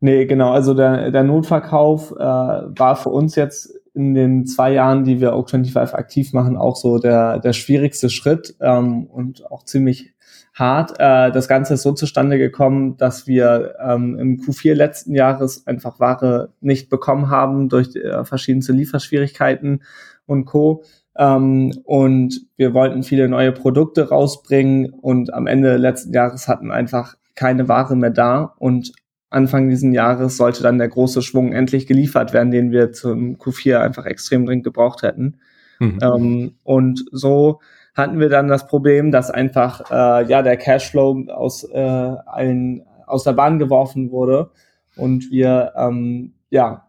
Nee, 0.00 0.24
genau. 0.24 0.52
Also 0.52 0.72
der, 0.72 1.10
der 1.10 1.24
Notverkauf 1.24 2.12
äh, 2.12 2.18
war 2.18 2.96
für 2.96 3.10
uns 3.10 3.36
jetzt 3.36 3.70
in 3.94 4.14
den 4.14 4.46
zwei 4.46 4.72
Jahren, 4.72 5.04
die 5.04 5.20
wir 5.20 5.34
Oak25 5.34 5.92
aktiv 5.94 6.32
machen, 6.32 6.56
auch 6.56 6.76
so 6.76 6.98
der, 6.98 7.38
der 7.38 7.52
schwierigste 7.52 8.08
Schritt 8.08 8.56
ähm, 8.60 9.04
und 9.04 9.50
auch 9.50 9.64
ziemlich 9.64 10.14
hart. 10.54 10.92
Äh, 10.98 11.32
das 11.32 11.48
Ganze 11.48 11.74
ist 11.74 11.82
so 11.82 11.92
zustande 11.92 12.38
gekommen, 12.38 12.96
dass 12.96 13.26
wir 13.26 13.74
ähm, 13.84 14.18
im 14.18 14.36
Q4 14.38 14.74
letzten 14.74 15.14
Jahres 15.14 15.66
einfach 15.66 16.00
Ware 16.00 16.52
nicht 16.60 16.88
bekommen 16.88 17.28
haben 17.28 17.68
durch 17.68 17.94
äh, 17.94 18.24
verschiedenste 18.24 18.72
Lieferschwierigkeiten 18.72 19.82
und 20.24 20.46
Co. 20.46 20.84
Ähm, 21.16 21.72
und 21.84 22.46
wir 22.56 22.72
wollten 22.72 23.02
viele 23.02 23.28
neue 23.28 23.52
Produkte 23.52 24.08
rausbringen 24.08 24.90
und 24.90 25.34
am 25.34 25.46
Ende 25.46 25.76
letzten 25.76 26.14
Jahres 26.14 26.48
hatten 26.48 26.70
einfach 26.70 27.16
keine 27.34 27.68
Ware 27.68 27.96
mehr 27.96 28.10
da 28.10 28.54
und 28.58 28.92
Anfang 29.30 29.68
diesen 29.68 29.92
Jahres 29.92 30.36
sollte 30.36 30.62
dann 30.62 30.78
der 30.78 30.88
große 30.88 31.22
Schwung 31.22 31.52
endlich 31.52 31.86
geliefert 31.86 32.32
werden, 32.32 32.50
den 32.50 32.72
wir 32.72 32.92
zum 32.92 33.36
Q4 33.36 33.78
einfach 33.78 34.04
extrem 34.04 34.44
dringend 34.44 34.64
gebraucht 34.64 35.02
hätten. 35.02 35.38
Mhm. 35.78 35.98
Ähm, 36.02 36.54
und 36.64 37.04
so 37.12 37.60
hatten 37.94 38.18
wir 38.18 38.28
dann 38.28 38.48
das 38.48 38.66
Problem, 38.66 39.12
dass 39.12 39.30
einfach 39.30 39.90
äh, 39.90 40.28
ja 40.28 40.42
der 40.42 40.56
Cashflow 40.56 41.26
aus 41.28 41.64
äh, 41.64 41.78
allen 41.78 42.82
aus 43.06 43.24
der 43.24 43.32
Bahn 43.32 43.58
geworfen 43.58 44.10
wurde 44.10 44.50
und 44.96 45.30
wir 45.30 45.72
ähm, 45.76 46.34
ja 46.50 46.86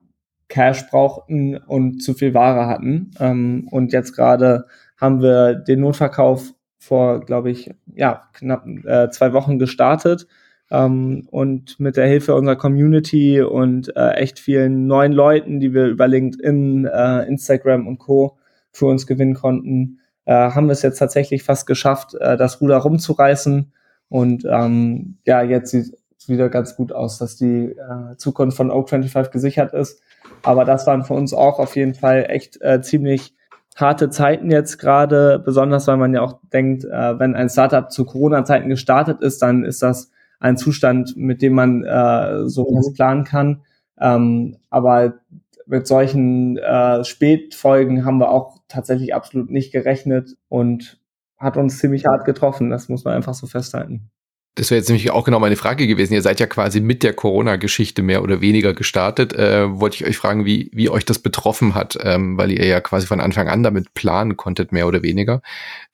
Cash 0.50 0.90
brauchten 0.90 1.58
und 1.58 2.04
zu 2.04 2.14
viel 2.14 2.34
Ware 2.34 2.68
hatten. 2.68 3.12
Ähm, 3.20 3.68
und 3.72 3.94
jetzt 3.94 4.16
gerade 4.16 4.66
haben 4.98 5.22
wir 5.22 5.56
den 5.56 5.80
Notverkauf 5.80 6.54
vor, 6.78 7.22
glaube 7.22 7.52
ich, 7.52 7.72
ja 7.96 8.24
knapp 8.34 8.66
äh, 8.68 9.10
zwei 9.10 9.34
Wochen 9.34 9.60
gestartet 9.60 10.28
ähm, 10.72 11.28
und 11.30 11.80
mit 11.80 11.98
der 11.98 12.08
Hilfe 12.08 12.34
unserer 12.34 12.56
Community 12.56 13.42
und 13.42 13.96
äh, 13.96 14.12
echt 14.12 14.40
vielen 14.40 14.88
neuen 14.88 15.12
Leuten, 15.12 15.60
die 15.60 15.74
wir 15.74 15.86
über 15.86 16.08
LinkedIn, 16.08 16.86
äh, 16.86 17.28
Instagram 17.28 17.88
und 17.88 18.00
Co. 18.00 18.38
für 18.72 18.86
uns 18.86 19.06
gewinnen 19.06 19.34
konnten, 19.34 20.00
äh, 20.26 20.34
haben 20.34 20.68
wir 20.68 20.74
es 20.74 20.82
jetzt 20.82 20.98
tatsächlich 20.98 21.44
fast 21.44 21.68
geschafft, 21.68 22.16
äh, 22.16 22.38
das 22.38 22.62
Ruder 22.62 22.78
rumzureißen. 22.78 23.74
Und 24.08 24.46
ähm, 24.50 25.18
ja, 25.26 25.42
jetzt 25.42 25.72
sieht 25.72 25.94
es 26.18 26.30
wieder 26.30 26.50
ganz 26.50 26.76
gut 26.78 26.94
aus, 26.94 27.18
dass 27.18 27.36
die 27.36 27.66
äh, 27.66 28.16
Zukunft 28.16 28.56
von 28.56 28.72
Oak25 28.72 29.30
gesichert 29.30 29.74
ist. 29.74 30.02
Aber 30.42 30.64
das 30.64 30.88
waren 30.88 31.04
für 31.04 31.14
uns 31.16 31.34
auch 31.34 31.60
auf 31.60 31.76
jeden 31.76 31.96
Fall 31.96 32.28
echt 32.30 32.62
äh, 32.62 32.82
ziemlich 32.82 33.36
harte 33.76 34.10
Zeiten 34.10 34.52
jetzt 34.52 34.78
gerade, 34.78 35.40
besonders 35.40 35.88
weil 35.88 35.98
man 35.98 36.14
ja 36.14 36.22
auch 36.22 36.40
denkt, 36.52 36.84
wenn 36.84 37.36
ein 37.36 37.50
Startup 37.50 37.90
zu 37.90 38.04
Corona-Zeiten 38.04 38.68
gestartet 38.68 39.22
ist, 39.22 39.42
dann 39.42 39.64
ist 39.64 39.82
das 39.82 40.12
ein 40.42 40.58
Zustand, 40.58 41.16
mit 41.16 41.42
dem 41.42 41.54
man 41.54 41.84
äh, 41.84 42.50
so 42.50 42.70
mhm. 42.70 42.94
planen 42.94 43.24
kann. 43.24 43.62
Ähm, 44.00 44.58
aber 44.70 45.20
mit 45.68 45.88
solchen 45.88 46.58
äh, 46.58 47.04
Spätfolgen 47.06 48.04
haben 48.04 48.18
wir 48.18 48.30
auch 48.30 48.58
tatsächlich 48.68 49.16
absolut 49.16 49.50
nicht 49.50 49.72
gerechnet 49.72 50.36
und 50.50 51.00
hat 51.38 51.56
uns 51.56 51.80
ziemlich 51.80 52.06
hart 52.06 52.26
getroffen. 52.26 52.70
Das 52.70 52.90
muss 52.90 53.06
man 53.06 53.14
einfach 53.14 53.34
so 53.34 53.48
festhalten. 53.48 54.10
Das 54.56 54.70
wäre 54.70 54.80
jetzt 54.80 54.90
nämlich 54.90 55.12
auch 55.12 55.24
genau 55.24 55.40
meine 55.40 55.56
Frage 55.56 55.88
gewesen. 55.88 56.14
Ihr 56.14 56.22
seid 56.22 56.42
ja 56.42 56.46
quasi 56.46 56.82
mit 56.82 57.04
der 57.04 57.14
Corona-Geschichte 57.14 58.02
mehr 58.02 58.22
oder 58.22 58.42
weniger 58.42 58.74
gestartet. 58.74 59.34
Äh, 59.34 59.80
wollte 59.80 59.96
ich 59.96 60.06
euch 60.06 60.18
fragen, 60.18 60.46
wie, 60.46 60.70
wie 60.74 60.90
euch 60.90 61.06
das 61.06 61.20
betroffen 61.20 61.74
hat, 61.74 61.98
ähm, 62.04 62.38
weil 62.38 62.52
ihr 62.52 62.66
ja 62.66 62.82
quasi 62.82 63.08
von 63.08 63.22
Anfang 63.22 63.48
an 63.48 63.64
damit 63.64 63.94
planen 63.94 64.36
konntet, 64.36 64.74
mehr 64.74 64.88
oder 64.88 65.04
weniger. 65.04 65.42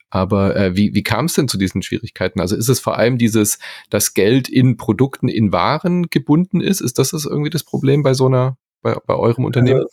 Aber 0.09 0.55
äh, 0.55 0.75
wie, 0.75 0.93
wie 0.93 1.03
kam 1.03 1.25
es 1.25 1.33
denn 1.33 1.47
zu 1.47 1.57
diesen 1.57 1.81
Schwierigkeiten? 1.81 2.39
Also 2.39 2.55
ist 2.55 2.69
es 2.69 2.79
vor 2.79 2.97
allem 2.97 3.17
dieses, 3.17 3.59
dass 3.89 4.13
Geld 4.13 4.47
in 4.47 4.77
Produkten, 4.77 5.27
in 5.27 5.51
Waren 5.51 6.09
gebunden 6.09 6.61
ist? 6.61 6.81
Ist 6.81 6.97
das, 6.97 7.11
das 7.11 7.25
irgendwie 7.25 7.49
das 7.49 7.63
Problem 7.63 8.03
bei 8.03 8.13
so 8.13 8.27
einer, 8.27 8.57
bei, 8.81 8.95
bei 9.05 9.15
eurem 9.15 9.43
Unternehmen? 9.43 9.81
Also, 9.81 9.89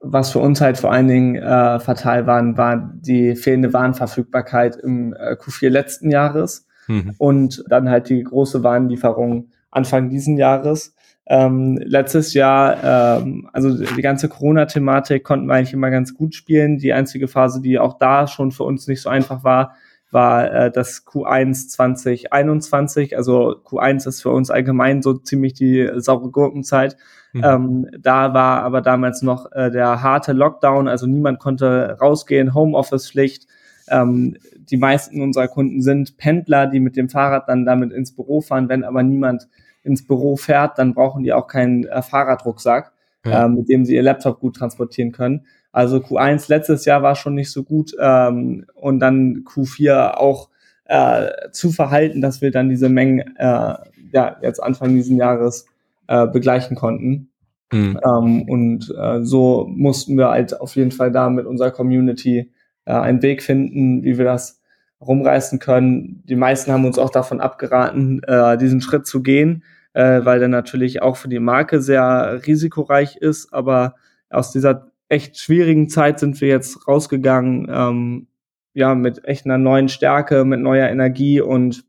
was 0.00 0.30
für 0.30 0.38
uns 0.38 0.60
halt 0.60 0.78
vor 0.78 0.92
allen 0.92 1.08
Dingen 1.08 1.34
äh, 1.34 1.80
fatal 1.80 2.26
waren, 2.26 2.56
war 2.56 2.92
die 2.94 3.34
fehlende 3.34 3.72
Warenverfügbarkeit 3.72 4.76
im 4.76 5.12
äh, 5.12 5.32
Q4 5.32 5.70
letzten 5.70 6.10
Jahres 6.10 6.66
mhm. 6.86 7.14
und 7.18 7.64
dann 7.68 7.90
halt 7.90 8.08
die 8.08 8.22
große 8.22 8.62
Warenlieferung 8.62 9.50
Anfang 9.70 10.08
diesen 10.08 10.38
Jahres. 10.38 10.94
Ähm, 11.30 11.78
letztes 11.84 12.32
Jahr, 12.32 13.18
ähm, 13.20 13.50
also 13.52 13.84
die 13.84 14.02
ganze 14.02 14.30
Corona-Thematik 14.30 15.24
konnten 15.24 15.46
wir 15.46 15.54
eigentlich 15.54 15.74
immer 15.74 15.90
ganz 15.90 16.14
gut 16.14 16.34
spielen. 16.34 16.78
Die 16.78 16.94
einzige 16.94 17.28
Phase, 17.28 17.60
die 17.60 17.78
auch 17.78 17.98
da 17.98 18.26
schon 18.26 18.50
für 18.50 18.64
uns 18.64 18.88
nicht 18.88 19.02
so 19.02 19.10
einfach 19.10 19.44
war, 19.44 19.74
war 20.10 20.50
äh, 20.50 20.70
das 20.70 21.06
Q1 21.06 21.68
2021. 21.68 23.14
Also 23.14 23.56
Q1 23.62 24.08
ist 24.08 24.22
für 24.22 24.30
uns 24.30 24.50
allgemein 24.50 25.02
so 25.02 25.14
ziemlich 25.14 25.52
die 25.52 25.90
saure 25.96 26.30
Gurkenzeit. 26.30 26.96
Mhm. 27.34 27.44
Ähm, 27.44 27.90
da 27.98 28.32
war 28.32 28.62
aber 28.62 28.80
damals 28.80 29.20
noch 29.20 29.52
äh, 29.52 29.70
der 29.70 30.02
harte 30.02 30.32
Lockdown, 30.32 30.88
also 30.88 31.06
niemand 31.06 31.40
konnte 31.40 31.98
rausgehen, 32.00 32.54
Homeoffice-Pflicht. 32.54 33.46
Ähm, 33.90 34.36
die 34.54 34.78
meisten 34.78 35.20
unserer 35.20 35.48
Kunden 35.48 35.82
sind 35.82 36.16
Pendler, 36.16 36.66
die 36.66 36.80
mit 36.80 36.96
dem 36.96 37.10
Fahrrad 37.10 37.48
dann 37.48 37.66
damit 37.66 37.92
ins 37.92 38.14
Büro 38.14 38.40
fahren. 38.40 38.70
Wenn 38.70 38.84
aber 38.84 39.02
niemand 39.02 39.48
ins 39.82 40.06
Büro 40.06 40.36
fährt, 40.36 40.78
dann 40.78 40.94
brauchen 40.94 41.22
die 41.22 41.32
auch 41.32 41.46
keinen 41.46 41.84
äh, 41.84 42.02
Fahrradrucksack, 42.02 42.92
ja. 43.24 43.44
äh, 43.44 43.48
mit 43.48 43.68
dem 43.68 43.84
sie 43.84 43.94
ihr 43.94 44.02
Laptop 44.02 44.40
gut 44.40 44.56
transportieren 44.56 45.12
können. 45.12 45.46
Also 45.72 45.98
Q1 45.98 46.48
letztes 46.48 46.84
Jahr 46.84 47.02
war 47.02 47.14
schon 47.14 47.34
nicht 47.34 47.50
so 47.50 47.62
gut 47.62 47.94
ähm, 48.00 48.66
und 48.74 49.00
dann 49.00 49.44
Q4 49.44 50.14
auch 50.14 50.48
äh, 50.86 51.28
zu 51.52 51.70
verhalten, 51.70 52.20
dass 52.20 52.40
wir 52.40 52.50
dann 52.50 52.68
diese 52.68 52.88
Mengen 52.88 53.36
äh, 53.36 53.74
ja 54.12 54.36
jetzt 54.42 54.62
Anfang 54.62 54.94
diesen 54.94 55.16
Jahres 55.16 55.66
äh, 56.06 56.26
begleichen 56.26 56.76
konnten. 56.76 57.30
Mhm. 57.70 58.00
Ähm, 58.02 58.42
und 58.48 58.94
äh, 58.98 59.22
so 59.22 59.66
mussten 59.68 60.16
wir 60.16 60.30
halt 60.30 60.58
auf 60.58 60.74
jeden 60.76 60.90
Fall 60.90 61.12
da 61.12 61.28
mit 61.28 61.46
unserer 61.46 61.70
Community 61.70 62.50
äh, 62.86 62.92
einen 62.92 63.22
Weg 63.22 63.42
finden, 63.42 64.02
wie 64.02 64.16
wir 64.16 64.24
das 64.24 64.57
rumreißen 65.00 65.58
können. 65.58 66.22
Die 66.26 66.36
meisten 66.36 66.72
haben 66.72 66.84
uns 66.84 66.98
auch 66.98 67.10
davon 67.10 67.40
abgeraten, 67.40 68.22
äh, 68.24 68.58
diesen 68.58 68.80
Schritt 68.80 69.06
zu 69.06 69.22
gehen, 69.22 69.64
äh, 69.92 70.24
weil 70.24 70.38
der 70.38 70.48
natürlich 70.48 71.02
auch 71.02 71.16
für 71.16 71.28
die 71.28 71.38
Marke 71.38 71.80
sehr 71.80 72.40
risikoreich 72.46 73.16
ist. 73.16 73.52
Aber 73.52 73.94
aus 74.30 74.52
dieser 74.52 74.90
echt 75.08 75.38
schwierigen 75.38 75.88
Zeit 75.88 76.18
sind 76.18 76.40
wir 76.40 76.48
jetzt 76.48 76.86
rausgegangen, 76.86 77.68
ähm, 77.70 78.26
ja, 78.74 78.94
mit 78.94 79.24
echt 79.24 79.46
einer 79.46 79.58
neuen 79.58 79.88
Stärke, 79.88 80.44
mit 80.44 80.60
neuer 80.60 80.88
Energie 80.88 81.40
und 81.40 81.84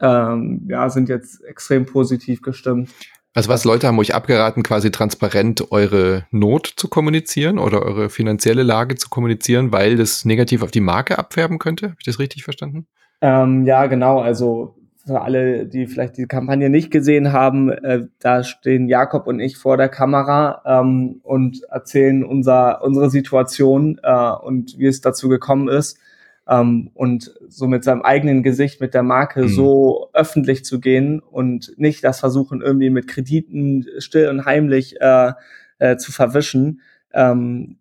ähm, 0.00 0.66
ja, 0.68 0.88
sind 0.88 1.08
jetzt 1.08 1.42
extrem 1.44 1.86
positiv 1.86 2.42
gestimmt. 2.42 2.90
Also 3.34 3.48
was 3.48 3.64
Leute 3.64 3.86
haben 3.86 3.98
euch 3.98 4.14
abgeraten, 4.14 4.62
quasi 4.62 4.90
transparent 4.90 5.72
eure 5.72 6.26
Not 6.30 6.70
zu 6.76 6.88
kommunizieren 6.88 7.58
oder 7.58 7.82
eure 7.82 8.10
finanzielle 8.10 8.62
Lage 8.62 8.96
zu 8.96 9.08
kommunizieren, 9.08 9.72
weil 9.72 9.96
das 9.96 10.26
negativ 10.26 10.62
auf 10.62 10.70
die 10.70 10.80
Marke 10.80 11.18
abfärben 11.18 11.58
könnte. 11.58 11.86
Habe 11.86 11.96
ich 11.98 12.04
das 12.04 12.18
richtig 12.18 12.44
verstanden? 12.44 12.86
Ähm, 13.22 13.64
ja, 13.64 13.86
genau. 13.86 14.20
Also 14.20 14.74
für 15.06 15.22
alle, 15.22 15.66
die 15.66 15.86
vielleicht 15.86 16.18
die 16.18 16.26
Kampagne 16.26 16.68
nicht 16.68 16.90
gesehen 16.90 17.32
haben, 17.32 17.70
äh, 17.70 18.06
da 18.20 18.44
stehen 18.44 18.86
Jakob 18.86 19.26
und 19.26 19.40
ich 19.40 19.56
vor 19.56 19.78
der 19.78 19.88
Kamera 19.88 20.62
ähm, 20.66 21.20
und 21.22 21.62
erzählen 21.70 22.24
unser, 22.24 22.82
unsere 22.82 23.08
Situation 23.08 23.98
äh, 24.02 24.30
und 24.30 24.78
wie 24.78 24.86
es 24.86 25.00
dazu 25.00 25.30
gekommen 25.30 25.68
ist 25.68 25.98
ähm, 26.52 26.90
und 26.94 27.32
so 27.48 27.66
mit 27.66 27.84
seinem 27.84 28.02
eigenen 28.02 28.42
Gesicht, 28.42 28.80
mit 28.80 28.94
der 28.94 29.02
Marke 29.02 29.42
mhm. 29.42 29.48
so 29.48 30.10
öffentlich 30.12 30.64
zu 30.64 30.80
gehen 30.80 31.20
und 31.20 31.72
nicht 31.76 32.04
das 32.04 32.20
versuchen, 32.20 32.60
irgendwie 32.60 32.90
mit 32.90 33.08
Krediten 33.08 33.86
still 33.98 34.28
und 34.28 34.44
heimlich 34.44 35.00
äh, 35.00 35.32
äh, 35.78 35.96
zu 35.96 36.12
verwischen, 36.12 36.80
ähm, 37.14 37.78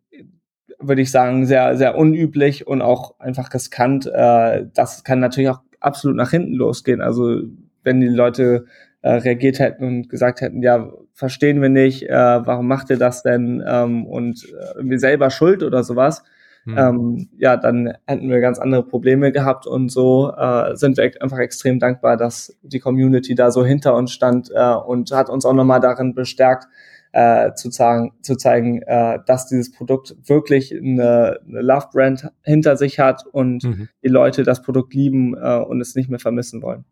würde 0.80 1.02
ich 1.02 1.12
sagen, 1.12 1.46
sehr, 1.46 1.78
sehr 1.78 1.98
unüblich 1.98 2.66
und 2.66 2.82
auch 2.82 3.20
einfach 3.20 3.54
riskant. 3.54 4.08
Äh, 4.08 4.66
das 4.74 5.04
kann 5.04 5.20
natürlich 5.20 5.50
auch 5.50 5.62
absolut 5.80 6.18
nach 6.18 6.32
hinten 6.32 6.54
losgehen. 6.54 7.02
Also 7.02 7.42
wenn 7.84 8.00
die 8.00 8.08
Leute 8.08 8.66
äh, 9.02 9.12
reagiert 9.12 9.60
hätten 9.60 9.84
und 9.84 10.10
gesagt 10.10 10.42
hätten, 10.42 10.62
ja, 10.62 10.92
verstehen 11.14 11.62
wir 11.62 11.70
nicht, 11.70 12.04
äh, 12.04 12.14
warum 12.14 12.68
macht 12.68 12.90
ihr 12.90 12.98
das 12.98 13.22
denn 13.22 13.64
ähm, 13.68 14.06
und 14.06 14.46
äh, 14.46 14.78
irgendwie 14.78 14.98
selber 14.98 15.30
schuld 15.30 15.62
oder 15.62 15.84
sowas, 15.84 16.24
Mhm. 16.66 16.78
Ähm, 16.78 17.30
ja, 17.38 17.58
dann 17.58 17.94
hätten 18.06 18.30
wir 18.30 18.40
ganz 18.40 18.60
andere 18.60 18.84
Probleme 18.84 19.32
gehabt 19.32 19.66
und 19.66 19.90
so 19.90 20.32
äh, 20.38 20.76
sind 20.76 20.98
wir 20.98 21.12
einfach 21.20 21.40
extrem 21.40 21.80
dankbar, 21.80 22.18
dass 22.18 22.58
die 22.62 22.80
Community 22.80 23.34
da 23.34 23.52
so 23.52 23.66
hinter 23.66 23.96
uns 23.96 24.12
stand 24.12 24.52
äh, 24.54 24.74
und 24.74 25.12
hat 25.12 25.30
uns 25.30 25.46
auch 25.46 25.54
nochmal 25.54 25.80
darin 25.80 26.14
bestärkt, 26.14 26.68
äh, 27.14 27.54
zu, 27.56 27.70
zeigen, 27.70 28.14
zu 28.22 28.36
zeigen, 28.36 28.82
äh, 28.84 29.20
dass 29.26 29.48
dieses 29.48 29.72
Produkt 29.72 30.16
wirklich 30.30 30.74
eine, 30.74 31.40
eine 31.48 31.62
Love-Brand 31.62 32.32
hinter 32.44 32.78
sich 32.78 33.00
hat 33.00 33.26
und 33.26 33.64
mhm. 33.64 33.90
die 34.04 34.10
Leute 34.10 34.44
das 34.44 34.62
Produkt 34.62 34.94
lieben 34.94 35.36
äh, 35.36 35.58
und 35.58 35.82
es 35.82 35.96
nicht 35.96 36.10
mehr 36.10 36.20
vermissen 36.20 36.62
wollen. 36.62 36.86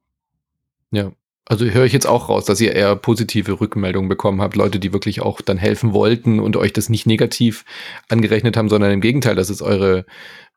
Ja, 0.92 1.12
also 1.50 1.66
höre 1.66 1.86
ich 1.86 1.94
jetzt 1.94 2.06
auch 2.06 2.30
raus, 2.30 2.46
dass 2.46 2.62
ihr 2.62 2.76
eher 2.76 2.96
positive 2.96 3.60
Rückmeldungen 3.60 4.08
bekommen 4.08 4.40
habt, 4.40 4.56
Leute, 4.56 4.80
die 4.80 4.94
wirklich 4.94 5.22
auch 5.22 5.42
dann 5.42 5.58
helfen 5.58 5.94
wollten 5.94 6.40
und 6.40 6.56
euch 6.56 6.74
das 6.74 6.90
nicht 6.90 7.08
negativ 7.08 7.66
angerechnet 8.08 8.56
haben, 8.56 8.70
sondern 8.70 8.92
im 8.92 9.02
Gegenteil, 9.02 9.34
dass 9.34 9.50
es 9.50 9.64
eure 9.64 10.06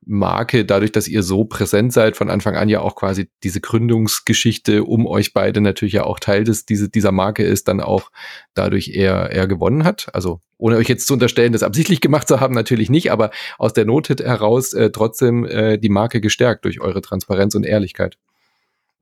Marke, 0.05 0.66
dadurch, 0.66 0.93
dass 0.93 1.09
ihr 1.09 1.22
so 1.22 1.45
präsent 1.45 1.95
seid, 1.95 2.18
von 2.18 2.28
Anfang 2.28 2.57
an 2.57 2.68
ja 2.68 2.80
auch 2.80 2.95
quasi 2.95 3.30
diese 3.43 3.62
Gründungsgeschichte 3.62 4.84
um 4.84 5.07
euch 5.07 5.32
beide 5.32 5.62
natürlich 5.62 5.95
ja 5.95 6.05
auch 6.05 6.20
Teil 6.20 6.45
des, 6.45 6.66
diese, 6.66 6.90
dieser 6.90 7.12
Marke 7.12 7.43
ist, 7.43 7.68
dann 7.68 7.80
auch 7.80 8.11
dadurch 8.53 8.88
eher, 8.88 9.30
eher 9.30 9.47
gewonnen 9.47 9.84
hat. 9.84 10.09
Also 10.12 10.40
ohne 10.59 10.76
euch 10.76 10.88
jetzt 10.88 11.07
zu 11.07 11.14
unterstellen, 11.14 11.55
das 11.55 11.62
absichtlich 11.62 12.03
gemacht 12.03 12.28
zu 12.28 12.38
haben, 12.38 12.55
natürlich 12.55 12.90
nicht, 12.90 13.11
aber 13.11 13.30
aus 13.59 13.72
der 13.72 13.86
Not 13.86 14.11
heraus 14.11 14.74
äh, 14.74 14.90
trotzdem 14.90 15.47
äh, 15.47 15.78
die 15.78 15.88
Marke 15.88 16.20
gestärkt 16.20 16.66
durch 16.66 16.82
eure 16.82 17.01
Transparenz 17.01 17.55
und 17.55 17.64
Ehrlichkeit. 17.64 18.18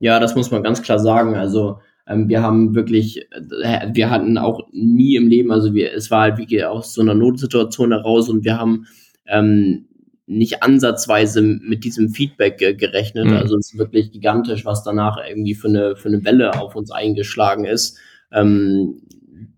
Ja, 0.01 0.19
das 0.19 0.35
muss 0.35 0.49
man 0.49 0.63
ganz 0.63 0.81
klar 0.81 0.97
sagen. 0.97 1.35
Also 1.35 1.77
ähm, 2.07 2.27
wir 2.27 2.41
haben 2.41 2.73
wirklich, 2.73 3.31
äh, 3.31 3.87
wir 3.93 4.09
hatten 4.09 4.39
auch 4.39 4.67
nie 4.73 5.15
im 5.15 5.27
Leben, 5.27 5.51
also 5.51 5.75
wir, 5.75 5.93
es 5.93 6.09
war 6.09 6.21
halt 6.21 6.39
wie 6.39 6.63
aus 6.63 6.95
so 6.95 7.01
einer 7.01 7.13
Notsituation 7.13 7.91
heraus 7.91 8.27
und 8.27 8.43
wir 8.43 8.57
haben 8.57 8.87
ähm, 9.27 9.85
nicht 10.25 10.63
ansatzweise 10.63 11.43
mit 11.43 11.83
diesem 11.83 12.09
Feedback 12.09 12.59
äh, 12.63 12.73
gerechnet. 12.73 13.27
Mhm. 13.27 13.33
Also 13.33 13.57
es 13.57 13.73
ist 13.73 13.77
wirklich 13.77 14.11
gigantisch, 14.11 14.65
was 14.65 14.83
danach 14.83 15.17
irgendwie 15.29 15.53
für 15.53 15.67
eine, 15.67 15.95
für 15.95 16.09
eine 16.09 16.25
Welle 16.25 16.59
auf 16.59 16.75
uns 16.75 16.89
eingeschlagen 16.89 17.65
ist. 17.65 17.99
Ähm, 18.31 19.03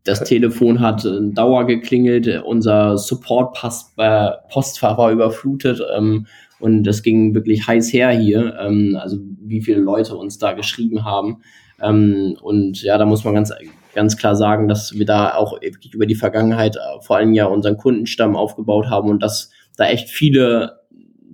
das 0.04 0.26
Telefon 0.26 0.82
hat 0.82 1.06
äh, 1.06 1.22
Dauer 1.22 1.66
geklingelt, 1.68 2.44
unser 2.44 2.98
Support-Postfach 2.98 4.98
war 4.98 5.10
überflutet. 5.10 5.82
Ähm, 5.96 6.28
und 6.64 6.84
das 6.84 7.04
ging 7.04 7.36
wirklich 7.36 7.68
heiß 7.68 7.92
her 7.92 8.12
hier, 8.12 8.58
ähm, 8.58 8.98
also 8.98 9.18
wie 9.42 9.62
viele 9.62 9.82
Leute 9.82 10.16
uns 10.16 10.38
da 10.38 10.54
geschrieben 10.54 11.04
haben. 11.04 11.42
Ähm, 11.82 12.38
und 12.42 12.82
ja, 12.84 12.98
da 12.98 13.06
muss 13.06 13.26
man 13.26 13.34
ganz, 13.34 13.52
ganz 13.94 14.16
klar 14.16 14.38
sagen, 14.38 14.70
dass 14.70 14.98
wir 14.98 15.06
da 15.06 15.34
auch 15.34 15.60
über 15.92 16.06
die 16.06 16.16
Vergangenheit 16.16 16.78
äh, 16.78 17.02
vor 17.02 17.18
allem 17.18 17.34
ja 17.34 17.48
unseren 17.48 17.76
Kundenstamm 17.76 18.38
aufgebaut 18.38 18.90
haben 18.90 19.10
und 19.10 19.22
dass 19.22 19.52
da 19.76 19.88
echt 19.88 20.10
viele 20.10 20.80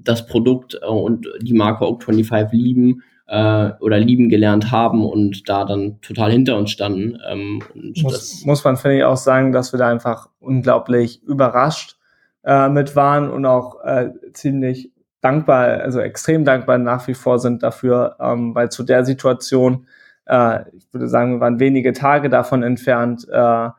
das 0.04 0.26
Produkt 0.26 0.80
äh, 0.82 0.88
und 0.88 1.28
die 1.40 1.54
Marke 1.54 1.86
Oak25 1.86 2.50
lieben 2.54 3.04
äh, 3.28 3.70
oder 3.82 4.00
lieben 4.00 4.30
gelernt 4.30 4.72
haben 4.72 5.06
und 5.06 5.48
da 5.48 5.64
dann 5.64 6.02
total 6.02 6.32
hinter 6.32 6.58
uns 6.58 6.72
standen. 6.72 7.20
Ähm, 7.30 7.62
muss, 8.02 8.44
muss 8.46 8.64
man, 8.64 8.78
finde 8.78 8.98
ich, 8.98 9.04
auch 9.04 9.18
sagen, 9.18 9.52
dass 9.52 9.74
wir 9.74 9.78
da 9.78 9.90
einfach 9.90 10.32
unglaublich 10.40 11.22
überrascht 11.22 11.98
äh, 12.44 12.68
mit 12.68 12.96
waren 12.96 13.30
und 13.30 13.46
auch 13.46 13.84
äh, 13.84 14.10
ziemlich 14.34 14.90
dankbar, 15.22 15.82
also 15.82 16.00
extrem 16.00 16.46
dankbar 16.46 16.78
nach 16.78 17.08
wie 17.08 17.14
vor 17.14 17.40
sind 17.40 17.64
dafür, 17.64 18.16
ähm, 18.20 18.56
weil 18.56 18.70
zu 18.70 18.84
der 18.84 19.06
Situation, 19.06 19.88
äh, 20.26 20.62
ich 20.76 20.92
würde 20.94 21.08
sagen, 21.08 21.34
wir 21.36 21.40
waren 21.42 21.60
wenige 21.60 21.94
Tage 21.94 22.30
davon 22.30 22.64
entfernt, 22.64 23.28
äh, 23.30 23.70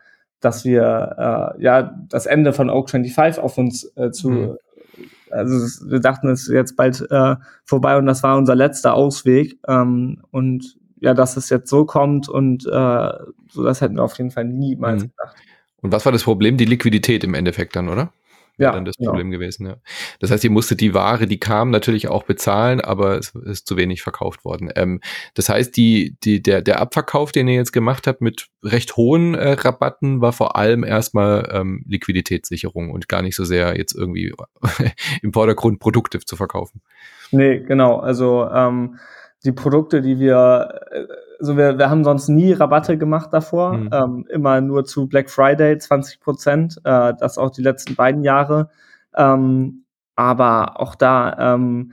dass 0.41 0.64
wir 0.64 1.55
äh, 1.59 1.62
ja 1.62 1.95
das 2.09 2.26
Ende 2.26 2.53
von 2.53 2.70
Oak 2.70 2.91
25 2.91 3.43
auf 3.43 3.59
uns 3.59 3.84
äh, 3.97 4.11
zu 4.11 4.30
mhm. 4.30 4.57
also 5.30 5.91
wir 5.91 6.01
dachten, 6.01 6.28
es 6.28 6.43
ist 6.43 6.55
jetzt 6.55 6.76
bald 6.76 7.07
äh, 7.11 7.36
vorbei 7.64 7.97
und 7.97 8.07
das 8.07 8.22
war 8.22 8.36
unser 8.36 8.55
letzter 8.55 8.95
Ausweg 8.95 9.59
ähm, 9.68 10.22
und 10.30 10.76
ja, 11.01 11.14
dass 11.14 11.36
es 11.36 11.49
jetzt 11.49 11.70
so 11.70 11.86
kommt 11.86 12.28
und 12.28 12.66
äh, 12.66 13.12
so 13.51 13.64
das 13.64 13.80
hätten 13.80 13.97
wir 13.97 14.03
auf 14.03 14.16
jeden 14.18 14.30
Fall 14.30 14.45
niemals 14.45 15.05
mhm. 15.05 15.11
gedacht. 15.11 15.36
Und 15.82 15.93
was 15.93 16.05
war 16.05 16.12
das 16.12 16.24
Problem? 16.24 16.59
Die 16.59 16.66
Liquidität 16.66 17.24
im 17.24 17.32
Endeffekt 17.32 17.74
dann, 17.74 17.88
oder? 17.88 18.12
Ja, 18.61 18.73
dann 18.73 18.85
das 18.85 18.97
genau. 18.97 19.11
Problem 19.11 19.31
gewesen. 19.31 19.67
Ja. 19.67 19.77
Das 20.21 20.31
heißt, 20.31 20.45
ihr 20.45 20.51
musstet 20.51 20.81
die 20.81 20.95
Ware, 20.95 21.27
die 21.27 21.41
kam, 21.41 21.71
natürlich 21.71 22.09
auch 22.09 22.25
bezahlen, 22.25 22.81
aber 22.81 23.19
es 23.19 23.35
ist 23.35 23.67
zu 23.67 23.77
wenig 23.77 24.03
verkauft 24.03 24.45
worden. 24.45 24.71
Ähm, 24.77 25.01
das 25.35 25.49
heißt, 25.49 25.77
die, 25.77 26.17
die, 26.23 26.43
der, 26.43 26.63
der 26.63 26.81
Abverkauf, 26.81 27.33
den 27.33 27.49
ihr 27.49 27.55
jetzt 27.55 27.73
gemacht 27.73 28.07
habt 28.07 28.21
mit 28.21 28.49
recht 28.63 28.97
hohen 28.97 29.35
äh, 29.35 29.53
Rabatten, 29.53 30.21
war 30.21 30.33
vor 30.33 30.57
allem 30.57 30.85
erstmal 30.85 31.49
ähm, 31.53 31.85
Liquiditätssicherung 31.89 32.91
und 32.91 33.09
gar 33.09 33.23
nicht 33.23 33.37
so 33.37 33.45
sehr 33.45 33.77
jetzt 33.77 33.95
irgendwie 33.95 34.35
im 35.23 35.33
Vordergrund 35.33 35.81
Produkte 35.81 36.21
zu 36.21 36.37
verkaufen. 36.37 36.83
Nee, 37.31 37.61
genau. 37.61 37.97
Also 37.97 38.49
ähm, 38.53 38.99
die 39.45 39.53
Produkte, 39.53 40.03
die 40.03 40.19
wir, 40.19 40.81
also 41.41 41.57
wir, 41.57 41.78
wir 41.78 41.91
haben 41.91 42.05
sonst 42.05 42.28
nie 42.28 42.53
Rabatte 42.53 42.99
gemacht 42.99 43.32
davor, 43.32 43.72
mhm. 43.72 43.91
ähm, 43.93 44.26
immer 44.28 44.61
nur 44.61 44.84
zu 44.84 45.09
Black 45.09 45.30
Friday 45.30 45.78
20 45.78 46.20
Prozent, 46.20 46.76
äh, 46.84 47.14
das 47.18 47.38
auch 47.38 47.51
die 47.51 47.62
letzten 47.62 47.95
beiden 47.97 48.22
Jahre. 48.22 48.70
Ähm, 49.16 49.84
aber 50.16 50.78
auch 50.80 50.95
da 50.95 51.55
ähm, 51.55 51.93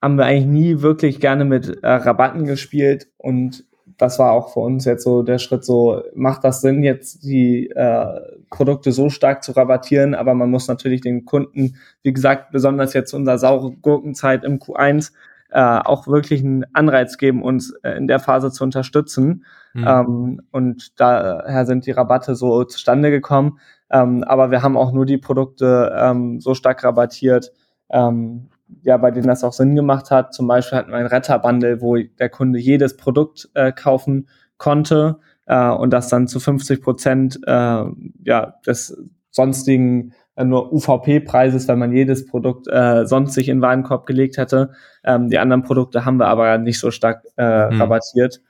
haben 0.00 0.16
wir 0.16 0.24
eigentlich 0.24 0.46
nie 0.46 0.82
wirklich 0.82 1.20
gerne 1.20 1.44
mit 1.44 1.82
äh, 1.82 1.88
Rabatten 1.88 2.46
gespielt 2.46 3.08
und 3.18 3.64
das 3.96 4.18
war 4.18 4.32
auch 4.32 4.52
für 4.52 4.60
uns 4.60 4.84
jetzt 4.84 5.04
so 5.04 5.22
der 5.22 5.38
Schritt, 5.38 5.64
so 5.64 6.02
macht 6.14 6.42
das 6.42 6.60
Sinn, 6.60 6.82
jetzt 6.82 7.22
die 7.24 7.70
äh, 7.70 8.20
Produkte 8.50 8.92
so 8.92 9.08
stark 9.08 9.44
zu 9.44 9.52
rabattieren, 9.52 10.14
aber 10.14 10.34
man 10.34 10.50
muss 10.50 10.68
natürlich 10.68 11.00
den 11.00 11.24
Kunden, 11.24 11.76
wie 12.02 12.12
gesagt, 12.12 12.50
besonders 12.50 12.92
jetzt 12.92 13.10
zu 13.10 13.16
unserer 13.16 13.38
saure 13.38 13.72
Gurkenzeit 13.72 14.44
im 14.44 14.58
Q1, 14.58 15.12
äh, 15.54 15.60
auch 15.60 16.08
wirklich 16.08 16.42
einen 16.42 16.64
Anreiz 16.72 17.16
geben, 17.16 17.40
uns 17.40 17.72
äh, 17.84 17.92
in 17.92 18.08
der 18.08 18.18
Phase 18.18 18.50
zu 18.50 18.64
unterstützen. 18.64 19.44
Mhm. 19.72 19.86
Ähm, 19.86 20.42
und 20.50 21.00
daher 21.00 21.64
sind 21.64 21.86
die 21.86 21.92
Rabatte 21.92 22.34
so 22.34 22.64
zustande 22.64 23.12
gekommen. 23.12 23.60
Ähm, 23.88 24.24
aber 24.24 24.50
wir 24.50 24.62
haben 24.62 24.76
auch 24.76 24.92
nur 24.92 25.06
die 25.06 25.16
Produkte 25.16 25.94
ähm, 25.96 26.40
so 26.40 26.54
stark 26.54 26.82
rabattiert, 26.82 27.52
ähm, 27.88 28.48
ja, 28.82 28.96
bei 28.96 29.12
denen 29.12 29.28
das 29.28 29.44
auch 29.44 29.52
Sinn 29.52 29.76
gemacht 29.76 30.10
hat. 30.10 30.34
Zum 30.34 30.48
Beispiel 30.48 30.76
hatten 30.76 30.90
wir 30.90 30.98
ein 30.98 31.06
Retterbundle, 31.06 31.80
wo 31.80 31.96
der 31.96 32.30
Kunde 32.30 32.58
jedes 32.58 32.96
Produkt 32.96 33.48
äh, 33.54 33.70
kaufen 33.70 34.28
konnte 34.58 35.20
äh, 35.46 35.68
und 35.68 35.92
das 35.92 36.08
dann 36.08 36.26
zu 36.26 36.40
50 36.40 36.82
Prozent 36.82 37.38
äh, 37.46 37.84
ja, 38.24 38.54
des 38.66 39.00
sonstigen 39.30 40.14
nur 40.42 40.72
UVP-Preises, 40.72 41.68
wenn 41.68 41.78
man 41.78 41.92
jedes 41.92 42.26
Produkt 42.26 42.66
äh, 42.68 43.06
sonst 43.06 43.34
sich 43.34 43.48
in 43.48 43.58
den 43.58 43.62
Warenkorb 43.62 44.06
gelegt 44.06 44.36
hätte. 44.36 44.72
Ähm, 45.04 45.28
die 45.28 45.38
anderen 45.38 45.62
Produkte 45.62 46.04
haben 46.04 46.16
wir 46.16 46.26
aber 46.26 46.58
nicht 46.58 46.80
so 46.80 46.90
stark 46.90 47.22
äh, 47.36 47.70
mhm. 47.70 47.80
rabattiert. 47.80 48.40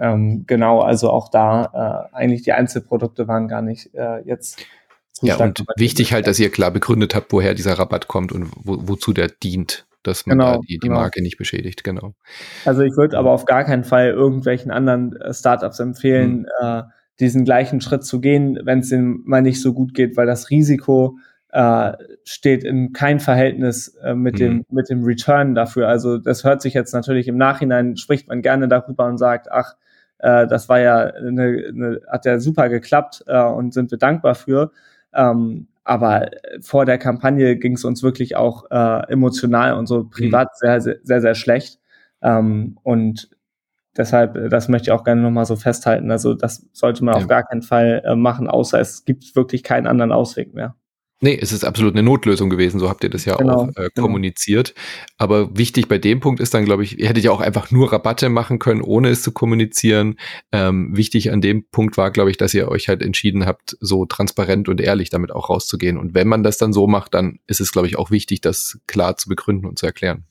Ähm, 0.00 0.44
genau, 0.46 0.80
also 0.80 1.10
auch 1.10 1.30
da 1.30 2.08
äh, 2.12 2.16
eigentlich 2.16 2.42
die 2.42 2.52
Einzelprodukte 2.52 3.28
waren 3.28 3.48
gar 3.48 3.62
nicht 3.62 3.94
äh, 3.94 4.20
jetzt. 4.24 4.64
Ja, 5.22 5.36
und 5.36 5.64
wichtig 5.76 6.12
halt, 6.12 6.26
dass 6.26 6.38
ihr 6.38 6.50
klar 6.50 6.70
begründet 6.70 7.14
habt, 7.14 7.32
woher 7.32 7.54
dieser 7.54 7.78
Rabatt 7.78 8.06
kommt 8.06 8.32
und 8.32 8.50
wo, 8.54 8.76
wozu 8.86 9.12
der 9.12 9.28
dient, 9.28 9.86
dass 10.02 10.26
man 10.26 10.38
genau, 10.38 10.52
da 10.52 10.58
die, 10.58 10.78
die 10.78 10.88
genau. 10.88 11.00
Marke 11.00 11.22
nicht 11.22 11.38
beschädigt, 11.38 11.84
genau. 11.84 12.14
Also 12.66 12.82
ich 12.82 12.96
würde 12.96 13.16
aber 13.16 13.30
auf 13.30 13.46
gar 13.46 13.64
keinen 13.64 13.84
Fall 13.84 14.10
irgendwelchen 14.10 14.70
anderen 14.70 15.16
äh, 15.16 15.32
Startups 15.32 15.80
empfehlen, 15.80 16.40
mhm. 16.40 16.46
äh, 16.60 16.82
diesen 17.20 17.44
gleichen 17.44 17.80
Schritt 17.80 18.04
zu 18.04 18.20
gehen, 18.20 18.58
wenn 18.64 18.80
es 18.80 18.92
ihnen 18.92 19.22
mal 19.24 19.42
nicht 19.42 19.60
so 19.60 19.72
gut 19.72 19.94
geht, 19.94 20.16
weil 20.16 20.26
das 20.26 20.50
Risiko 20.50 21.18
äh, 21.50 21.92
steht 22.24 22.64
in 22.64 22.92
kein 22.92 23.20
Verhältnis 23.20 23.88
äh, 24.02 24.14
mit, 24.14 24.34
mhm. 24.34 24.38
dem, 24.38 24.66
mit 24.70 24.90
dem 24.90 25.04
Return 25.04 25.54
dafür. 25.54 25.88
Also 25.88 26.18
das 26.18 26.44
hört 26.44 26.60
sich 26.60 26.74
jetzt 26.74 26.92
natürlich 26.92 27.28
im 27.28 27.38
Nachhinein, 27.38 27.96
spricht 27.96 28.28
man 28.28 28.42
gerne 28.42 28.68
darüber 28.68 29.06
und 29.06 29.18
sagt, 29.18 29.50
ach, 29.50 29.74
äh, 30.18 30.46
das 30.46 30.68
war 30.68 30.80
ja 30.80 30.98
eine, 30.98 31.64
eine, 31.68 32.00
hat 32.08 32.26
ja 32.26 32.38
super 32.40 32.68
geklappt 32.68 33.24
äh, 33.26 33.42
und 33.42 33.72
sind 33.72 33.90
wir 33.90 33.98
dankbar 33.98 34.34
für. 34.34 34.72
Ähm, 35.14 35.68
aber 35.84 36.30
vor 36.60 36.84
der 36.84 36.98
Kampagne 36.98 37.56
ging 37.56 37.74
es 37.74 37.84
uns 37.84 38.02
wirklich 38.02 38.36
auch 38.36 38.70
äh, 38.70 39.10
emotional 39.10 39.74
und 39.74 39.86
so 39.86 40.04
privat 40.04 40.48
mhm. 40.48 40.66
sehr, 40.66 40.80
sehr, 40.80 40.96
sehr, 41.02 41.20
sehr 41.20 41.34
schlecht. 41.34 41.78
Ähm, 42.22 42.76
und 42.82 43.30
Deshalb, 43.96 44.36
äh, 44.36 44.48
das 44.48 44.68
möchte 44.68 44.90
ich 44.90 44.92
auch 44.92 45.04
gerne 45.04 45.22
nochmal 45.22 45.46
so 45.46 45.56
festhalten. 45.56 46.10
Also 46.10 46.34
das 46.34 46.66
sollte 46.72 47.04
man 47.04 47.14
ja. 47.14 47.20
auf 47.20 47.28
gar 47.28 47.42
keinen 47.44 47.62
Fall 47.62 48.02
äh, 48.04 48.14
machen, 48.14 48.48
außer 48.48 48.80
es 48.80 49.04
gibt 49.04 49.36
wirklich 49.36 49.62
keinen 49.62 49.86
anderen 49.86 50.12
Ausweg 50.12 50.54
mehr. 50.54 50.76
Nee, 51.22 51.38
es 51.40 51.50
ist 51.50 51.64
absolut 51.64 51.94
eine 51.94 52.02
Notlösung 52.02 52.50
gewesen, 52.50 52.78
so 52.78 52.90
habt 52.90 53.02
ihr 53.02 53.08
das 53.08 53.24
ja 53.24 53.36
genau, 53.36 53.54
auch 53.54 53.68
äh, 53.68 53.88
genau. 53.94 54.06
kommuniziert. 54.06 54.74
Aber 55.16 55.56
wichtig 55.56 55.88
bei 55.88 55.96
dem 55.96 56.20
Punkt 56.20 56.40
ist 56.40 56.52
dann, 56.52 56.66
glaube 56.66 56.84
ich, 56.84 56.98
ihr 56.98 57.08
hättet 57.08 57.24
ja 57.24 57.30
auch 57.30 57.40
einfach 57.40 57.70
nur 57.70 57.90
Rabatte 57.90 58.28
machen 58.28 58.58
können, 58.58 58.82
ohne 58.82 59.08
es 59.08 59.22
zu 59.22 59.32
kommunizieren. 59.32 60.16
Ähm, 60.52 60.94
wichtig 60.94 61.32
an 61.32 61.40
dem 61.40 61.66
Punkt 61.70 61.96
war, 61.96 62.10
glaube 62.10 62.30
ich, 62.30 62.36
dass 62.36 62.52
ihr 62.52 62.68
euch 62.68 62.88
halt 62.88 63.00
entschieden 63.00 63.46
habt, 63.46 63.78
so 63.80 64.04
transparent 64.04 64.68
und 64.68 64.78
ehrlich 64.78 65.08
damit 65.08 65.32
auch 65.32 65.48
rauszugehen. 65.48 65.96
Und 65.96 66.12
wenn 66.12 66.28
man 66.28 66.42
das 66.42 66.58
dann 66.58 66.74
so 66.74 66.86
macht, 66.86 67.14
dann 67.14 67.38
ist 67.46 67.60
es, 67.60 67.72
glaube 67.72 67.88
ich, 67.88 67.96
auch 67.96 68.10
wichtig, 68.10 68.42
das 68.42 68.78
klar 68.86 69.16
zu 69.16 69.30
begründen 69.30 69.64
und 69.64 69.78
zu 69.78 69.86
erklären. 69.86 70.26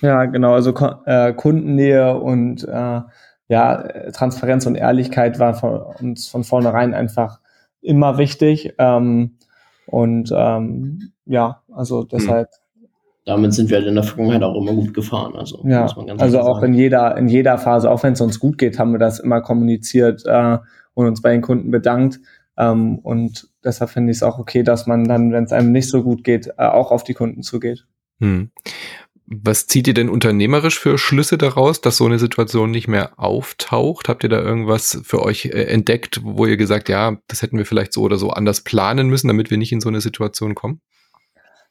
Ja, 0.00 0.24
genau. 0.26 0.54
Also 0.54 0.74
äh, 1.04 1.32
Kundennähe 1.32 2.16
und 2.16 2.64
äh, 2.64 3.00
ja, 3.48 3.88
Transparenz 4.12 4.66
und 4.66 4.76
Ehrlichkeit 4.76 5.38
war 5.38 5.54
von 5.54 5.80
uns 6.00 6.28
von 6.28 6.44
vornherein 6.44 6.94
einfach 6.94 7.40
immer 7.80 8.16
wichtig. 8.16 8.74
Ähm, 8.78 9.36
und 9.86 10.32
ähm, 10.34 11.12
ja, 11.26 11.62
also 11.72 12.02
hm. 12.02 12.08
deshalb. 12.12 12.48
Damit 13.26 13.52
sind 13.52 13.68
wir 13.68 13.78
halt 13.78 13.86
in 13.86 13.96
der 13.96 14.04
Vergangenheit 14.04 14.42
auch 14.42 14.54
immer 14.54 14.72
gut 14.72 14.94
gefahren. 14.94 15.36
Also, 15.36 15.62
ja, 15.64 15.86
also 16.18 16.40
auch 16.40 16.62
in 16.62 16.72
jeder, 16.74 17.16
in 17.16 17.28
jeder 17.28 17.58
Phase, 17.58 17.90
auch 17.90 18.02
wenn 18.02 18.14
es 18.14 18.20
uns 18.20 18.40
gut 18.40 18.56
geht, 18.56 18.78
haben 18.78 18.92
wir 18.92 18.98
das 18.98 19.20
immer 19.20 19.40
kommuniziert 19.42 20.22
äh, 20.26 20.58
und 20.94 21.06
uns 21.06 21.20
bei 21.20 21.32
den 21.32 21.42
Kunden 21.42 21.70
bedankt. 21.70 22.20
Ähm, 22.56 22.98
und 22.98 23.48
deshalb 23.62 23.90
finde 23.90 24.10
ich 24.10 24.18
es 24.18 24.22
auch 24.22 24.38
okay, 24.38 24.62
dass 24.62 24.86
man 24.86 25.04
dann, 25.04 25.32
wenn 25.32 25.44
es 25.44 25.52
einem 25.52 25.70
nicht 25.70 25.88
so 25.88 26.02
gut 26.02 26.24
geht, 26.24 26.48
äh, 26.56 26.66
auch 26.66 26.90
auf 26.90 27.04
die 27.04 27.14
Kunden 27.14 27.42
zugeht. 27.42 27.86
Hm. 28.20 28.50
Was 29.32 29.68
zieht 29.68 29.86
ihr 29.86 29.94
denn 29.94 30.08
unternehmerisch 30.08 30.80
für 30.80 30.98
Schlüsse 30.98 31.38
daraus, 31.38 31.80
dass 31.80 31.96
so 31.96 32.04
eine 32.04 32.18
Situation 32.18 32.72
nicht 32.72 32.88
mehr 32.88 33.12
auftaucht? 33.16 34.08
Habt 34.08 34.24
ihr 34.24 34.28
da 34.28 34.40
irgendwas 34.40 35.00
für 35.04 35.22
euch 35.22 35.44
äh, 35.46 35.66
entdeckt, 35.66 36.20
wo 36.24 36.46
ihr 36.46 36.56
gesagt, 36.56 36.88
ja, 36.88 37.16
das 37.28 37.40
hätten 37.40 37.56
wir 37.56 37.64
vielleicht 37.64 37.92
so 37.92 38.02
oder 38.02 38.16
so 38.16 38.30
anders 38.30 38.62
planen 38.62 39.08
müssen, 39.08 39.28
damit 39.28 39.52
wir 39.52 39.56
nicht 39.56 39.70
in 39.70 39.80
so 39.80 39.88
eine 39.88 40.00
Situation 40.00 40.56
kommen? 40.56 40.80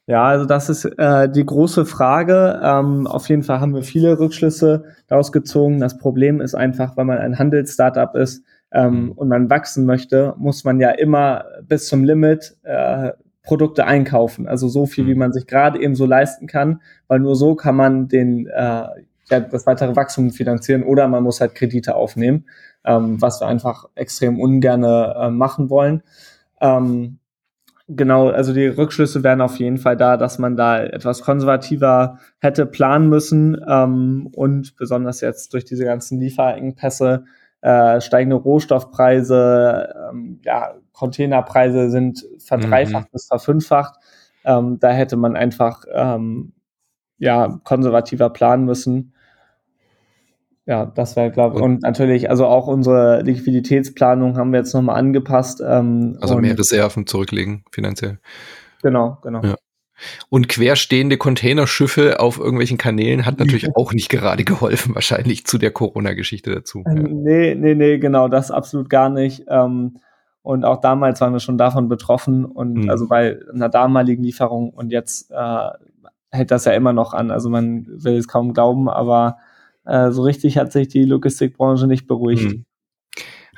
Ja, 0.06 0.24
also 0.24 0.46
das 0.46 0.70
ist 0.70 0.86
äh, 0.86 1.30
die 1.30 1.44
große 1.44 1.84
Frage. 1.84 2.58
Ähm, 2.64 3.06
auf 3.06 3.28
jeden 3.28 3.42
Fall 3.42 3.60
haben 3.60 3.74
wir 3.74 3.82
viele 3.82 4.18
Rückschlüsse 4.18 4.84
daraus 5.06 5.30
gezogen. 5.30 5.80
Das 5.80 5.98
Problem 5.98 6.40
ist 6.40 6.54
einfach, 6.54 6.96
wenn 6.96 7.08
man 7.08 7.18
ein 7.18 7.38
Handelsstartup 7.38 8.14
ist 8.14 8.42
ähm, 8.72 9.04
mhm. 9.04 9.12
und 9.12 9.28
man 9.28 9.50
wachsen 9.50 9.84
möchte, 9.84 10.34
muss 10.38 10.64
man 10.64 10.80
ja 10.80 10.92
immer 10.92 11.44
bis 11.68 11.88
zum 11.88 12.04
Limit 12.04 12.56
äh, 12.62 13.10
Produkte 13.50 13.84
einkaufen. 13.84 14.46
Also 14.46 14.68
so 14.68 14.86
viel, 14.86 15.08
wie 15.08 15.14
mhm. 15.14 15.18
man 15.18 15.32
sich 15.32 15.48
gerade 15.48 15.82
eben 15.82 15.96
so 15.96 16.06
leisten 16.06 16.46
kann, 16.46 16.82
weil 17.08 17.18
nur 17.18 17.34
so 17.34 17.56
kann 17.56 17.74
man 17.74 18.06
den, 18.06 18.46
äh, 18.46 18.84
ja, 19.28 19.40
das 19.40 19.66
weitere 19.66 19.96
Wachstum 19.96 20.30
finanzieren 20.30 20.84
oder 20.84 21.08
man 21.08 21.24
muss 21.24 21.40
halt 21.40 21.56
Kredite 21.56 21.96
aufnehmen, 21.96 22.44
ähm, 22.84 23.20
was 23.20 23.40
wir 23.40 23.48
einfach 23.48 23.86
extrem 23.96 24.38
ungerne 24.38 25.16
äh, 25.18 25.30
machen 25.30 25.68
wollen. 25.68 26.04
Ähm, 26.60 27.18
genau, 27.88 28.28
also 28.28 28.54
die 28.54 28.68
Rückschlüsse 28.68 29.24
wären 29.24 29.40
auf 29.40 29.56
jeden 29.56 29.78
Fall 29.78 29.96
da, 29.96 30.16
dass 30.16 30.38
man 30.38 30.56
da 30.56 30.84
etwas 30.84 31.22
konservativer 31.22 32.20
hätte 32.38 32.66
planen 32.66 33.08
müssen 33.08 33.60
ähm, 33.68 34.28
und 34.32 34.76
besonders 34.76 35.22
jetzt 35.22 35.54
durch 35.54 35.64
diese 35.64 35.84
ganzen 35.84 36.20
Lieferengpässe 36.20 37.24
äh, 37.62 38.00
steigende 38.00 38.36
Rohstoffpreise, 38.36 39.92
ähm, 40.12 40.38
ja, 40.44 40.74
Containerpreise 41.00 41.90
sind 41.90 42.26
verdreifacht 42.38 43.08
mhm. 43.08 43.12
bis 43.12 43.26
verfünffacht. 43.26 43.94
Ähm, 44.44 44.78
da 44.80 44.90
hätte 44.90 45.16
man 45.16 45.34
einfach 45.34 45.84
ähm, 45.92 46.52
ja, 47.16 47.58
konservativer 47.64 48.28
planen 48.30 48.66
müssen. 48.66 49.14
Ja, 50.66 50.84
das 50.84 51.16
wäre, 51.16 51.30
glaube 51.30 51.56
ich, 51.56 51.62
und 51.62 51.82
natürlich, 51.82 52.28
also 52.28 52.46
auch 52.46 52.66
unsere 52.66 53.22
Liquiditätsplanung 53.22 54.36
haben 54.36 54.52
wir 54.52 54.60
jetzt 54.60 54.74
nochmal 54.74 54.96
angepasst. 54.96 55.62
Ähm, 55.66 56.18
also 56.20 56.36
mehr 56.36 56.58
Reserven 56.58 57.06
zurücklegen, 57.06 57.64
finanziell. 57.72 58.18
Genau, 58.82 59.18
genau. 59.22 59.42
Ja. 59.42 59.56
Und 60.28 60.48
querstehende 60.48 61.16
Containerschiffe 61.16 62.20
auf 62.20 62.38
irgendwelchen 62.38 62.78
Kanälen 62.78 63.26
hat 63.26 63.38
natürlich 63.38 63.68
auch 63.74 63.92
nicht 63.92 64.10
gerade 64.10 64.44
geholfen, 64.44 64.94
wahrscheinlich 64.94 65.46
zu 65.46 65.58
der 65.58 65.70
Corona-Geschichte 65.70 66.54
dazu. 66.54 66.84
Ja. 66.86 66.94
Nee, 66.94 67.54
nee, 67.54 67.74
nee, 67.74 67.98
genau, 67.98 68.28
das 68.28 68.50
absolut 68.50 68.90
gar 68.90 69.10
nicht. 69.10 69.44
Ähm, 69.48 69.96
und 70.42 70.64
auch 70.64 70.80
damals 70.80 71.20
waren 71.20 71.32
wir 71.32 71.40
schon 71.40 71.58
davon 71.58 71.88
betroffen 71.88 72.44
und 72.44 72.84
mhm. 72.84 72.90
also 72.90 73.08
bei 73.08 73.38
einer 73.52 73.68
damaligen 73.68 74.22
Lieferung 74.22 74.70
und 74.70 74.90
jetzt 74.90 75.30
äh, 75.30 75.68
hält 76.30 76.50
das 76.50 76.64
ja 76.64 76.72
immer 76.72 76.92
noch 76.92 77.12
an. 77.12 77.30
Also 77.30 77.50
man 77.50 77.86
will 77.88 78.16
es 78.16 78.28
kaum 78.28 78.54
glauben, 78.54 78.88
aber 78.88 79.38
äh, 79.84 80.10
so 80.10 80.22
richtig 80.22 80.56
hat 80.58 80.72
sich 80.72 80.88
die 80.88 81.04
Logistikbranche 81.04 81.86
nicht 81.86 82.06
beruhigt. 82.06 82.52
Mhm. 82.52 82.64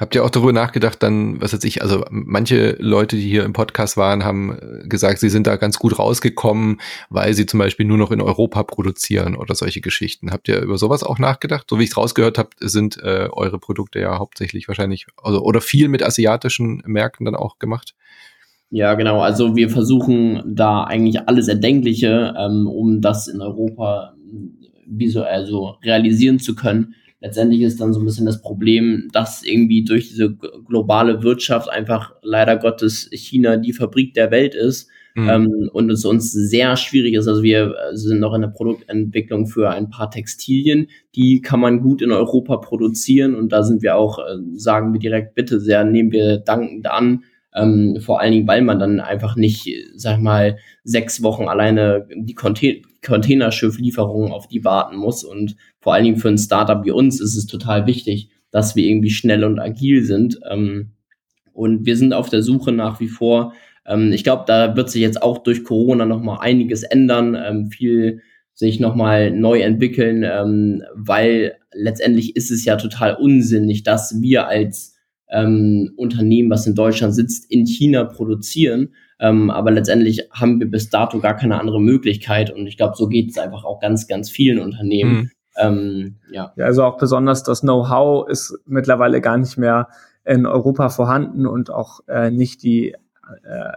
Habt 0.03 0.17
ihr 0.17 0.25
auch 0.25 0.31
darüber 0.31 0.53
nachgedacht, 0.53 1.01
dann, 1.01 1.41
was 1.41 1.53
weiß 1.53 1.63
ich, 1.63 1.81
also 1.81 2.05
manche 2.11 2.75
Leute, 2.81 3.15
die 3.15 3.23
hier 3.23 3.45
im 3.45 3.53
Podcast 3.53 3.97
waren, 3.97 4.25
haben 4.25 4.59
äh, 4.59 4.89
gesagt, 4.89 5.21
sie 5.21 5.29
sind 5.29 5.47
da 5.47 5.55
ganz 5.55 5.79
gut 5.79 5.97
rausgekommen, 5.97 6.81
weil 7.09 7.35
sie 7.35 7.47
zum 7.47 7.61
Beispiel 7.61 7.87
nur 7.87 7.99
noch 7.99 8.11
in 8.11 8.21
Europa 8.21 8.65
produzieren 8.65 9.37
oder 9.37 9.55
solche 9.55 9.81
Geschichten. 9.81 10.33
Habt 10.33 10.49
ihr 10.49 10.61
über 10.61 10.77
sowas 10.77 11.05
auch 11.05 11.21
nachgedacht? 11.21 11.67
So 11.71 11.79
wie 11.79 11.85
ich 11.85 11.91
es 11.91 11.97
rausgehört 11.97 12.37
habe, 12.37 12.49
sind 12.59 12.97
äh, 13.01 13.29
eure 13.31 13.61
Produkte 13.61 14.01
ja 14.01 14.19
hauptsächlich 14.19 14.67
wahrscheinlich, 14.67 15.07
also 15.23 15.41
oder 15.41 15.61
viel 15.61 15.87
mit 15.87 16.03
asiatischen 16.03 16.83
Märkten 16.85 17.25
dann 17.25 17.37
auch 17.37 17.61
gemacht. 17.61 17.95
Ja, 18.71 18.95
genau. 18.95 19.21
Also 19.21 19.55
wir 19.55 19.71
versuchen 19.71 20.43
da 20.45 20.83
eigentlich 20.83 21.29
alles 21.29 21.47
Erdenkliche, 21.47 22.35
ähm, 22.37 22.67
um 22.67 23.01
das 23.03 23.29
in 23.29 23.41
Europa 23.41 24.15
visuell 24.85 25.29
also 25.29 25.77
realisieren 25.85 26.41
zu 26.41 26.57
können. 26.57 26.97
Letztendlich 27.23 27.63
ist 27.63 27.81
dann 27.81 27.93
so 27.93 28.01
ein 28.01 28.05
bisschen 28.05 28.27
das 28.27 28.43
Problem, 28.43 29.09
dass 29.13 29.45
irgendwie 29.45 29.85
durch 29.85 30.09
diese 30.09 30.35
globale 30.35 31.23
Wirtschaft 31.23 31.71
einfach 31.71 32.15
leider 32.23 32.57
Gottes 32.57 33.09
China 33.13 33.57
die 33.57 33.73
Fabrik 33.73 34.13
der 34.15 34.33
Welt 34.33 34.57
ist 34.57 34.91
mhm. 35.15 35.29
ähm, 35.29 35.71
und 35.73 35.89
es 35.89 36.05
uns 36.05 36.33
sehr 36.33 36.77
schwierig 36.77 37.15
ist. 37.15 37.29
Also 37.29 37.45
wir 37.45 37.77
äh, 37.77 37.97
sind 37.97 38.19
noch 38.19 38.35
in 38.35 38.41
der 38.41 38.49
Produktentwicklung 38.49 39.47
für 39.47 39.71
ein 39.71 39.89
paar 39.89 40.11
Textilien, 40.11 40.89
die 41.15 41.41
kann 41.41 41.61
man 41.61 41.81
gut 41.81 42.03
in 42.03 42.11
Europa 42.11 42.57
produzieren 42.57 43.37
und 43.37 43.53
da 43.53 43.63
sind 43.63 43.83
wir 43.83 43.97
auch, 43.97 44.19
äh, 44.19 44.39
sagen 44.55 44.93
wir 44.93 44.99
direkt, 44.99 45.37
bitte 45.37 45.61
sehr, 45.61 45.85
nehmen 45.85 46.11
wir 46.11 46.39
dankend 46.39 46.91
an, 46.91 47.23
ähm, 47.55 47.99
vor 48.01 48.21
allen 48.21 48.33
Dingen, 48.33 48.49
weil 48.49 48.63
man 48.63 48.79
dann 48.79 48.99
einfach 48.99 49.37
nicht, 49.37 49.69
sag 49.95 50.21
mal, 50.21 50.57
sechs 50.85 51.23
Wochen 51.23 51.49
alleine 51.49 52.09
die 52.17 52.35
Contain 52.35 52.83
Containerschifflieferungen 53.05 54.33
auf 54.33 54.47
die 54.47 54.65
warten 54.65 54.97
muss. 54.97 55.25
Und 55.25 55.57
vor 55.83 55.93
allen 55.93 56.05
Dingen 56.05 56.17
für 56.17 56.29
ein 56.29 56.39
Startup 56.39 56.85
wie 56.85 56.93
uns 56.93 57.21
ist 57.21 57.37
es 57.37 57.47
total 57.47 57.87
wichtig, 57.87 58.31
dass 58.53 58.77
wir 58.77 58.85
irgendwie 58.85 59.11
schnell 59.11 59.45
und 59.45 59.59
agil 59.59 60.05
sind. 60.05 60.39
Ähm, 60.49 60.93
und 61.53 61.85
wir 61.85 61.97
sind 61.97 62.15
auf 62.15 62.31
der 62.31 62.43
Suche 62.43 62.73
nach 62.73 63.01
wie 63.01 63.09
vor. 63.09 63.53
Ähm, 63.85 64.13
ich 64.13 64.25
glaube, 64.25 64.45
da 64.47 64.77
wird 64.77 64.91
sich 64.91 65.03
jetzt 65.03 65.21
auch 65.21 65.39
durch 65.39 65.65
Corona 65.65 66.07
noch 66.07 66.23
mal 66.23 66.39
einiges 66.39 66.85
ändern, 66.85 67.35
ähm, 67.35 67.71
viel 67.71 68.23
sich 68.55 68.79
noch 68.79 68.95
mal 68.95 69.31
neu 69.31 69.61
entwickeln, 69.61 70.25
ähm, 70.25 70.83
weil 70.95 71.57
letztendlich 71.73 72.37
ist 72.37 72.51
es 72.51 72.65
ja 72.65 72.77
total 72.77 73.17
unsinnig, 73.17 73.83
dass 73.83 74.21
wir 74.21 74.47
als 74.47 74.95
ähm, 75.31 75.93
Unternehmen, 75.97 76.51
was 76.51 76.67
in 76.67 76.75
Deutschland 76.75 77.15
sitzt, 77.15 77.51
in 77.51 77.67
China 77.67 78.05
produzieren. 78.05 78.95
Ähm, 79.19 79.51
aber 79.51 79.71
letztendlich 79.71 80.29
haben 80.31 80.61
wir 80.61 80.71
bis 80.71 80.91
dato 80.91 81.19
gar 81.19 81.37
keine 81.37 81.59
andere 81.59 81.81
Möglichkeit. 81.81 82.51
Und 82.51 82.67
ich 82.67 82.77
glaube, 82.77 82.95
so 82.97 83.09
geht 83.09 83.31
es 83.31 83.39
einfach 83.39 83.65
auch 83.65 83.81
ganz, 83.81 84.07
ganz 84.07 84.31
vielen 84.31 84.59
Unternehmen. 84.59 85.13
Mhm. 85.13 85.31
Ähm, 85.57 86.17
ja. 86.31 86.53
ja, 86.57 86.65
also 86.65 86.85
auch 86.85 86.97
besonders 86.97 87.43
das 87.43 87.61
Know-how 87.61 88.29
ist 88.29 88.59
mittlerweile 88.67 89.21
gar 89.21 89.37
nicht 89.37 89.59
mehr 89.59 89.89
in 90.25 90.47
Europa 90.47 90.89
vorhanden 90.89 91.47
und 91.47 91.71
auch 91.71 92.01
äh, 92.09 92.31
nicht 92.31 92.63
die 92.63 92.93
äh, 92.93 92.97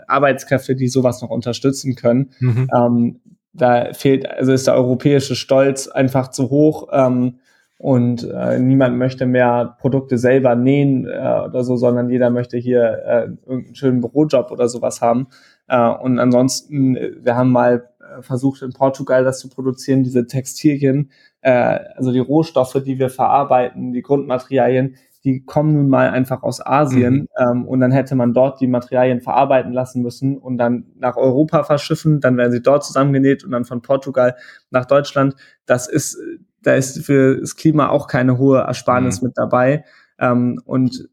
Arbeitskräfte, 0.07 0.75
die 0.75 0.87
sowas 0.87 1.21
noch 1.21 1.29
unterstützen 1.29 1.95
können. 1.95 2.31
Mhm. 2.39 2.69
Ähm, 2.75 3.19
da 3.53 3.93
fehlt, 3.93 4.29
also 4.29 4.51
ist 4.51 4.67
der 4.67 4.75
europäische 4.75 5.35
Stolz 5.35 5.87
einfach 5.87 6.29
zu 6.29 6.49
hoch. 6.49 6.89
Ähm, 6.91 7.39
und 7.77 8.23
äh, 8.23 8.57
niemand 8.57 8.97
möchte 8.97 9.25
mehr 9.25 9.75
Produkte 9.79 10.17
selber 10.17 10.55
nähen 10.55 11.05
äh, 11.07 11.41
oder 11.45 11.63
so, 11.63 11.75
sondern 11.75 12.09
jeder 12.09 12.29
möchte 12.29 12.57
hier 12.57 13.03
äh, 13.05 13.21
irgendeinen 13.45 13.75
schönen 13.75 14.01
Bürojob 14.01 14.51
oder 14.51 14.69
sowas 14.69 15.01
haben. 15.01 15.27
Äh, 15.67 15.89
und 15.89 16.19
ansonsten, 16.19 16.95
wir 16.95 17.35
haben 17.35 17.51
mal 17.51 17.89
versucht 18.21 18.61
in 18.61 18.71
Portugal 18.71 19.23
das 19.23 19.39
zu 19.39 19.49
produzieren, 19.49 20.03
diese 20.03 20.27
Textilien, 20.27 21.11
äh, 21.45 21.79
also 21.95 22.11
die 22.11 22.19
Rohstoffe, 22.19 22.81
die 22.83 22.97
wir 22.97 23.09
verarbeiten, 23.09 23.93
die 23.93 24.01
Grundmaterialien, 24.01 24.95
die 25.23 25.45
kommen 25.45 25.73
nun 25.73 25.89
mal 25.89 26.09
einfach 26.09 26.41
aus 26.41 26.65
Asien 26.65 27.13
mhm. 27.13 27.27
ähm, 27.37 27.67
und 27.67 27.81
dann 27.81 27.91
hätte 27.91 28.15
man 28.15 28.33
dort 28.33 28.59
die 28.61 28.67
Materialien 28.67 29.21
verarbeiten 29.21 29.71
lassen 29.71 30.01
müssen 30.01 30.39
und 30.39 30.57
dann 30.57 30.85
nach 30.97 31.17
Europa 31.17 31.63
verschiffen, 31.63 32.19
dann 32.19 32.35
werden 32.37 32.51
sie 32.51 32.63
dort 32.63 32.83
zusammengenäht 32.83 33.43
und 33.43 33.51
dann 33.51 33.63
von 33.63 33.83
Portugal 33.83 34.35
nach 34.71 34.85
Deutschland. 34.85 35.35
Das 35.67 35.87
ist 35.87 36.17
da 36.63 36.73
ist 36.73 37.05
für 37.05 37.39
das 37.39 37.55
Klima 37.55 37.89
auch 37.89 38.07
keine 38.07 38.39
hohe 38.39 38.61
Ersparnis 38.61 39.21
mhm. 39.21 39.27
mit 39.27 39.37
dabei. 39.37 39.85
Ähm, 40.17 40.59
und 40.65 41.09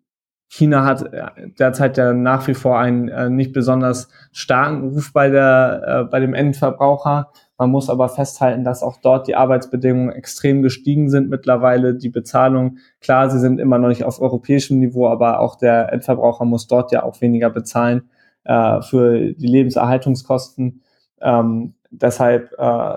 China 0.49 0.85
hat 0.87 1.13
äh, 1.13 1.51
derzeit 1.59 1.99
ja 1.99 2.15
nach 2.15 2.47
wie 2.47 2.55
vor 2.55 2.79
einen 2.79 3.09
äh, 3.09 3.29
nicht 3.29 3.53
besonders 3.53 4.09
starken 4.33 4.89
Ruf 4.89 5.13
bei 5.13 5.29
der 5.29 5.83
äh, 5.87 6.11
bei 6.11 6.21
dem 6.21 6.33
Endverbraucher. 6.33 7.33
Man 7.63 7.71
muss 7.71 7.89
aber 7.89 8.09
festhalten, 8.09 8.65
dass 8.65 8.83
auch 8.83 8.97
dort 8.97 9.29
die 9.29 9.37
Arbeitsbedingungen 9.37 10.11
extrem 10.11 10.63
gestiegen 10.63 11.09
sind 11.11 11.31
mittlerweile. 11.31 11.95
Die 11.95 12.09
Bezahlung, 12.09 12.79
klar, 13.01 13.31
sie 13.31 13.39
sind 13.39 13.61
immer 13.61 13.79
noch 13.79 13.87
nicht 13.87 14.03
auf 14.03 14.21
europäischem 14.21 14.81
Niveau, 14.81 15.07
aber 15.07 15.39
auch 15.39 15.55
der 15.55 15.93
Endverbraucher 15.93 16.45
muss 16.45 16.67
dort 16.67 16.91
ja 16.91 17.05
auch 17.05 17.21
weniger 17.21 17.51
bezahlen 17.51 18.11
äh, 18.43 18.83
für 18.83 19.33
die 19.35 19.47
Lebenserhaltungskosten. 19.47 20.83
Ähm, 21.21 21.75
deshalb 21.93 22.51
äh, 22.59 22.97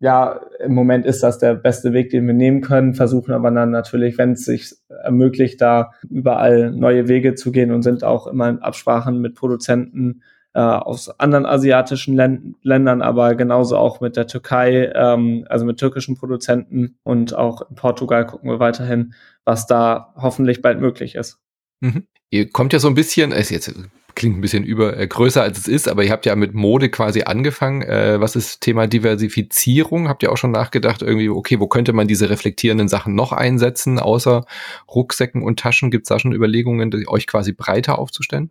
ja, 0.00 0.40
im 0.58 0.74
Moment 0.74 1.06
ist 1.06 1.22
das 1.22 1.38
der 1.38 1.54
beste 1.54 1.92
Weg, 1.92 2.10
den 2.10 2.26
wir 2.26 2.34
nehmen 2.34 2.62
können, 2.62 2.94
versuchen 2.94 3.32
aber 3.32 3.52
dann 3.52 3.70
natürlich, 3.70 4.18
wenn 4.18 4.32
es 4.32 4.44
sich 4.44 4.74
ermöglicht, 4.88 5.60
da 5.60 5.92
überall 6.08 6.72
neue 6.72 7.06
Wege 7.06 7.36
zu 7.36 7.52
gehen 7.52 7.70
und 7.70 7.82
sind 7.82 8.02
auch 8.02 8.26
immer 8.26 8.48
in 8.48 8.58
Absprachen 8.58 9.20
mit 9.20 9.36
Produzenten 9.36 10.22
äh, 10.54 10.60
aus 10.60 11.08
anderen 11.20 11.46
asiatischen 11.46 12.16
Län 12.16 12.56
Ländern, 12.62 13.02
aber 13.02 13.34
genauso 13.34 13.76
auch 13.76 14.00
mit 14.00 14.16
der 14.16 14.26
Türkei, 14.26 14.90
ähm, 14.94 15.44
also 15.48 15.64
mit 15.64 15.78
türkischen 15.78 16.16
Produzenten 16.16 16.98
und 17.02 17.34
auch 17.34 17.68
in 17.68 17.76
Portugal 17.76 18.26
gucken 18.26 18.50
wir 18.50 18.58
weiterhin, 18.58 19.14
was 19.44 19.66
da 19.66 20.12
hoffentlich 20.16 20.62
bald 20.62 20.80
möglich 20.80 21.14
ist. 21.14 21.38
Mhm. 21.80 22.06
Ihr 22.30 22.50
kommt 22.50 22.72
ja 22.72 22.78
so 22.78 22.88
ein 22.88 22.94
bisschen, 22.94 23.32
ist 23.32 23.50
jetzt 23.50 23.72
klingt 24.14 24.36
ein 24.36 24.40
bisschen 24.40 24.64
über 24.64 24.98
äh, 24.98 25.06
größer 25.06 25.42
als 25.42 25.58
es 25.58 25.68
ist, 25.68 25.88
aber 25.88 26.04
ihr 26.04 26.10
habt 26.10 26.26
ja 26.26 26.36
mit 26.36 26.52
Mode 26.54 26.90
quasi 26.90 27.22
angefangen. 27.22 27.82
Äh, 27.82 28.20
was 28.20 28.36
ist 28.36 28.60
Thema 28.60 28.86
Diversifizierung? 28.86 30.08
Habt 30.08 30.22
ihr 30.22 30.32
auch 30.32 30.36
schon 30.36 30.50
nachgedacht, 30.50 31.02
irgendwie, 31.02 31.28
okay, 31.28 31.60
wo 31.60 31.68
könnte 31.68 31.92
man 31.92 32.06
diese 32.06 32.28
reflektierenden 32.28 32.88
Sachen 32.88 33.14
noch 33.14 33.32
einsetzen, 33.32 33.98
außer 33.98 34.44
Rucksäcken 34.92 35.42
und 35.42 35.58
Taschen? 35.58 35.90
Gibt 35.90 36.04
es 36.04 36.08
da 36.08 36.18
schon 36.18 36.32
Überlegungen, 36.32 36.92
euch 37.08 37.26
quasi 37.26 37.52
breiter 37.52 37.98
aufzustellen? 37.98 38.50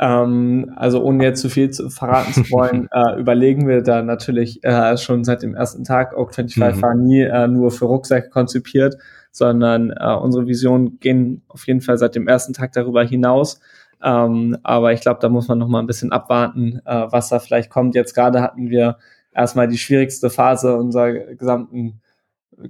Ähm, 0.00 0.72
also 0.76 1.02
ohne 1.02 1.24
jetzt 1.24 1.40
zu 1.40 1.48
viel 1.48 1.70
zu, 1.70 1.90
verraten 1.90 2.32
zu 2.32 2.50
wollen, 2.52 2.88
äh, 2.92 3.18
überlegen 3.18 3.66
wir 3.66 3.82
da 3.82 4.02
natürlich 4.02 4.62
äh, 4.62 4.96
schon 4.96 5.24
seit 5.24 5.42
dem 5.42 5.54
ersten 5.54 5.84
Tag. 5.84 6.16
Oak 6.16 6.34
25 6.34 6.76
mhm. 6.76 6.82
war 6.82 6.94
nie 6.94 7.22
äh, 7.22 7.48
nur 7.48 7.70
für 7.70 7.86
Rucksäcke 7.86 8.30
konzipiert, 8.30 8.96
sondern 9.32 9.90
äh, 9.90 10.14
unsere 10.14 10.46
Visionen 10.46 11.00
gehen 11.00 11.42
auf 11.48 11.66
jeden 11.66 11.80
Fall 11.80 11.98
seit 11.98 12.14
dem 12.14 12.28
ersten 12.28 12.52
Tag 12.52 12.72
darüber 12.72 13.04
hinaus. 13.04 13.60
Ähm, 14.02 14.56
aber 14.62 14.92
ich 14.92 15.00
glaube, 15.00 15.18
da 15.20 15.28
muss 15.28 15.48
man 15.48 15.58
noch 15.58 15.68
mal 15.68 15.80
ein 15.80 15.88
bisschen 15.88 16.12
abwarten, 16.12 16.80
äh, 16.84 17.06
was 17.10 17.28
da 17.28 17.40
vielleicht 17.40 17.70
kommt. 17.70 17.96
Jetzt 17.96 18.14
gerade 18.14 18.40
hatten 18.40 18.70
wir 18.70 18.98
erstmal 19.34 19.66
die 19.66 19.78
schwierigste 19.78 20.30
Phase 20.30 20.76
unserer 20.76 21.12
gesamten 21.12 22.00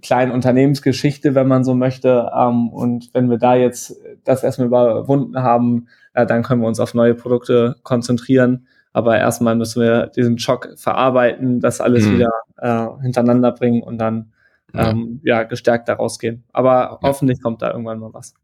kleinen 0.03 0.33
Unternehmensgeschichte, 0.33 1.35
wenn 1.35 1.49
man 1.49 1.65
so 1.65 1.75
möchte. 1.75 2.31
Ähm, 2.35 2.69
und 2.69 3.11
wenn 3.15 3.31
wir 3.31 3.39
da 3.39 3.55
jetzt 3.55 3.97
das 4.25 4.45
erstmal 4.45 4.69
überwunden 4.69 5.43
haben, 5.43 5.89
äh, 6.19 6.27
dann 6.27 6.43
können 6.43 6.61
wir 6.61 6.69
uns 6.69 6.81
auf 6.81 6.95
neue 6.95 7.15
Produkte 7.15 7.77
konzentrieren. 7.83 8.67
Aber 8.93 9.19
erstmal 9.19 9.55
müssen 9.55 9.83
wir 9.83 10.07
diesen 10.07 10.39
Schock 10.39 10.71
verarbeiten, 10.77 11.61
das 11.61 11.81
alles 11.81 12.07
mhm. 12.07 12.15
wieder 12.15 12.31
äh, 12.57 13.03
hintereinander 13.03 13.53
bringen 13.53 13.83
und 13.83 13.99
dann 13.99 14.33
ja. 14.75 14.91
Ähm, 14.91 15.21
ja, 15.25 15.45
gestärkt 15.45 15.89
da 15.89 15.95
rausgehen. 15.95 16.45
Aber 16.53 16.73
ja. 16.73 16.99
hoffentlich 17.01 17.41
kommt 17.41 17.63
da 17.63 17.71
irgendwann 17.71 18.01
mal 18.01 18.13
was. 18.13 18.35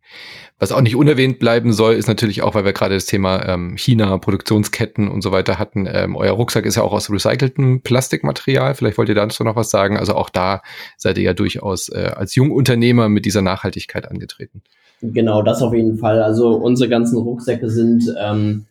Was 0.59 0.73
auch 0.73 0.81
nicht 0.81 0.97
unerwähnt 0.97 1.39
bleiben 1.39 1.75
soll, 1.75 1.93
ist 1.95 2.09
natürlich 2.09 2.41
auch, 2.41 2.55
weil 2.55 2.65
wir 2.65 2.73
gerade 2.73 2.95
das 2.95 3.05
Thema 3.05 3.47
ähm, 3.47 3.77
China, 3.77 4.17
Produktionsketten 4.17 5.09
und 5.09 5.21
so 5.21 5.33
weiter 5.33 5.59
hatten. 5.59 5.87
Ähm, 5.87 6.17
euer 6.17 6.33
Rucksack 6.33 6.65
ist 6.65 6.77
ja 6.77 6.83
auch 6.83 6.95
aus 6.95 7.11
recyceltem 7.11 7.83
Plastikmaterial. 7.83 8.75
Vielleicht 8.75 8.97
wollt 8.97 9.11
ihr 9.11 9.15
dazu 9.15 9.45
noch 9.45 9.55
was 9.55 9.69
sagen. 9.69 9.99
Also 9.99 10.15
auch 10.15 10.31
da 10.31 10.63
seid 10.97 11.19
ihr 11.19 11.25
ja 11.25 11.35
durchaus 11.35 11.91
äh, 11.91 12.13
als 12.17 12.35
Jungunternehmer 12.35 13.11
mit 13.11 13.27
dieser 13.27 13.43
Nachhaltigkeit 13.43 14.11
angetreten. 14.11 14.63
Genau, 15.13 15.43
das 15.43 15.61
auf 15.61 15.75
jeden 15.75 15.99
Fall. 15.99 16.23
Also 16.23 16.55
unsere 16.55 16.89
ganzen 16.89 17.19
Rucksäcke 17.19 17.69
sind 17.69 18.15
ähm, 18.19 18.67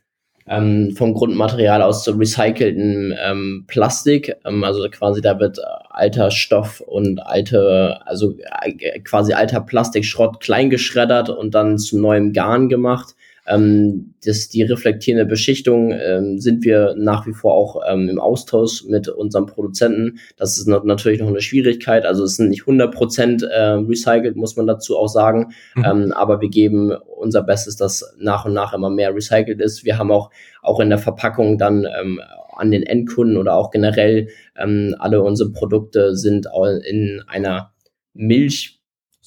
ähm, 0.47 0.93
vom 0.95 1.13
Grundmaterial 1.13 1.81
aus 1.81 2.03
so 2.03 2.11
recyceltem 2.13 3.13
ähm, 3.23 3.65
Plastik. 3.67 4.35
Ähm, 4.45 4.63
also 4.63 4.83
quasi 4.89 5.21
da 5.21 5.39
wird 5.39 5.59
alter 5.89 6.31
Stoff 6.31 6.81
und 6.81 7.19
alte, 7.19 7.99
also 8.05 8.33
äh, 8.63 8.99
quasi 9.01 9.33
alter 9.33 9.61
Plastikschrott 9.61 10.39
kleingeschreddert 10.39 11.29
und 11.29 11.53
dann 11.53 11.77
zu 11.77 11.99
neuem 11.99 12.33
Garn 12.33 12.67
gemacht. 12.67 13.15
Ähm, 13.45 14.13
das, 14.23 14.49
die 14.49 14.63
reflektierende 14.63 15.25
Beschichtung 15.25 15.91
ähm, 15.91 16.39
sind 16.39 16.63
wir 16.63 16.95
nach 16.97 17.27
wie 17.27 17.33
vor 17.33 17.53
auch 17.53 17.81
ähm, 17.87 18.07
im 18.09 18.19
Austausch 18.19 18.85
mit 18.85 19.09
unserem 19.09 19.47
Produzenten. 19.47 20.19
Das 20.37 20.57
ist 20.57 20.67
natürlich 20.67 21.19
noch 21.19 21.27
eine 21.27 21.41
Schwierigkeit. 21.41 22.05
Also 22.05 22.23
es 22.23 22.37
sind 22.37 22.49
nicht 22.49 22.63
100% 22.63 23.45
äh, 23.45 23.61
recycelt, 23.85 24.35
muss 24.35 24.55
man 24.55 24.67
dazu 24.67 24.97
auch 24.97 25.09
sagen. 25.09 25.53
Mhm. 25.75 25.85
Ähm, 25.85 26.13
aber 26.13 26.39
wir 26.41 26.49
geben 26.49 26.91
unser 26.91 27.43
Bestes, 27.43 27.75
dass 27.75 28.15
nach 28.17 28.45
und 28.45 28.53
nach 28.53 28.73
immer 28.73 28.89
mehr 28.89 29.13
recycelt 29.13 29.59
ist. 29.59 29.83
Wir 29.83 29.97
haben 29.97 30.11
auch, 30.11 30.29
auch 30.61 30.79
in 30.79 30.89
der 30.89 30.99
Verpackung 30.99 31.57
dann 31.57 31.85
ähm, 31.99 32.21
an 32.55 32.71
den 32.71 32.83
Endkunden 32.83 33.37
oder 33.37 33.55
auch 33.55 33.71
generell 33.71 34.29
ähm, 34.57 34.95
alle 34.99 35.21
unsere 35.21 35.51
Produkte 35.51 36.15
sind 36.15 36.47
in 36.85 37.21
einer 37.27 37.73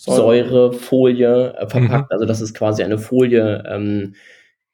Milchsäurefolie 0.06 1.54
äh, 1.54 1.68
verpackt. 1.68 2.10
Mhm. 2.10 2.10
Also 2.10 2.24
das 2.24 2.40
ist 2.40 2.54
quasi 2.54 2.82
eine 2.82 2.98
Folie, 2.98 3.64
ähm, 3.66 4.14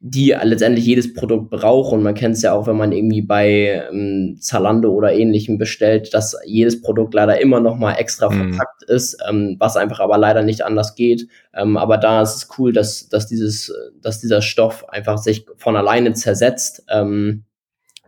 die 0.04 0.34
letztendlich 0.42 0.84
jedes 0.84 1.14
Produkt 1.14 1.50
braucht. 1.50 1.92
Und 1.92 2.02
man 2.02 2.14
kennt 2.14 2.34
es 2.34 2.42
ja 2.42 2.52
auch, 2.52 2.66
wenn 2.66 2.76
man 2.76 2.90
irgendwie 2.90 3.22
bei 3.22 3.86
ähm, 3.92 4.36
Zalando 4.40 4.92
oder 4.92 5.12
ähnlichem 5.12 5.58
bestellt, 5.58 6.12
dass 6.12 6.36
jedes 6.44 6.82
Produkt 6.82 7.14
leider 7.14 7.40
immer 7.40 7.60
noch 7.60 7.76
mal 7.76 7.94
extra 7.94 8.28
mhm. 8.28 8.54
verpackt 8.54 8.82
ist, 8.84 9.16
ähm, 9.28 9.56
was 9.60 9.76
einfach 9.76 10.00
aber 10.00 10.18
leider 10.18 10.42
nicht 10.42 10.64
anders 10.64 10.96
geht. 10.96 11.28
Ähm, 11.54 11.76
aber 11.76 11.98
da 11.98 12.22
ist 12.22 12.34
es 12.34 12.48
cool, 12.58 12.72
dass, 12.72 13.08
dass, 13.08 13.28
dieses, 13.28 13.72
dass 14.00 14.18
dieser 14.18 14.42
Stoff 14.42 14.88
einfach 14.88 15.18
sich 15.18 15.46
von 15.56 15.76
alleine 15.76 16.14
zersetzt. 16.14 16.84
Ähm, 16.90 17.44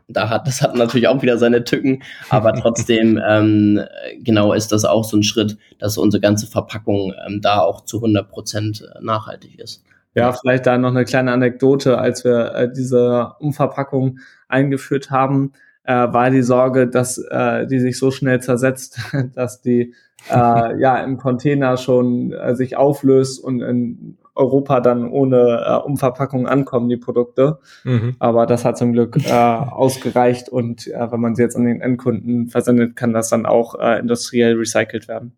da 0.09 0.29
hat, 0.29 0.47
das 0.47 0.63
hat 0.63 0.75
natürlich 0.77 1.09
auch 1.09 1.23
wieder 1.23 1.39
seine 1.39 1.65
Tücken, 1.65 2.03
aber 2.31 2.53
trotzdem, 2.61 3.21
ähm, 3.27 3.81
genau 4.19 4.53
ist 4.53 4.73
das 4.73 4.85
auch 4.85 5.05
so 5.05 5.17
ein 5.17 5.23
Schritt, 5.23 5.57
dass 5.79 5.99
unsere 5.99 6.21
ganze 6.21 6.47
Verpackung 6.47 7.15
ähm, 7.27 7.41
da 7.41 7.61
auch 7.61 7.85
zu 7.85 7.99
100 7.99 8.29
Prozent 8.29 8.85
nachhaltig 9.01 9.59
ist. 9.59 9.85
Ja, 10.15 10.33
vielleicht 10.33 10.67
da 10.67 10.79
noch 10.79 10.91
eine 10.91 11.05
kleine 11.05 11.33
Anekdote, 11.33 11.99
als 11.99 12.25
wir 12.25 12.55
äh, 12.55 12.73
diese 12.73 13.33
Umverpackung 13.41 14.21
eingeführt 14.47 15.11
haben, 15.11 15.53
äh, 15.83 15.93
war 15.93 16.31
die 16.31 16.43
Sorge, 16.43 16.87
dass 16.87 17.19
äh, 17.19 17.67
die 17.67 17.81
sich 17.81 17.99
so 17.99 18.11
schnell 18.11 18.41
zersetzt, 18.41 19.01
dass 19.35 19.61
die 19.61 19.95
äh, 20.31 20.35
ja 20.81 20.99
im 20.99 21.19
Container 21.19 21.77
schon 21.77 22.33
äh, 22.33 22.55
sich 22.55 22.77
auflöst 22.77 23.43
und 23.43 23.61
in 23.61 24.19
Europa 24.35 24.81
dann 24.81 25.09
ohne 25.09 25.65
äh, 25.67 25.87
Umverpackung 25.87 26.47
ankommen, 26.47 26.89
die 26.89 26.97
Produkte. 26.97 27.59
Mhm. 27.85 28.17
Aber 28.19 28.47
das 28.47 28.65
hat 28.65 28.77
zum 28.79 28.93
Glück 28.93 29.17
äh, 29.25 29.33
ausgereicht 29.33 30.49
und 30.49 30.87
äh, 30.89 31.13
wenn 31.13 31.21
man 31.21 31.35
sie 31.35 31.43
jetzt 31.43 31.57
an 31.57 31.65
den 31.65 31.81
Endkunden 31.81 32.49
versendet, 32.49 32.97
kann 32.97 33.13
das 33.13 33.29
dann 33.29 33.47
auch 33.47 33.79
äh, 33.79 33.99
industriell 33.99 34.57
recycelt 34.57 35.09
werden. 35.09 35.37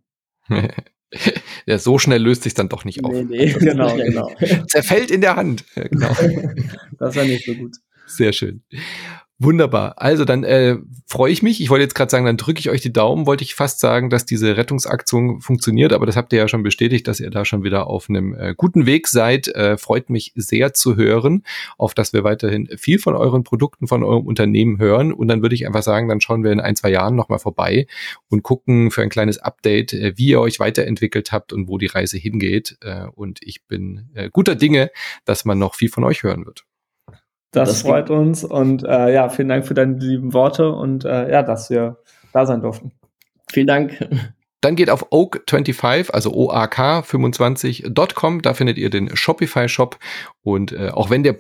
ja, 1.66 1.78
so 1.78 1.98
schnell 1.98 2.22
löst 2.22 2.44
sich 2.44 2.54
dann 2.54 2.68
doch 2.68 2.84
nicht 2.84 3.04
auf. 3.04 3.12
Nee, 3.12 3.24
nee, 3.24 3.52
genau, 3.58 3.94
genau. 3.96 4.30
Zerfällt 4.68 5.10
in 5.10 5.20
der 5.20 5.36
Hand. 5.36 5.64
Ja, 5.74 5.88
genau. 5.88 6.08
das 6.98 7.16
war 7.16 7.24
nicht 7.24 7.44
so 7.44 7.54
gut. 7.54 7.76
Sehr 8.06 8.32
schön. 8.32 8.62
Wunderbar. 9.38 10.00
Also 10.00 10.24
dann 10.24 10.44
äh, 10.44 10.78
freue 11.06 11.30
ich 11.30 11.42
mich. 11.42 11.60
Ich 11.60 11.68
wollte 11.68 11.82
jetzt 11.82 11.94
gerade 11.94 12.10
sagen, 12.10 12.24
dann 12.24 12.38
drücke 12.38 12.58
ich 12.58 12.70
euch 12.70 12.80
die 12.80 12.92
Daumen. 12.92 13.26
Wollte 13.26 13.44
ich 13.44 13.54
fast 13.54 13.80
sagen, 13.80 14.08
dass 14.08 14.24
diese 14.24 14.56
Rettungsaktion 14.56 15.42
funktioniert, 15.42 15.92
aber 15.92 16.06
das 16.06 16.16
habt 16.16 16.32
ihr 16.32 16.38
ja 16.38 16.48
schon 16.48 16.62
bestätigt, 16.62 17.06
dass 17.06 17.20
ihr 17.20 17.28
da 17.28 17.44
schon 17.44 17.62
wieder 17.62 17.86
auf 17.86 18.08
einem 18.08 18.34
äh, 18.34 18.54
guten 18.56 18.86
Weg 18.86 19.08
seid. 19.08 19.48
Äh, 19.48 19.76
freut 19.76 20.08
mich 20.08 20.32
sehr 20.36 20.72
zu 20.72 20.96
hören, 20.96 21.42
auf 21.76 21.92
dass 21.92 22.14
wir 22.14 22.24
weiterhin 22.24 22.66
viel 22.78 22.98
von 22.98 23.14
euren 23.14 23.44
Produkten, 23.44 23.88
von 23.88 24.02
eurem 24.02 24.26
Unternehmen 24.26 24.78
hören. 24.78 25.12
Und 25.12 25.28
dann 25.28 25.42
würde 25.42 25.54
ich 25.54 25.66
einfach 25.66 25.82
sagen, 25.82 26.08
dann 26.08 26.22
schauen 26.22 26.42
wir 26.42 26.50
in 26.50 26.60
ein, 26.60 26.74
zwei 26.74 26.88
Jahren 26.88 27.14
nochmal 27.14 27.38
vorbei 27.38 27.86
und 28.30 28.42
gucken 28.42 28.90
für 28.90 29.02
ein 29.02 29.10
kleines 29.10 29.36
Update, 29.36 29.92
äh, 29.92 30.14
wie 30.16 30.28
ihr 30.28 30.40
euch 30.40 30.60
weiterentwickelt 30.60 31.30
habt 31.30 31.52
und 31.52 31.68
wo 31.68 31.76
die 31.76 31.86
Reise 31.86 32.16
hingeht. 32.16 32.78
Äh, 32.80 33.08
und 33.14 33.40
ich 33.42 33.66
bin 33.66 34.08
äh, 34.14 34.30
guter 34.32 34.54
Dinge, 34.54 34.90
dass 35.26 35.44
man 35.44 35.58
noch 35.58 35.74
viel 35.74 35.90
von 35.90 36.04
euch 36.04 36.22
hören 36.22 36.46
wird. 36.46 36.64
Das, 37.52 37.70
das 37.70 37.82
freut 37.82 38.10
uns 38.10 38.44
und 38.44 38.84
äh, 38.84 39.14
ja, 39.14 39.28
vielen 39.28 39.48
Dank 39.48 39.66
für 39.66 39.74
deine 39.74 39.98
lieben 39.98 40.34
Worte 40.34 40.70
und 40.70 41.04
äh, 41.04 41.30
ja, 41.30 41.42
dass 41.42 41.70
wir 41.70 41.98
da 42.32 42.44
sein 42.44 42.60
durften. 42.60 42.92
Vielen 43.50 43.66
Dank. 43.66 43.98
Dann 44.60 44.74
geht 44.74 44.90
auf 44.90 45.12
oak25, 45.12 46.10
also 46.10 46.32
oak25.com, 46.32 48.42
da 48.42 48.54
findet 48.54 48.78
ihr 48.78 48.90
den 48.90 49.14
Shopify 49.14 49.68
Shop 49.68 49.98
und 50.42 50.72
äh, 50.72 50.90
auch 50.90 51.08
wenn 51.08 51.22
der 51.22 51.36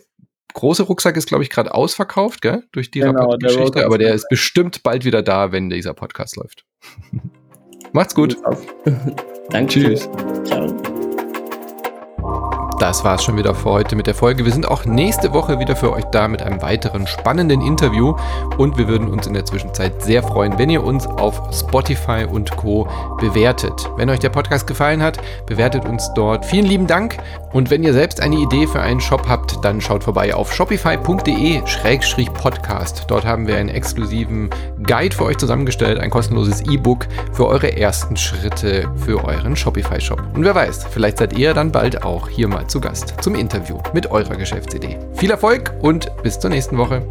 große 0.54 0.84
Rucksack 0.84 1.16
ist, 1.16 1.28
glaube 1.28 1.44
ich, 1.44 1.50
gerade 1.50 1.74
ausverkauft, 1.74 2.40
gell, 2.40 2.64
durch 2.72 2.90
die 2.90 3.00
genau, 3.00 3.20
Rabattgeschichte, 3.20 3.84
aber 3.84 3.98
der 3.98 4.14
ist 4.14 4.28
bestimmt 4.28 4.82
bald 4.82 5.04
wieder 5.04 5.22
da, 5.22 5.52
wenn 5.52 5.70
dieser 5.70 5.94
Podcast 5.94 6.36
läuft. 6.36 6.64
Macht's 7.92 8.14
gut. 8.14 8.36
Danke. 9.50 9.68
Tschüss. 9.68 10.08
Ciao. 10.44 10.85
Das 12.78 13.04
war's 13.04 13.24
schon 13.24 13.38
wieder 13.38 13.54
für 13.54 13.70
heute 13.70 13.96
mit 13.96 14.06
der 14.06 14.14
Folge. 14.14 14.44
Wir 14.44 14.52
sind 14.52 14.68
auch 14.68 14.84
nächste 14.84 15.32
Woche 15.32 15.58
wieder 15.58 15.76
für 15.76 15.94
euch 15.94 16.04
da 16.12 16.28
mit 16.28 16.42
einem 16.42 16.60
weiteren 16.60 17.06
spannenden 17.06 17.62
Interview 17.62 18.14
und 18.58 18.76
wir 18.76 18.86
würden 18.86 19.08
uns 19.08 19.26
in 19.26 19.32
der 19.32 19.46
Zwischenzeit 19.46 20.02
sehr 20.02 20.22
freuen, 20.22 20.58
wenn 20.58 20.68
ihr 20.68 20.84
uns 20.84 21.06
auf 21.06 21.40
Spotify 21.54 22.26
und 22.30 22.54
Co. 22.54 22.86
bewertet. 23.18 23.88
Wenn 23.96 24.10
euch 24.10 24.18
der 24.18 24.28
Podcast 24.28 24.66
gefallen 24.66 25.02
hat, 25.02 25.16
bewertet 25.46 25.86
uns 25.86 26.12
dort. 26.12 26.44
Vielen 26.44 26.66
lieben 26.66 26.86
Dank 26.86 27.16
und 27.54 27.70
wenn 27.70 27.82
ihr 27.82 27.94
selbst 27.94 28.20
eine 28.20 28.36
Idee 28.36 28.66
für 28.66 28.82
einen 28.82 29.00
Shop 29.00 29.26
habt, 29.26 29.64
dann 29.64 29.80
schaut 29.80 30.04
vorbei 30.04 30.34
auf 30.34 30.52
shopify.de-podcast. 30.52 33.04
Dort 33.08 33.24
haben 33.24 33.46
wir 33.46 33.56
einen 33.56 33.70
exklusiven 33.70 34.50
Guide 34.86 35.16
für 35.16 35.24
euch 35.24 35.38
zusammengestellt, 35.38 35.98
ein 35.98 36.10
kostenloses 36.10 36.60
E-Book 36.70 37.06
für 37.32 37.46
eure 37.46 37.74
ersten 37.74 38.18
Schritte 38.18 38.90
für 38.96 39.24
euren 39.24 39.56
Shopify-Shop. 39.56 40.20
Und 40.34 40.44
wer 40.44 40.54
weiß, 40.54 40.84
vielleicht 40.90 41.16
seid 41.16 41.38
ihr 41.38 41.54
dann 41.54 41.72
bald 41.72 42.02
auch 42.02 42.28
hier 42.28 42.48
mal 42.48 42.65
zu 42.68 42.80
Gast 42.80 43.14
zum 43.20 43.34
Interview 43.34 43.78
mit 43.92 44.10
eurer 44.10 44.36
Geschäftsidee. 44.36 44.98
Viel 45.14 45.30
Erfolg 45.30 45.72
und 45.82 46.10
bis 46.22 46.38
zur 46.38 46.50
nächsten 46.50 46.78
Woche. 46.78 47.02